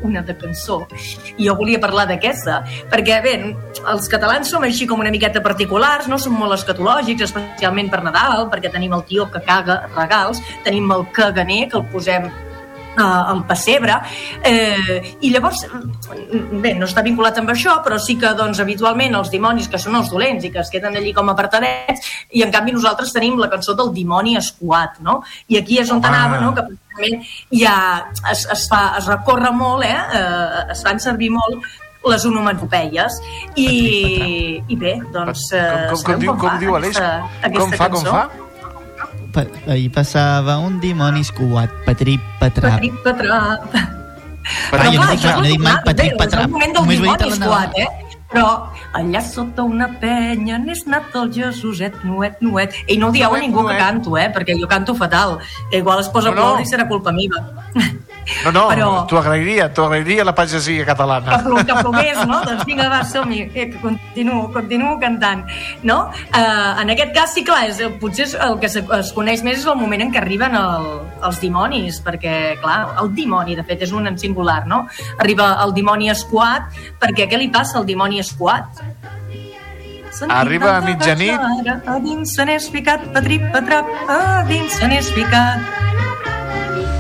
[0.06, 0.80] una de cançó
[1.36, 2.60] i jo volia parlar d'aquesta
[2.92, 3.34] perquè bé,
[3.92, 6.18] els catalans som així com una miqueta particulars, no?
[6.18, 11.06] som molt escatològics especialment per Nadal, perquè tenim el tio que caga regals, tenim el
[11.16, 12.30] caganer que el posem
[12.96, 13.96] eh, al pessebre
[14.42, 19.14] eh, i llavors mm, bé, no està vinculat amb això però sí que doncs habitualment
[19.18, 22.50] els dimonis que són els dolents i que es queden allí com apartadets i en
[22.54, 25.20] canvi nosaltres tenim la cançó del dimoni escuat no?
[25.48, 26.08] i aquí és on Home.
[26.08, 26.54] anava no?
[26.54, 27.76] que precisament ja
[28.30, 29.96] es, es, fa, es recorre molt eh?
[29.96, 31.64] Eh, es fan servir molt
[32.08, 33.18] les onomatopeies
[33.60, 36.96] i, i bé, doncs eh, Com- com- com sabeu diu- com diu Aleix?
[36.96, 38.14] aquesta, aquesta Com fa, com cançó?
[38.16, 38.49] fa?
[39.32, 42.72] Pa ahir passava un dimoni escuat, patrip, patrap.
[42.78, 43.74] Patrip, patrap.
[44.70, 46.40] Però no clar, dic- això no dic mai és el- patrip, patrap.
[46.40, 47.88] És el moment del Només he dit dimoni escuat, eh?
[48.30, 52.74] Però allà sota una penya n'és nat el Jesuset, nuet, nuet.
[52.86, 54.28] I no ho dieu a ningú que canto, eh?
[54.32, 55.38] Perquè jo canto fatal.
[55.70, 56.54] Que igual es posa No, no, no.
[56.56, 56.60] no.
[56.62, 57.42] i serà culpa meva.
[58.44, 61.38] No, no, Però- t'ho agrairia, t'ho agrairia la pagesia catalana.
[61.38, 62.40] Que, plo- que plogués, no?
[62.46, 65.42] Doncs vinga, va, som-hi, eh, que continuo, continuo cantant,
[65.82, 65.96] no?
[66.36, 69.58] Eh, en aquest cas, sí, clar, és, potser és el que es, es coneix més
[69.58, 70.86] és el moment en què arriben el,
[71.26, 74.84] els dimonis, perquè, clar, el dimoni, de fet, és un en singular, no?
[75.18, 76.70] Arriba el dimoni escuat,
[77.02, 78.84] perquè què li passa al dimoni escuat?
[80.28, 81.40] Arriba a mitjanit.
[81.86, 86.99] A dins se n'és ficat, patrip, patrap, a dins se n'és ficat.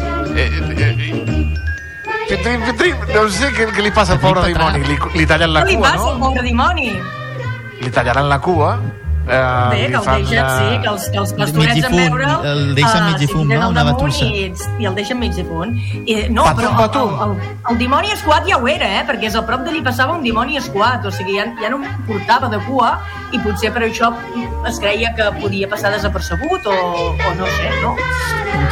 [2.30, 4.84] Petrim, Petrim, no sé què, què li passa al pobre dimoni.
[4.86, 6.20] Li, li tallen la Què li cua, passa al no?
[6.28, 6.92] pobre dimoni?
[7.80, 8.70] Li tallaran la cua.
[9.28, 11.96] Eh, Bé, que el fan, deixen, eh, sí, que els, que els mig pastorets en
[11.96, 12.46] veure'l...
[12.50, 13.68] el deixen mig eh, difunt, s'hi tiren no?
[13.74, 14.24] Una batussa.
[14.24, 14.46] I,
[14.80, 15.76] I el deixen mig difunt.
[16.00, 17.12] I, no, Patum, però patum.
[17.14, 19.04] El, el, el, dimoni escuat ja ho era, eh?
[19.06, 21.82] Perquè és a prop de li passava un dimoni escuat, o sigui, ja, ja no
[21.84, 22.96] em portava de cua
[23.30, 24.10] i potser per això
[24.66, 26.76] es creia que podia passar desapercebut o,
[27.14, 27.94] o no sé, no?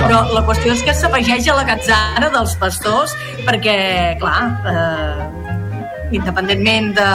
[0.00, 3.14] Però la qüestió és que s'afegeix a la catzara dels pastors
[3.46, 3.78] perquè,
[4.20, 4.40] clar,
[4.72, 7.10] eh, independentment de,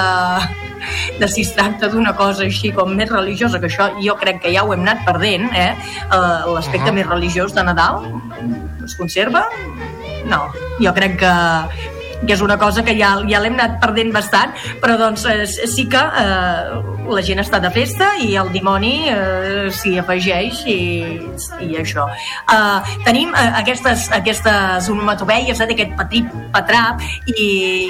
[1.20, 4.54] de si es tracta d'una cosa així com més religiosa, que això jo crec que
[4.54, 5.72] ja ho hem anat perdent, eh?
[5.74, 6.96] eh L'aspecte Mhm.
[6.96, 8.04] més religiós de Nadal
[8.84, 9.48] es conserva?
[10.26, 10.48] No,
[10.80, 11.34] jo crec que
[12.26, 15.88] que és una cosa que ja, ja l'hem anat perdent bastant, però doncs eh, sí
[15.92, 16.80] que eh,
[17.10, 20.78] la gent està de festa i el dimoni eh, s'hi afegeix i,
[21.66, 22.06] i això.
[22.54, 27.02] Eh, tenim eh, aquestes, aquestes onomatopeies, eh, d'aquest petit patrap
[27.36, 27.50] i,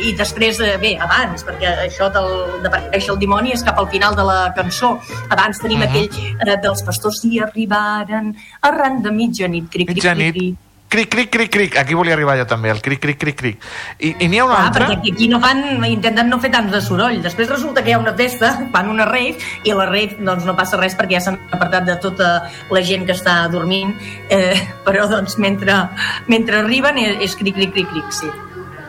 [0.10, 4.16] i després, eh, bé, abans, perquè això del, d'aparèixer el dimoni és cap al final
[4.18, 4.96] de la cançó.
[5.30, 5.88] Abans tenim Mhm.
[5.90, 6.10] aquell
[6.50, 10.34] eh, dels pastors hi arribaren arran de mitjanit, cric, cric, cric, Mitjanit.
[10.34, 10.56] cric.
[10.94, 11.78] Cric, cric, cric, cric.
[11.82, 13.64] Aquí volia arribar jo també, el cric, cric, cric, cric.
[13.98, 14.86] I, i n'hi ha una Ah, altra...
[14.92, 17.18] perquè aquí no fan, intenten no fer tants de soroll.
[17.24, 20.46] Després resulta que hi ha una festa, fan una rave, i a la rave doncs,
[20.46, 22.30] no passa res perquè ja s'han apartat de tota
[22.70, 23.96] la gent que està dormint,
[24.30, 24.54] eh,
[24.86, 25.80] però doncs mentre,
[26.30, 28.30] mentre arriben és, és cric, cric, cric, cric, sí.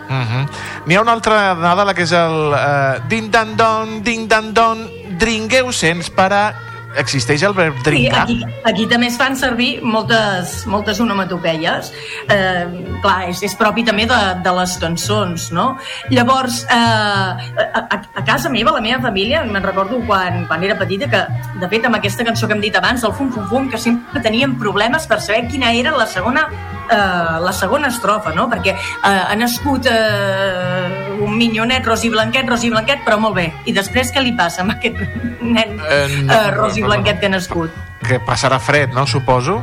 [0.05, 0.45] Uh -huh.
[0.85, 4.85] N'hi ha una altra Nadala que és el uh, ding dan don, ding dan don,
[5.19, 6.74] dringueu sense parar.
[7.01, 8.23] Existeix el verb Sí, dringar?
[8.23, 11.91] aquí, aquí també es fan servir moltes, moltes onomatopeies.
[12.29, 12.67] Eh,
[13.03, 15.67] clar, és, és propi també de, de les cançons, no?
[16.11, 20.79] Llavors, eh, a, a, a casa meva, la meva família, me'n recordo quan, quan era
[20.79, 21.25] petita, que
[21.61, 24.23] de fet amb aquesta cançó que hem dit abans, el Fum Fum Fum, que sempre
[24.23, 26.47] teníem problemes per saber quina era la segona,
[26.89, 28.47] eh, la segona estrofa, no?
[28.53, 33.37] Perquè eh, ha nascut eh, un minyonet ros i blanquet, ros i blanquet, però molt
[33.39, 33.49] bé.
[33.67, 35.01] I després què li passa amb aquest
[35.45, 37.75] nen Eh, no, eh, ros i no, no, blanquet que ha nascut?
[38.05, 39.07] Que passarà fred, no?
[39.11, 39.59] Suposo.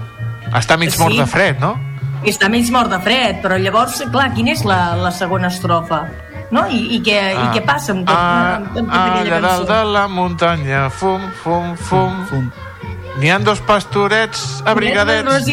[0.51, 1.21] Està mig mort Sí.
[1.21, 1.77] de fred, no?
[2.27, 6.03] Està menys mort de fred, però llavors, clar, quina és la, la segona estrofa?
[6.51, 6.67] No?
[6.67, 9.69] I, i, què, i què passa amb, tot, ah, amb, amb ah, aquella allà dalt
[9.71, 12.19] de la muntanya, fum, fum, fum.
[12.29, 12.51] fum.
[13.19, 15.49] N'hi han dos pastorets abrigadets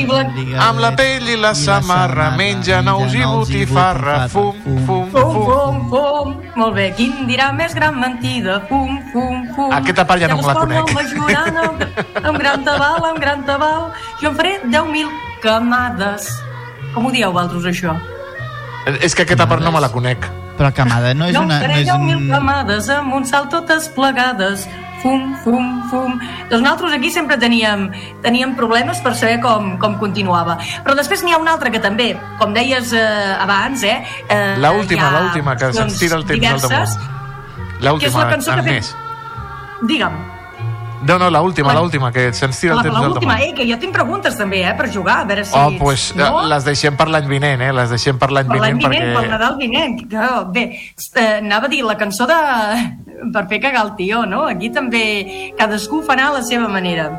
[0.62, 5.32] amb la pell i la samarra, mengen ous i botifarra, fum, fum, Fum, fum.
[5.48, 6.36] fum, fum.
[6.58, 8.60] Molt bé, quin dirà més gran mentida?
[8.70, 9.74] Fum, fum, fum.
[9.74, 10.94] Aquesta part ja no me la conec.
[12.22, 13.92] amb, gran tabal, amb gran tabal.
[14.22, 15.10] Jo en faré 10.000
[15.42, 16.30] camades.
[16.94, 17.94] Com ho dieu vosaltres, això?
[19.02, 20.26] És que aquesta part no me la conec.
[20.58, 21.58] Però camada no és no, una...
[21.60, 22.28] No faré és 10.000 un...
[22.32, 24.66] camades amb un salt totes plegades.
[25.02, 26.18] Fum, fum, fum.
[26.50, 27.90] Doncs nosaltres aquí sempre teníem,
[28.22, 30.56] teníem problemes per saber com, com continuava.
[30.84, 34.72] Però després n'hi ha una altra que també, com deies eh, abans, eh, eh, La
[34.72, 36.96] última, hi ha la última, que se'ns cançons tira el temps al diverses.
[36.98, 37.14] damunt.
[37.80, 38.96] La que és la última, cançó que fem- Agnès.
[39.82, 40.37] Digue'm.
[41.06, 41.80] No, no, la última, Bueno.
[41.80, 43.50] la última, que se'ns tira el La, temps l'última, damunt.
[43.50, 45.52] eh, que jo tinc preguntes també, eh, per jugar, a veure si...
[45.56, 46.42] Oh, pues no?
[46.48, 47.72] les deixem per l'any vinent, eh?
[47.72, 49.30] Les deixem per l'any Per l'any vinent vinent, per perquè...
[49.30, 50.08] Nadal vinent.
[50.10, 50.64] Que, bé,
[51.14, 52.34] eh, anava a dir la cançó de...
[53.32, 54.44] per fer cagar el tió, no?
[54.48, 57.12] Aquí també cadascú farà a la seva manera.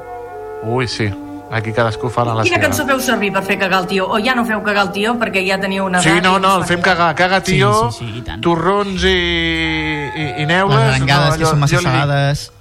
[0.64, 1.10] Ui, sí.
[1.52, 2.68] Aquí cadascú fa la Quina seva.
[2.68, 4.06] cançó feu servir per fer cagar el tió?
[4.12, 6.66] O ja no feu cagar el tió perquè ja teniu una Sí, no, no, el
[6.66, 7.16] fem cagar.
[7.16, 8.42] Caga, tio, Sí, sí, sí, i tant.
[8.44, 9.16] torrons i,
[10.14, 10.78] i, i neules.
[10.78, 12.52] Les arengades, no, que són massa jo li dic- salades.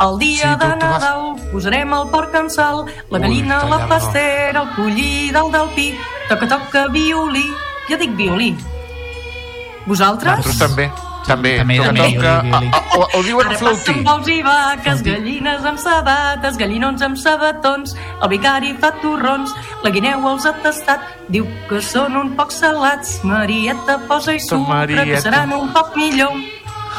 [0.00, 3.22] El dia Sí, tu- de tu vas- Nadal posarem el porc en sal, la Ui,
[3.22, 3.88] gallina, la tallar-lo.
[3.88, 5.98] pastera, el pollí dalt del pi,
[6.28, 7.46] toca, toca, violí.
[7.88, 8.56] Jo dic violí.
[9.86, 10.36] Vosaltres?
[10.38, 10.92] Nosaltres també.
[11.26, 12.70] També, També, toca, també, toca, violí, violí.
[12.72, 13.78] a- a- o, o diuen Ara flautí.
[13.92, 19.54] passen bous i vaques, gallines amb sabates, gallinons amb sabatons, el vicari fa torrons,
[19.84, 25.04] la guineu els ha tastat, diu que són un poc salats, Marieta posa-hi sucre, Marieta.
[25.04, 26.32] que seran un poc millor.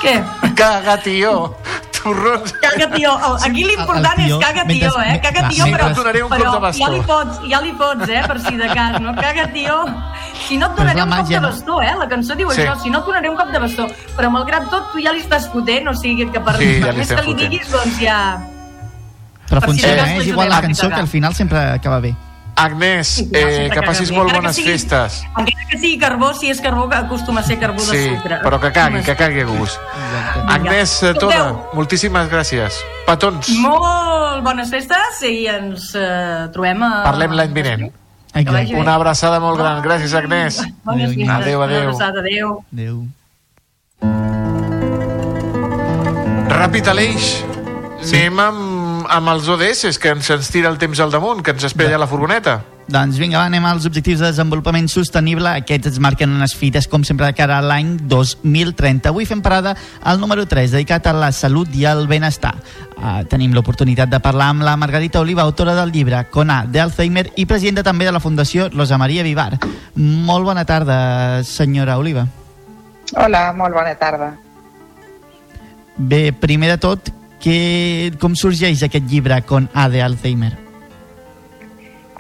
[0.02, 0.24] Què?
[0.56, 1.58] Caga, tio.
[2.04, 2.52] Torrons.
[2.62, 3.12] Caga, tio.
[3.16, 5.20] El- Aquí l'important és caga, mentre- tio, eh?
[5.24, 6.84] Caga, tio, mentre- però, Et donaré un cop però de bastó.
[6.84, 8.22] ja li pots, ja li pots, eh?
[8.28, 9.16] Per si de cas, no?
[9.16, 9.86] Caga, tio.
[10.48, 11.48] Si no et donaré un cop màgia, de no?
[11.50, 11.96] bastó, eh?
[11.98, 12.62] La cançó diu Sí.
[12.62, 13.88] això, si no et donaré un cop de bastó.
[14.18, 16.96] Però malgrat tot, tu ja li estàs fotent, o sigui que per, Sí, ja per
[16.96, 18.38] més que li diguis, doncs ja...
[19.48, 20.18] Però Per si de funciona, cas eh?
[20.18, 22.16] És igual a la cançó que al final sempre acaba bé.
[22.56, 25.24] Agnès, eh, que passis molt bones sigui- festes.
[25.36, 28.40] Encara que sigui carbó, si és carbó, que acostuma a ser carbó de Sí, sucre.
[28.44, 29.80] però que cagui, que cagui a gust.
[30.48, 31.70] Agnès eh, Escolteu.
[31.74, 32.78] moltíssimes gràcies.
[33.08, 37.04] Petons, Molt bones festes i ens eh, trobem a...
[37.04, 37.92] parlem l'any vinent.
[38.34, 38.76] Bé.
[38.76, 39.82] Una abraçada molt gran.
[39.84, 40.62] Gràcies, Agnès.
[40.84, 41.30] Bones festes.
[41.30, 41.90] Adéu, Una adéu.
[41.90, 42.64] abraçada, adéu.
[42.74, 43.04] Adéu.
[46.54, 47.44] Ràpid, Aleix.
[48.04, 48.73] Anem amb,
[49.10, 52.02] amb els ODS, que ens, ens tira el temps al damunt, que ens espera ja
[52.02, 52.62] la furgoneta.
[52.84, 55.48] Doncs vinga, va, anem als objectius de desenvolupament sostenible.
[55.62, 59.08] Aquests ens marquen unes fites, com sempre, de cara a l'any 2030.
[59.14, 62.54] Avui fem parada al número 3, dedicat a la salut i al benestar.
[62.98, 67.48] Uh, tenim l'oportunitat de parlar amb la Margarita Oliva, autora del llibre Cona d'Alzheimer i
[67.48, 69.54] presidenta també de la Fundació Rosa Maria Vivar.
[69.96, 72.28] Molt bona tarda, senyora Oliva.
[73.16, 74.34] Hola, molt bona tarda.
[75.96, 77.14] Bé, primer de tot,
[77.44, 80.54] que, com sorgeix aquest llibre Con A de Alzheimer?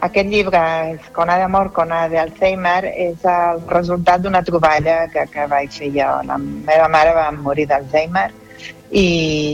[0.03, 0.59] Aquest llibre,
[1.15, 5.93] Con A d'amor, Con A d'Alzheimer, és el resultat d'una troballa que, que vaig fer
[5.95, 6.09] jo.
[6.27, 8.27] La meva mare va morir d'Alzheimer
[8.91, 9.07] i,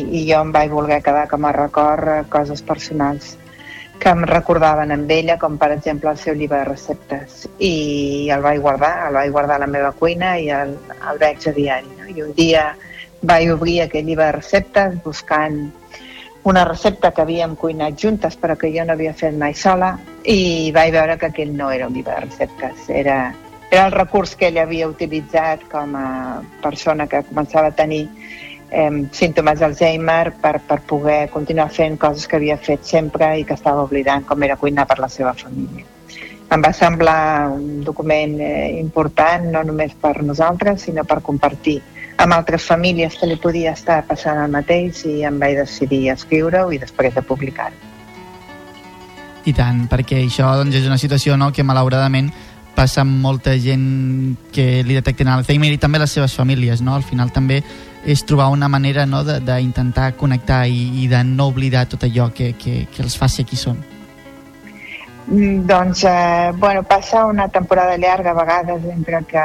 [0.10, 3.36] i jo em vaig voler quedar com a record eh, coses personals
[4.00, 7.44] que em recordaven amb ella, com per exemple el seu llibre de receptes.
[7.60, 10.78] I el vaig guardar, el vaig guardar a la meva cuina i el,
[11.12, 11.98] el veig a diari.
[12.00, 12.08] No?
[12.10, 12.70] I un dia
[13.22, 15.60] vaig obrir aquest llibre de receptes buscant
[16.44, 20.72] una recepta que havíem cuinat juntes però que jo no havia fet mai sola i
[20.76, 23.34] vaig veure que aquell no era un llibre de receptes, era,
[23.70, 28.08] era el recurs que ella havia utilitzat com a persona que començava a tenir
[28.72, 33.58] eh, símptomes d'Alzheimer per, per poder continuar fent coses que havia fet sempre i que
[33.58, 35.86] estava oblidant, com era cuinar per la seva família.
[36.50, 41.80] Em va semblar un document eh, important no només per nosaltres, sinó per compartir
[42.20, 46.74] amb altres famílies que li podia estar passant el mateix i em vaig decidir escriure-ho
[46.76, 47.76] i després de publicar-ho.
[49.48, 52.28] I tant, perquè això doncs, és una situació no, que malauradament
[52.76, 56.84] passa amb molta gent que li detecten Alzheimer i també les seves famílies.
[56.84, 56.96] No?
[56.96, 57.62] Al final també
[58.06, 62.54] és trobar una manera no, d'intentar connectar i, i de no oblidar tot allò que,
[62.60, 63.80] que, que els fa ser qui són.
[65.32, 69.44] Doncs, eh, bueno, passa una temporada llarga a vegades entre que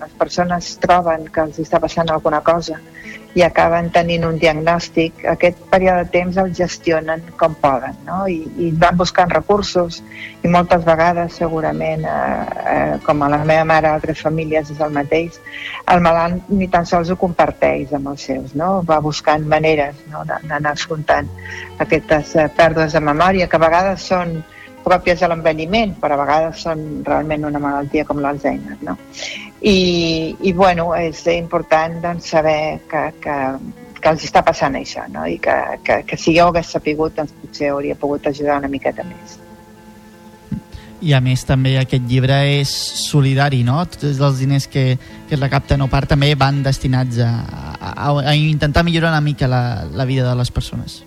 [0.00, 2.78] les persones troben que els està passant alguna cosa
[3.36, 8.22] i acaben tenint un diagnòstic, aquest període de temps el gestionen com poden, no?
[8.28, 9.98] I, i van buscant recursos
[10.44, 14.96] i moltes vegades segurament, eh, eh, com a la meva mare, altres famílies és el
[14.96, 15.36] mateix,
[15.92, 18.78] el malalt ni tan sols ho comparteix amb els seus, no?
[18.88, 20.24] Va buscant maneres no?
[20.24, 21.28] d'anar afrontant
[21.84, 24.40] aquestes eh, pèrdues de memòria que a vegades són
[24.84, 28.78] pròpies de l'envelliment, però a vegades són realment una malaltia com l'Alzheimer.
[28.86, 28.96] No?
[29.62, 33.36] I, I, bueno, és important doncs, saber que, que,
[34.00, 35.24] que els està passant això, no?
[35.30, 35.54] i que,
[35.86, 39.38] que, que si jo ho hagués sapigut, doncs potser hauria pogut ajudar una miqueta més.
[41.02, 43.80] I a més també aquest llibre és solidari, no?
[43.90, 44.84] Tots els diners que,
[45.26, 47.30] que recapten o part també van destinats a,
[47.80, 51.00] a, a intentar millorar una mica la, la vida de les persones.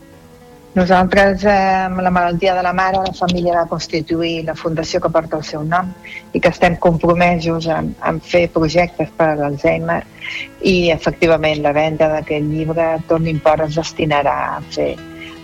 [0.75, 5.07] Nosaltres, eh, amb la malaltia de la mare, la família va constituir la fundació que
[5.09, 5.93] porta el seu nom
[6.35, 10.01] i que estem compromesos en, en fer projectes per a l'Alzheimer
[10.67, 14.91] i efectivament la venda d'aquest llibre tot l'import es destinarà a fer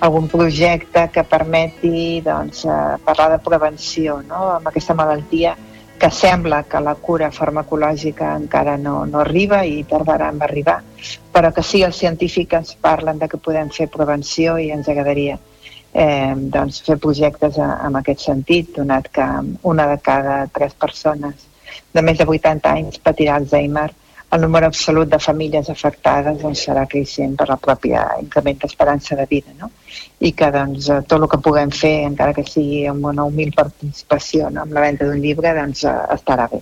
[0.03, 4.43] algun projecte que permeti doncs, eh, parlar de prevenció no?
[4.57, 5.55] amb aquesta malaltia
[6.01, 10.79] que sembla que la cura farmacològica encara no, no arriba i tardarà en arribar,
[11.29, 15.37] però que sí els científics ens parlen de que podem fer prevenció i ens agradaria
[15.93, 19.27] eh, doncs fer projectes a, en aquest sentit, donat que
[19.73, 21.45] una de cada tres persones
[21.93, 23.91] de més de 80 anys patirà Alzheimer
[24.31, 29.25] el número absolut de famílies afectades doncs, serà creixent per la pròpia increment d'esperança de
[29.29, 29.51] vida.
[29.59, 29.71] No?
[30.23, 33.51] I que doncs, eh, tot el que puguem fer, encara que sigui amb una humil
[33.55, 34.63] participació no?
[34.63, 36.61] amb la venda d'un llibre, doncs, eh, estarà bé.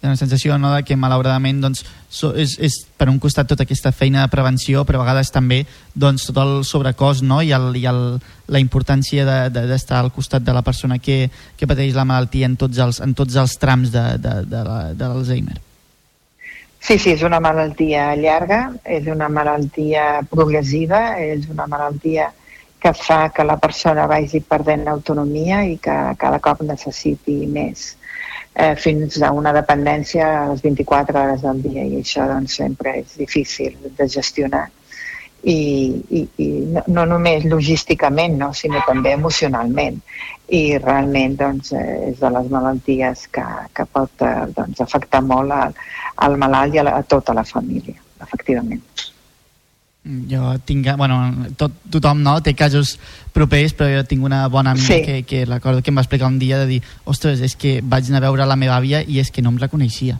[0.00, 3.64] Ha una sensació no, de que malauradament doncs, so, és, és per un costat tota
[3.66, 5.64] aquesta feina de prevenció però a vegades també
[5.94, 7.40] doncs, tot el sobrecost no?
[7.42, 8.02] i, el, i el,
[8.46, 11.24] la importància d'estar de, de, al costat de la persona que,
[11.58, 14.66] que pateix la malaltia en tots els, en tots els trams de, de, de,
[14.98, 15.58] de l'Alzheimer.
[16.80, 22.30] Sí, sí, és una malaltia llarga, és una malaltia progressiva, és una malaltia
[22.78, 27.88] que fa que la persona vagi perdent autonomia i que cada cop necessiti més
[28.54, 32.94] eh, fins a una dependència a les 24 hores del dia i això doncs, sempre
[33.02, 34.68] és difícil de gestionar
[35.42, 35.58] i,
[36.10, 40.00] i, i no, no només logísticament no, sinó també emocionalment
[40.48, 43.44] i realment doncs, eh, és de les malalties que,
[43.76, 45.76] que pot eh, doncs, afectar molt al,
[46.24, 47.94] al malalt i a, la, a tota la família,
[48.24, 48.82] efectivament.
[50.30, 51.18] Jo tinc, bueno,
[51.60, 52.94] tot, tothom no, té casos
[53.34, 55.02] propers, però jo tinc una bona amiga sí.
[55.04, 58.08] que, que recordo que em va explicar un dia de dir, ostres, és que vaig
[58.08, 60.16] anar a veure la meva àvia i és que no em reconeixia.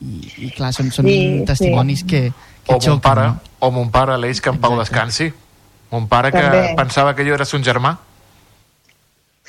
[0.00, 2.08] I, i clar, són, són sí, testimonis sí.
[2.08, 2.22] que,
[2.64, 3.47] que o mon pare, no?
[3.58, 5.32] O mon pare, l'Eix, que en pau descansi.
[5.90, 6.74] Mon pare que També.
[6.76, 7.96] pensava que jo era son germà.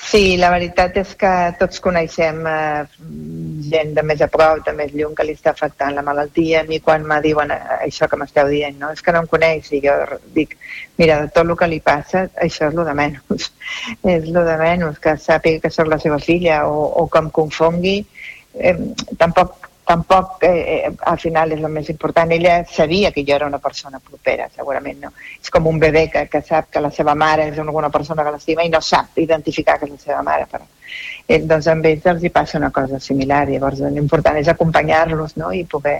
[0.00, 1.30] Sí, la veritat és que
[1.60, 2.86] tots coneixem eh,
[3.68, 6.62] gent de més a prop, de més lluny, que li està afectant la malaltia.
[6.62, 8.90] A mi quan me diuen eh, això que m'esteu dient, no?
[8.96, 9.94] és que no em coneix, i jo
[10.34, 10.56] dic,
[10.98, 13.50] mira, de tot el que li passa, això és lo de menys.
[14.16, 17.30] és lo de menys, que sàpiga que sóc la seva filla o, o que em
[17.42, 17.98] confongui.
[18.56, 18.76] Eh,
[19.20, 19.59] tampoc
[19.90, 22.30] tampoc eh, eh, al final és el més important.
[22.30, 25.10] Ella sabia que jo era una persona propera, segurament no.
[25.40, 28.34] És com un bebè que, que sap que la seva mare és una persona que
[28.36, 30.46] l'estima i no sap identificar que és la seva mare.
[30.52, 30.62] Però,
[31.26, 33.42] eh, doncs amb ells els hi passa una cosa similar.
[33.50, 35.50] Llavors l'important és acompanyar-los no?
[35.50, 35.98] i poder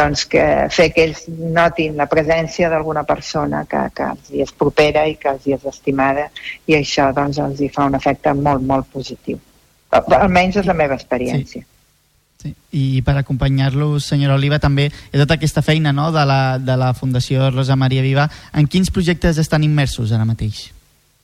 [0.00, 4.56] doncs, que, fer que ells notin la presència d'alguna persona que, que els hi és
[4.56, 6.30] propera i que els hi és estimada
[6.66, 9.40] i això doncs, els hi fa un efecte molt, molt positiu.
[9.92, 11.60] Almenys és la meva experiència.
[11.60, 11.77] Sí.
[12.38, 12.52] Sí.
[12.70, 16.92] I per acompanyar-los, senyora Oliva, també de tota aquesta feina no, de, la, de la
[16.94, 20.68] Fundació Rosa Maria Viva, en quins projectes estan immersos ara mateix?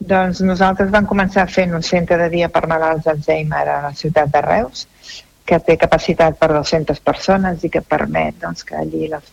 [0.03, 4.32] Doncs nosaltres vam començar fent un centre de dia per malalts d'Alzheimer a la ciutat
[4.35, 4.89] de Reus,
[5.47, 9.31] que té capacitat per 200 persones i que permet doncs, que allí les,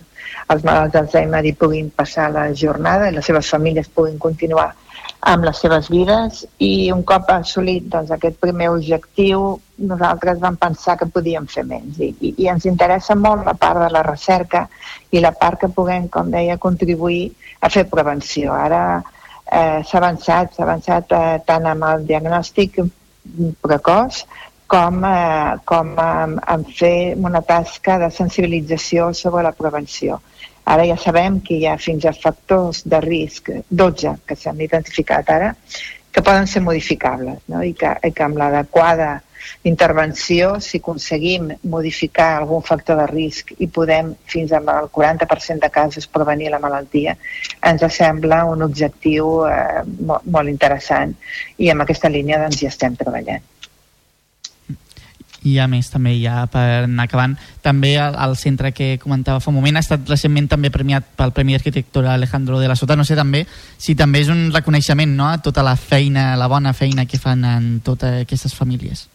[0.53, 4.70] els malalts d'Alzheimer hi puguin passar la jornada i les seves famílies puguin continuar
[5.22, 10.95] amb les seves vides i un cop assolit doncs, aquest primer objectiu nosaltres vam pensar
[10.98, 14.65] que podíem fer menys i, i, i ens interessa molt la part de la recerca
[15.11, 17.31] i la part que puguem, com deia, contribuir
[17.61, 18.53] a fer prevenció.
[18.53, 22.81] Ara eh, s'ha avançat, s'ha avançat eh, tant amb el diagnòstic
[23.61, 24.23] precoç
[24.72, 30.18] com, eh, com en, en fer una tasca de sensibilització sobre la prevenció
[30.65, 35.29] Ara ja sabem que hi ha fins a factors de risc, 12 que s'han identificat
[35.33, 35.55] ara,
[36.11, 37.63] que poden ser modificables no?
[37.63, 39.21] I, que, i que amb l'adequada
[39.65, 46.07] intervenció, si aconseguim modificar algun factor de risc i podem fins al 40% de casos
[46.07, 47.15] prevenir la malaltia,
[47.65, 51.15] ens sembla un objectiu eh, molt, molt interessant
[51.57, 53.41] i amb aquesta línia doncs, hi estem treballant
[55.43, 59.49] i a més també ja per anar acabant també el, el centre que comentava fa
[59.49, 62.95] un moment ha estat recentment també premiat pel Premi d'Arquitectura Alejandro de la Sota.
[62.95, 63.45] No sé també
[63.77, 67.45] si també és un reconeixement no, a tota la feina, la bona feina que fan
[67.45, 69.07] en totes aquestes famílies.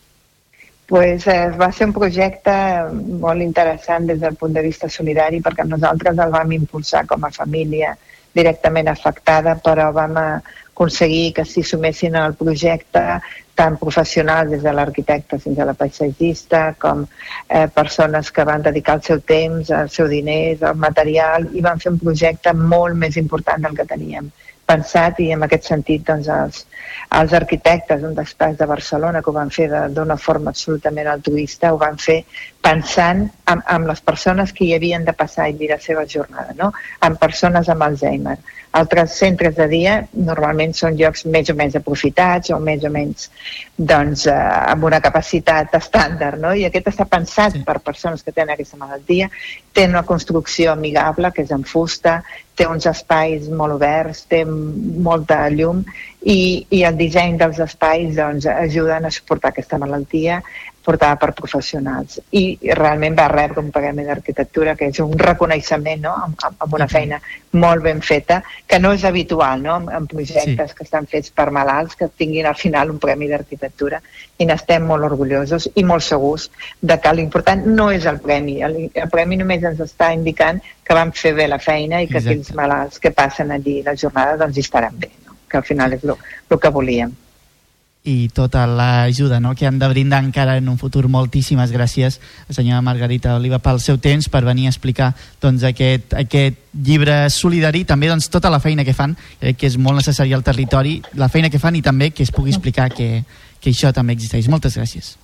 [0.86, 2.52] Pues, eh, va ser un projecte
[3.22, 7.32] molt interessant des del punt de vista solidari perquè nosaltres el vam impulsar com a
[7.34, 7.96] família
[8.36, 13.02] directament afectada però vam aconseguir que s'hi sumessin al projecte
[13.56, 18.98] tant professionals des de l'arquitecte fins a la paisatgista com eh, persones que van dedicar
[19.00, 23.16] el seu temps, el seu diners, el material i van fer un projecte molt més
[23.22, 24.28] important del que teníem
[24.66, 26.64] pensat i en aquest sentit doncs, els,
[27.20, 31.78] els arquitectes d'un despatx de Barcelona que ho van fer d'una forma absolutament altruista ho
[31.82, 32.18] van fer
[32.66, 36.72] pensant en, en les persones que hi havien de passar i la seva jornada, no?
[37.06, 38.36] en persones amb Alzheimer.
[38.76, 43.30] Altres centres de dia normalment són llocs més o menys aprofitats o més o menys
[43.78, 44.34] doncs, eh,
[44.72, 46.42] amb una capacitat estàndard.
[46.42, 46.50] No?
[46.52, 47.62] I aquest està pensat sí.
[47.64, 49.30] per persones que tenen aquesta malaltia.
[49.72, 52.18] Té una construcció amigable, que és en fusta,
[52.56, 55.84] té uns espais molt oberts, té molta llum
[56.26, 60.40] i, i el disseny dels espais doncs, ajuden a suportar aquesta malaltia
[60.86, 62.42] portada per professionals i
[62.78, 66.12] realment va rebre un premi d'arquitectura que és un reconeixement no?
[66.26, 67.18] amb, amb una feina
[67.62, 68.40] molt ben feta
[68.70, 69.76] que no és habitual no?
[69.98, 70.78] en projectes sí.
[70.78, 74.00] que estan fets per malalts que tinguin al final un premi d'arquitectura
[74.38, 76.48] i n'estem molt orgullosos i molt segurs
[76.80, 80.98] de que l'important no és el premi el, el premi només ens està indicant que
[80.98, 82.34] vam fer bé la feina i que Exacte.
[82.34, 85.15] aquells malalts que passen allí la jornada doncs hi estaran bé?
[85.50, 87.14] Que al final és el que volíem
[88.06, 89.54] i tota l'ajuda no?
[89.58, 91.08] que han de brindar encara en un futur.
[91.10, 95.10] Moltíssimes gràcies, senyora Margarita Oliva, pel seu temps, per venir a explicar
[95.42, 99.76] doncs, aquest, aquest llibre solidari, també doncs, tota la feina que fan, crec que és
[99.76, 103.24] molt necessari al territori, la feina que fan i també que es pugui explicar que,
[103.58, 104.46] que això també existeix.
[104.48, 105.16] Moltes gràcies.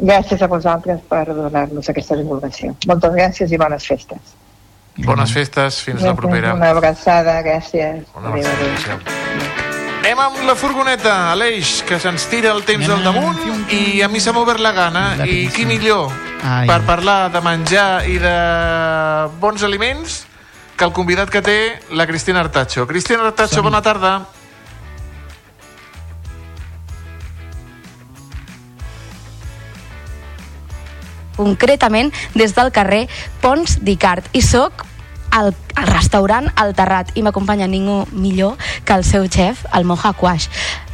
[0.00, 2.72] Gràcies a vosaltres per donar-nos aquesta divulgació.
[2.88, 4.36] Moltes gràcies i bones festes.
[5.04, 6.54] Bones festes, fins gràcies, la propera.
[6.56, 8.06] Una abraçada, gràcies.
[8.16, 9.69] Una abraçada, adéu, adéu.
[10.00, 14.16] Anem amb la furgoneta, Aleix, que se'ns tira el temps al damunt i a mi
[14.24, 15.02] s'ha obert la gana.
[15.28, 16.08] I qui millor
[16.40, 16.64] Ai.
[16.64, 18.32] per parlar de menjar i de
[19.42, 20.22] bons aliments
[20.72, 21.58] que el convidat que té
[21.92, 22.86] la Cristina Artacho.
[22.88, 24.24] Cristina Artacho, bona tarda.
[31.40, 33.06] concretament des del carrer
[33.40, 34.84] Pons d'Icart i sóc
[35.30, 40.12] al, al restaurant El Terrat i m'acompanya ningú millor que el seu xef, el Moja
[40.12, 40.48] Quash.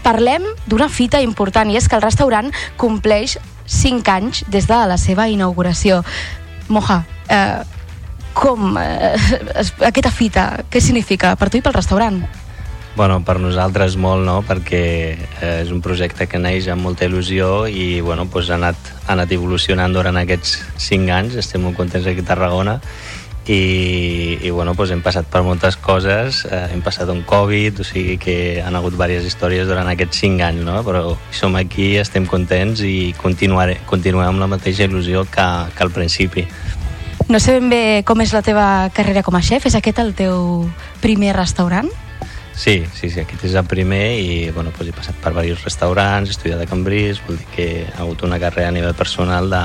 [0.04, 4.98] Parlem d'una fita important i és que el restaurant compleix 5 anys des de la
[4.98, 6.02] seva inauguració.
[6.68, 7.62] Moja, eh,
[8.36, 9.14] com eh,
[9.88, 12.20] aquesta fita, què significa per tu i pel restaurant?
[12.96, 17.66] Bueno, per nosaltres molt, no?, perquè eh, és un projecte que neix amb molta il·lusió
[17.68, 22.08] i, bueno, doncs ha anat, ha anat evolucionant durant aquests cinc anys, estem molt contents
[22.08, 22.78] aquí a Tarragona
[23.48, 27.86] i, i bueno, doncs hem passat per moltes coses, eh, hem passat un Covid, o
[27.86, 30.81] sigui que han hagut diverses històries durant aquests cinc anys, no?
[30.86, 35.47] però som aquí, estem contents i continuaré, continuem amb la mateixa il·lusió que,
[35.77, 36.47] que al principi.
[37.28, 39.64] No sé ben bé com és la teva carrera com a xef.
[39.66, 40.68] És aquest el teu
[41.02, 41.89] primer restaurant?
[42.56, 46.31] Sí, sí, sí, aquest és el primer i bueno, doncs he passat per diversos restaurants,
[46.31, 49.64] he estudiat a Cambrils, vol dir que ha hagut una carrera a nivell personal de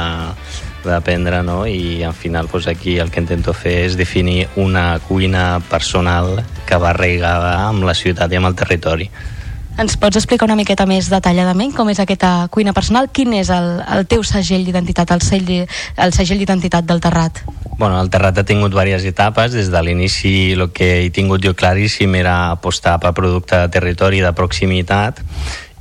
[0.85, 1.65] d'aprendre, no?
[1.67, 6.79] I al final doncs aquí el que intento fer és definir una cuina personal que
[6.79, 9.09] va arraigada amb la ciutat i amb el territori.
[9.79, 13.07] Ens pots explicar una miqueta més detalladament com és aquesta cuina personal?
[13.15, 15.63] Quin és el, el teu segell d'identitat, el, segell,
[15.95, 17.39] el segell d'identitat del Terrat?
[17.77, 19.55] Bueno, el Terrat ha tingut diverses etapes.
[19.55, 24.19] Des de l'inici el que he tingut jo claríssim era apostar per producte de territori
[24.21, 25.23] de proximitat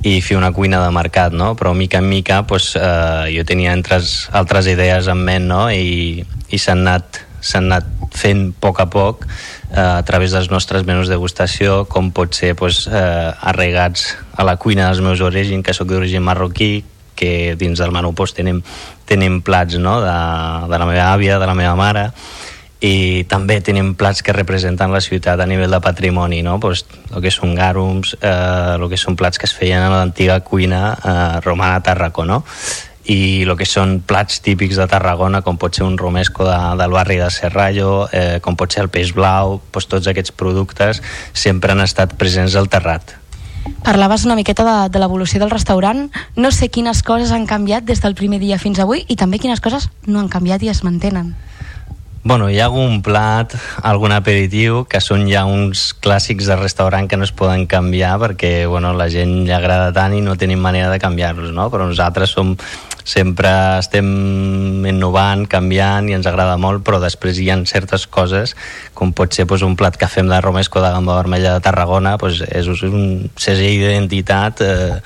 [0.03, 1.53] i fer una cuina de mercat, no?
[1.57, 5.65] Però mica en mica pues, eh, jo tenia altres, altres idees en ment, no?
[5.69, 7.21] I, i s'han anat,
[7.57, 12.11] anat fent a poc a poc eh, a través dels nostres menús de degustació, com
[12.11, 16.83] pot ser pues, eh, arraigats a la cuina dels meus orígens, que sóc d'origen marroquí,
[17.15, 18.63] que dins del menú pues, tenim,
[19.05, 19.99] tenim plats no?
[20.01, 20.17] de,
[20.71, 22.09] de la meva àvia, de la meva mare,
[22.81, 26.57] i també tenim plats que representen la ciutat a nivell de patrimoni, no?
[26.59, 26.83] Pues,
[27.13, 30.95] el que són gàrums, eh, el que són plats que es feien a l'antiga cuina
[30.97, 32.43] eh, romana a Tarracó, no?
[33.11, 36.93] i el que són plats típics de Tarragona, com pot ser un romesco de, del
[36.93, 41.01] barri de Serrallo, eh, com pot ser el peix blau, doncs tots aquests productes
[41.33, 43.17] sempre han estat presents al terrat.
[43.85, 46.07] Parlaves una miqueta de, de l'evolució del restaurant.
[46.37, 49.61] No sé quines coses han canviat des del primer dia fins avui i també quines
[49.61, 51.33] coses no han canviat i es mantenen.
[52.23, 57.17] Bueno, hi ha algun plat, algun aperitiu, que són ja uns clàssics de restaurant que
[57.17, 60.91] no es poden canviar perquè bueno, la gent li agrada tant i no tenim manera
[60.93, 61.65] de canviar-los, no?
[61.73, 62.53] Però nosaltres som,
[63.03, 63.49] sempre
[63.79, 68.53] estem innovant, canviant i ens agrada molt, però després hi ha certes coses,
[68.93, 72.19] com pot ser doncs, un plat que fem de romesco de gamba vermella de Tarragona,
[72.21, 75.01] doncs és un segell d'identitat eh,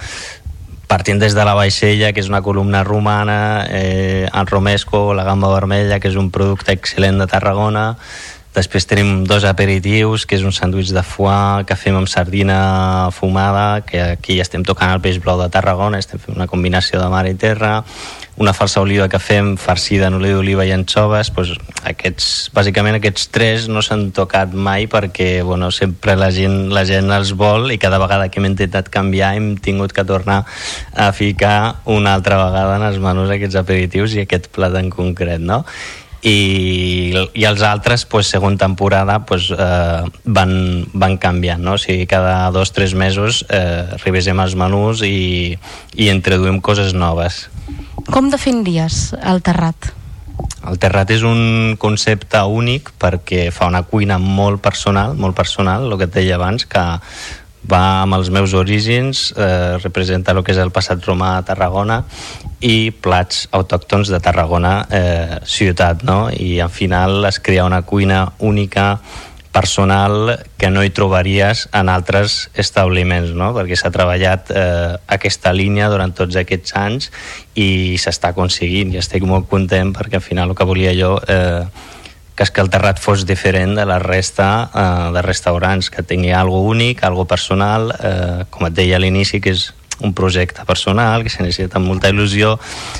[0.87, 5.53] partint des de la vaixella, que és una columna romana, eh, el romesco, la gamba
[5.53, 7.95] vermella, que és un producte excel·lent de Tarragona,
[8.55, 13.81] després tenim dos aperitius, que és un sàndwich de foie que fem amb sardina fumada,
[13.85, 17.25] que aquí estem tocant el peix blau de Tarragona, estem fent una combinació de mar
[17.27, 17.81] i terra,
[18.37, 21.55] una falsa oliva que fem farcida en oli d'oliva i anxoves doncs
[21.87, 27.11] aquests, bàsicament aquests tres no s'han tocat mai perquè bueno, sempre la gent, la gent
[27.15, 30.43] els vol i cada vegada que hem intentat canviar hem tingut que tornar
[30.91, 35.39] a ficar una altra vegada en els menús aquests aperitius i aquest plat en concret
[35.39, 35.63] no?
[36.21, 40.53] I, i els altres, pues, segons temporada, pues, eh, van,
[40.93, 41.75] van canviant, no?
[41.75, 45.57] O sigui, cada dos o tres mesos eh, revisem els menús i,
[45.95, 47.45] i introduïm coses noves.
[48.11, 49.93] Com definiries el terrat?
[50.65, 55.99] El terrat és un concepte únic perquè fa una cuina molt personal, molt personal, el
[55.99, 56.83] que et deia abans, que
[57.71, 62.03] va amb els meus orígens, eh, representa el que és el passat romà a Tarragona
[62.61, 66.29] i plats autòctons de Tarragona eh, ciutat, no?
[66.29, 68.99] I al final es crea una cuina única
[69.55, 73.53] personal que no hi trobaries en altres establiments, no?
[73.55, 77.07] perquè s'ha treballat eh, aquesta línia durant tots aquests anys
[77.55, 81.63] i s'està aconseguint i estic molt content perquè al final el que volia jo eh,
[82.35, 84.85] que és que el terrat fos diferent de la resta eh,
[85.15, 89.55] de restaurants, que tingui algo únic, algo personal, eh, com et deia a l'inici, que
[89.55, 89.69] és
[90.03, 92.57] un projecte personal, que se necessita molta il·lusió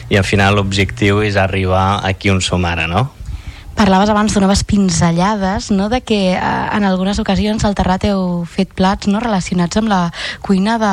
[0.10, 3.10] i al final l'objectiu és arribar aquí on som ara, no?
[3.76, 5.90] Parlaves abans de noves pinzellades, no?
[5.90, 9.20] de que eh, en algunes ocasions al Terrat heu fet plats no?
[9.20, 10.00] relacionats amb la
[10.40, 10.92] cuina de,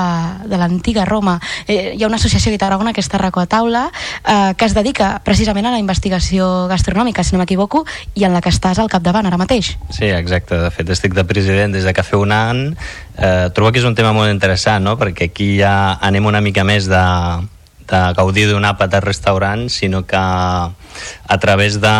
[0.50, 1.36] de l'antiga Roma.
[1.68, 3.84] Eh, hi ha una associació de Tarragona, que és Tarraco a Taula,
[4.26, 7.84] eh, que es dedica precisament a la investigació gastronòmica, si no m'equivoco,
[8.18, 9.76] i en la que estàs al capdavant ara mateix.
[9.94, 10.58] Sí, exacte.
[10.58, 12.66] De fet, estic de president des de que fa un any.
[13.14, 14.98] Eh, trobo que és un tema molt interessant, no?
[14.98, 17.06] perquè aquí ja anem una mica més de,
[17.92, 21.94] de gaudir d'un àpat al restaurant, sinó que a través de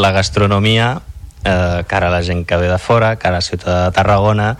[0.00, 1.00] la gastronomia,
[1.44, 4.56] eh, cara a la gent que ve de fora, cara a la ciutat de Tarragona,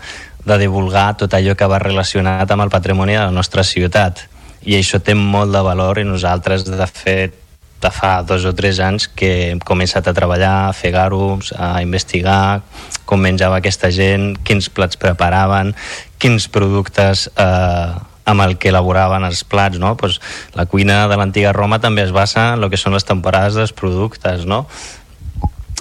[0.47, 4.23] de divulgar tot allò que va relacionat amb el patrimoni de la nostra ciutat.
[4.63, 7.35] I això té molt de valor i nosaltres, de fet,
[7.81, 11.77] de fa dos o tres anys que hem començat a treballar, a fer gàrums, a
[11.85, 12.61] investigar
[13.05, 15.75] com menjava aquesta gent, quins plats preparaven,
[16.17, 17.91] quins productes eh,
[18.27, 19.93] amb el que elaboraven els plats, no?
[19.95, 20.19] Pues
[20.57, 23.71] la cuina de l'antiga Roma també es basa en el que són les temporades dels
[23.71, 24.65] productes, no?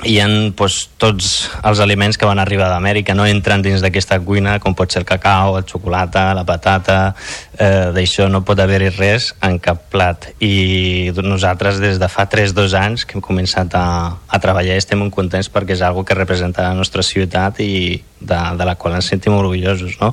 [0.04, 1.28] Hi ha doncs, tots
[1.64, 5.06] els aliments que van arribar d'Amèrica no entren dins d'aquesta cuina com pot ser el
[5.08, 7.14] cacau, el xocolata, la patata
[7.56, 12.76] eh, d'això no pot haver-hi res en cap plat i nosaltres des de fa 3-2
[12.76, 13.86] anys que hem començat a,
[14.28, 18.42] a treballar estem molt contents perquè és algo que representa la nostra ciutat i de,
[18.60, 20.12] de la qual ens sentim orgullosos no?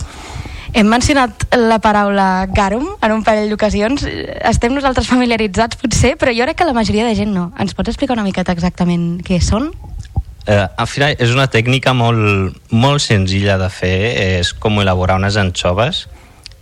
[0.74, 4.08] Hem mencionat la paraula garum en un parell d'ocasions.
[4.50, 7.52] Estem nosaltres familiaritzats, potser, però jo crec que la majoria de gent no.
[7.62, 9.70] Ens pots explicar una miqueta exactament què són?
[10.48, 13.98] Eh, al final és una tècnica molt, molt senzilla de fer,
[14.42, 16.08] és com elaborar unes anxoves,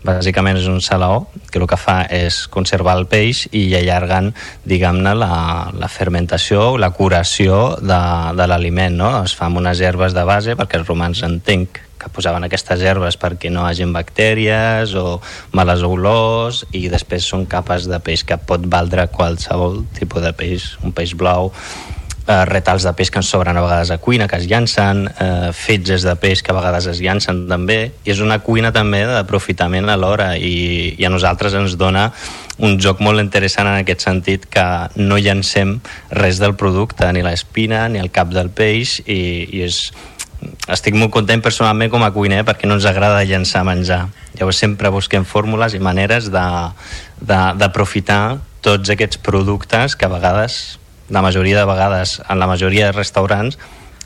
[0.04, 4.32] bàsicament és un salaó que el que fa és conservar el peix i allargant,
[4.68, 5.32] diguem-ne, la,
[5.78, 8.02] la fermentació o la curació de,
[8.38, 9.14] de l'aliment, no?
[9.24, 13.19] Es fa amb unes herbes de base, perquè els romans entenc que posaven aquestes herbes
[13.22, 15.19] perquè no hagin bactèries o
[15.57, 20.72] males olors i després són capes de peix que pot valdre qualsevol tipus de peix,
[20.82, 21.52] un peix blau
[22.28, 25.52] eh, retals de peix que ens sobren a vegades a cuina, que es llancen, eh,
[25.53, 29.90] fetges de peix que a vegades es llancen també, i és una cuina també d'aprofitament
[29.90, 32.10] alhora, i, i a nosaltres ens dona
[32.61, 34.65] un joc molt interessant en aquest sentit que
[34.95, 35.80] no llancem
[36.11, 39.88] res del producte, ni l'espina, ni el cap del peix, i, i és,
[40.72, 44.08] estic molt content personalment com a cuiner perquè no ens agrada llançar menjar.
[44.38, 46.30] Llavors sempre busquem fórmules i maneres
[47.22, 52.98] d'aprofitar tots aquests productes que a vegades, la majoria de vegades, en la majoria de
[52.98, 53.58] restaurants,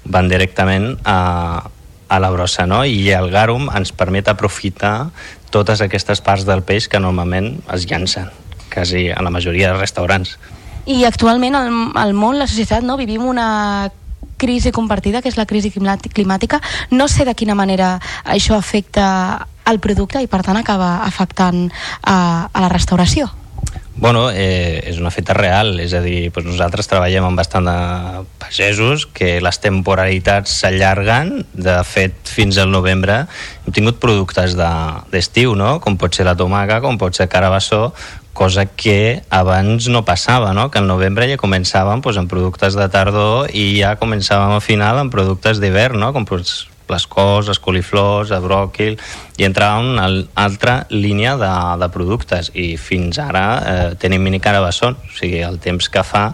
[0.06, 1.70] van directament a,
[2.08, 2.86] a la brossa, no?
[2.86, 5.10] I el garum ens permet aprofitar
[5.52, 8.30] totes aquestes parts del peix que normalment es llancen,
[8.74, 10.38] quasi a la majoria de restaurants.
[10.86, 13.90] I actualment al, al món, la societat, no, vivim una
[14.38, 16.62] crisi compartida, que és la crisi climàtica.
[16.92, 21.68] No sé de quina manera això afecta al producte i per tant acaba afectant
[22.04, 23.32] a, a la restauració.
[23.98, 28.26] Bueno, eh, és una feta real, és a dir, doncs nosaltres treballem amb bastant de
[28.42, 33.22] pagesos que les temporalitats s'allarguen, de fet fins al novembre
[33.64, 35.70] hem tingut productes d'estiu, de, no?
[35.80, 37.94] com pot ser la tomaca, com pot ser carabassó,
[38.36, 40.68] cosa que abans no passava, no?
[40.70, 45.00] que al novembre ja començàvem doncs, amb productes de tardor i ja començàvem a final
[45.00, 46.12] amb productes d'hivern, no?
[46.14, 49.00] com doncs, les cos, les coliflors, el bròquil,
[49.40, 50.06] i entrava una
[50.36, 51.52] altra línia de,
[51.82, 56.28] de productes i fins ara eh, tenim mini carabassons, o sigui, el temps que fa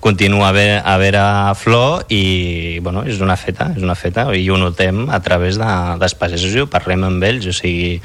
[0.00, 4.28] continua a haver, a haver a flor i bueno, és una feta, és una feta
[4.36, 7.96] i ho notem a través de, dels pagesos i ho parlem amb ells, o sigui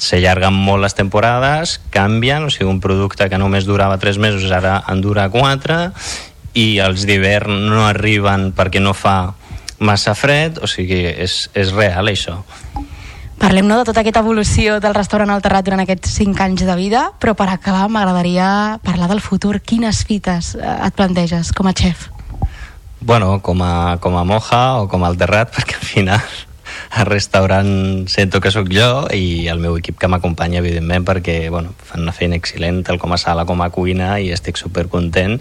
[0.00, 4.80] s'allarguen molt les temporades, canvien, o sigui, un producte que només durava 3 mesos ara
[4.88, 5.80] en dura 4
[6.58, 9.34] i els d'hivern no arriben perquè no fa
[9.80, 12.40] massa fred, o sigui, és, és real això.
[13.40, 16.76] Parlem no, de tota aquesta evolució del restaurant al Terrat durant aquests 5 anys de
[16.76, 19.62] vida, però per acabar m'agradaria parlar del futur.
[19.64, 22.10] Quines fites eh, et planteges com a xef?
[23.00, 26.40] Bueno, com a, com a moja o com al Terrat, perquè al final
[26.90, 31.74] al restaurant sento que sóc jo i el meu equip que m'acompanya, evidentment, perquè bueno,
[31.86, 35.38] fan una feina excel·lent, tal com a sala com a cuina, i estic supercontent,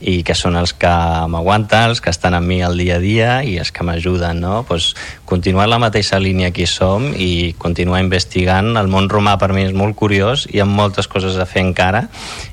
[0.00, 0.90] i que són els que
[1.30, 4.62] m'aguanten, els que estan amb mi al dia a dia i els que m'ajuden, no?
[4.68, 4.94] Pues,
[5.28, 8.74] continuar la mateixa línia que som i continuar investigant.
[8.80, 12.08] El món romà per mi és molt curiós, hi ha moltes coses a fer encara,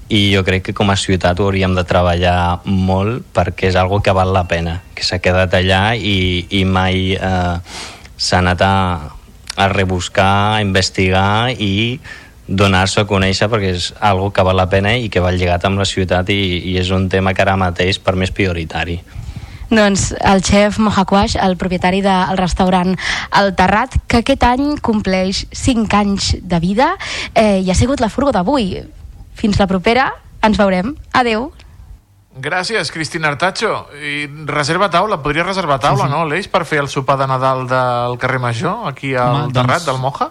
[0.07, 3.99] i jo crec que com a ciutat ho hauríem de treballar molt perquè és algo
[4.03, 7.13] que val la pena, que s'ha quedat allà i, i mai...
[7.19, 8.75] Eh, s'ha anat a,
[9.55, 11.99] a rebuscar, a investigar i
[12.47, 15.79] donar-se a conèixer perquè és algo que val la pena i que va lligat amb
[15.79, 16.41] la ciutat i,
[16.71, 19.01] i és un tema que ara mateix per més prioritari.
[19.67, 22.93] Doncs el xef Mohakwash, el propietari del restaurant
[23.35, 26.93] El Terrat, que aquest any compleix 5 anys de vida
[27.33, 28.77] eh, i ha sigut la furgo d'avui.
[29.35, 30.95] Fins la propera, ens veurem.
[31.11, 31.51] Adeu.
[32.37, 33.87] Gràcies, Cristina Artacho.
[33.97, 36.13] I reserva taula, podria reservar taula, sí, sí.
[36.13, 39.81] no, Aleix, per fer el sopar de Nadal del carrer Major, aquí al Home, Terrat,
[39.81, 40.29] doncs, del Moja?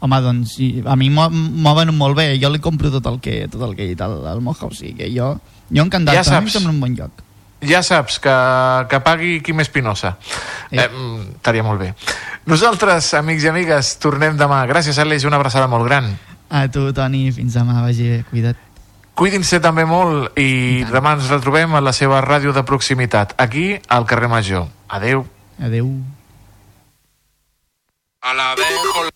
[0.00, 3.62] Home, doncs, a mi m'ho ven molt bé, jo li compro tot el que, tot
[3.68, 5.36] el que he dit al, al Moja, o sigui que jo,
[5.70, 7.24] jo encantat, ja saps, a mi un bon lloc.
[7.66, 8.36] Ja saps, que,
[8.90, 10.16] que pagui qui més pinosa.
[10.68, 10.76] Sí.
[10.76, 11.94] Eh, mm, estaria molt bé.
[12.50, 14.60] Nosaltres, amics i amigues, tornem demà.
[14.68, 16.12] Gràcies, Aleix, una abraçada molt gran.
[16.46, 18.65] A tu, Toni, fins demà, vagi bé, cuida't.
[19.16, 24.04] Cuidin-se també molt i demà ens retrobem a la seva ràdio de proximitat, aquí al
[24.04, 24.68] carrer Major.
[24.92, 25.24] Adeu.
[25.56, 25.88] Adeu.
[28.20, 29.15] A la vez...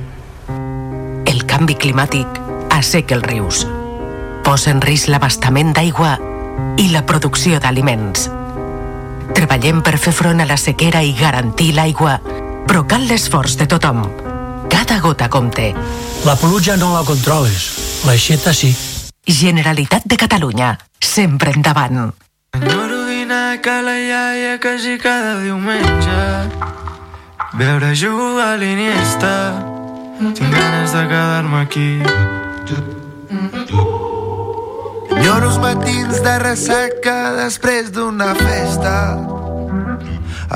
[1.41, 2.35] El canvi climàtic
[2.69, 3.63] asseca els rius,
[4.45, 6.11] posa en risc l'abastament d'aigua
[6.77, 8.27] i la producció d'aliments.
[9.33, 12.19] Treballem per fer front a la sequera i garantir l'aigua,
[12.69, 14.03] però cal l'esforç de tothom.
[14.69, 15.71] Cada gota compte.
[16.29, 17.71] La pluja no la controles,
[18.05, 18.69] l'aixeta sí.
[19.25, 22.13] Generalitat de Catalunya, sempre endavant.
[22.53, 26.21] Enyoro dinar que la iaia quasi cada diumenge
[27.57, 29.80] Veure jugar a l'Iniesta
[30.21, 32.01] Tinc ganes de quedar-me aquí
[35.17, 38.93] Enyoro els matins de ressaca després d'una festa.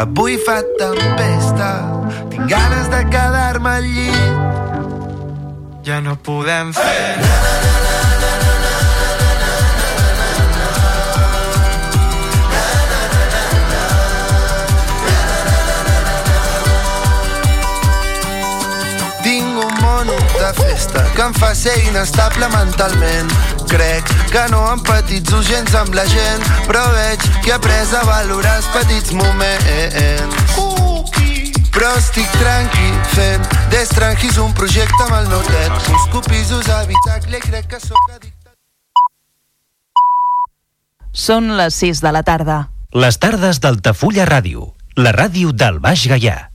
[0.05, 1.71] Avui fa tempesta,
[2.29, 4.37] tinc ganes de quedar-me al llit.
[5.89, 7.94] Ja no podem fer Tinc
[20.45, 23.31] de festa que em fa ser inestable mentalment.
[23.69, 28.55] Crec que no empatitzo gens amb la gent, però veig que he après a valorar
[28.59, 30.59] els petits moments.
[31.75, 35.73] Però estic tranqui fent d'estrangis un projecte amb el meu net.
[35.89, 38.53] Busco pisos a habitacle i crec que sóc addicte.
[41.11, 42.65] Són les 6 de la tarda.
[42.93, 46.54] Les tardes d'Altafulla Ràdio, la ràdio del Baix Gaià.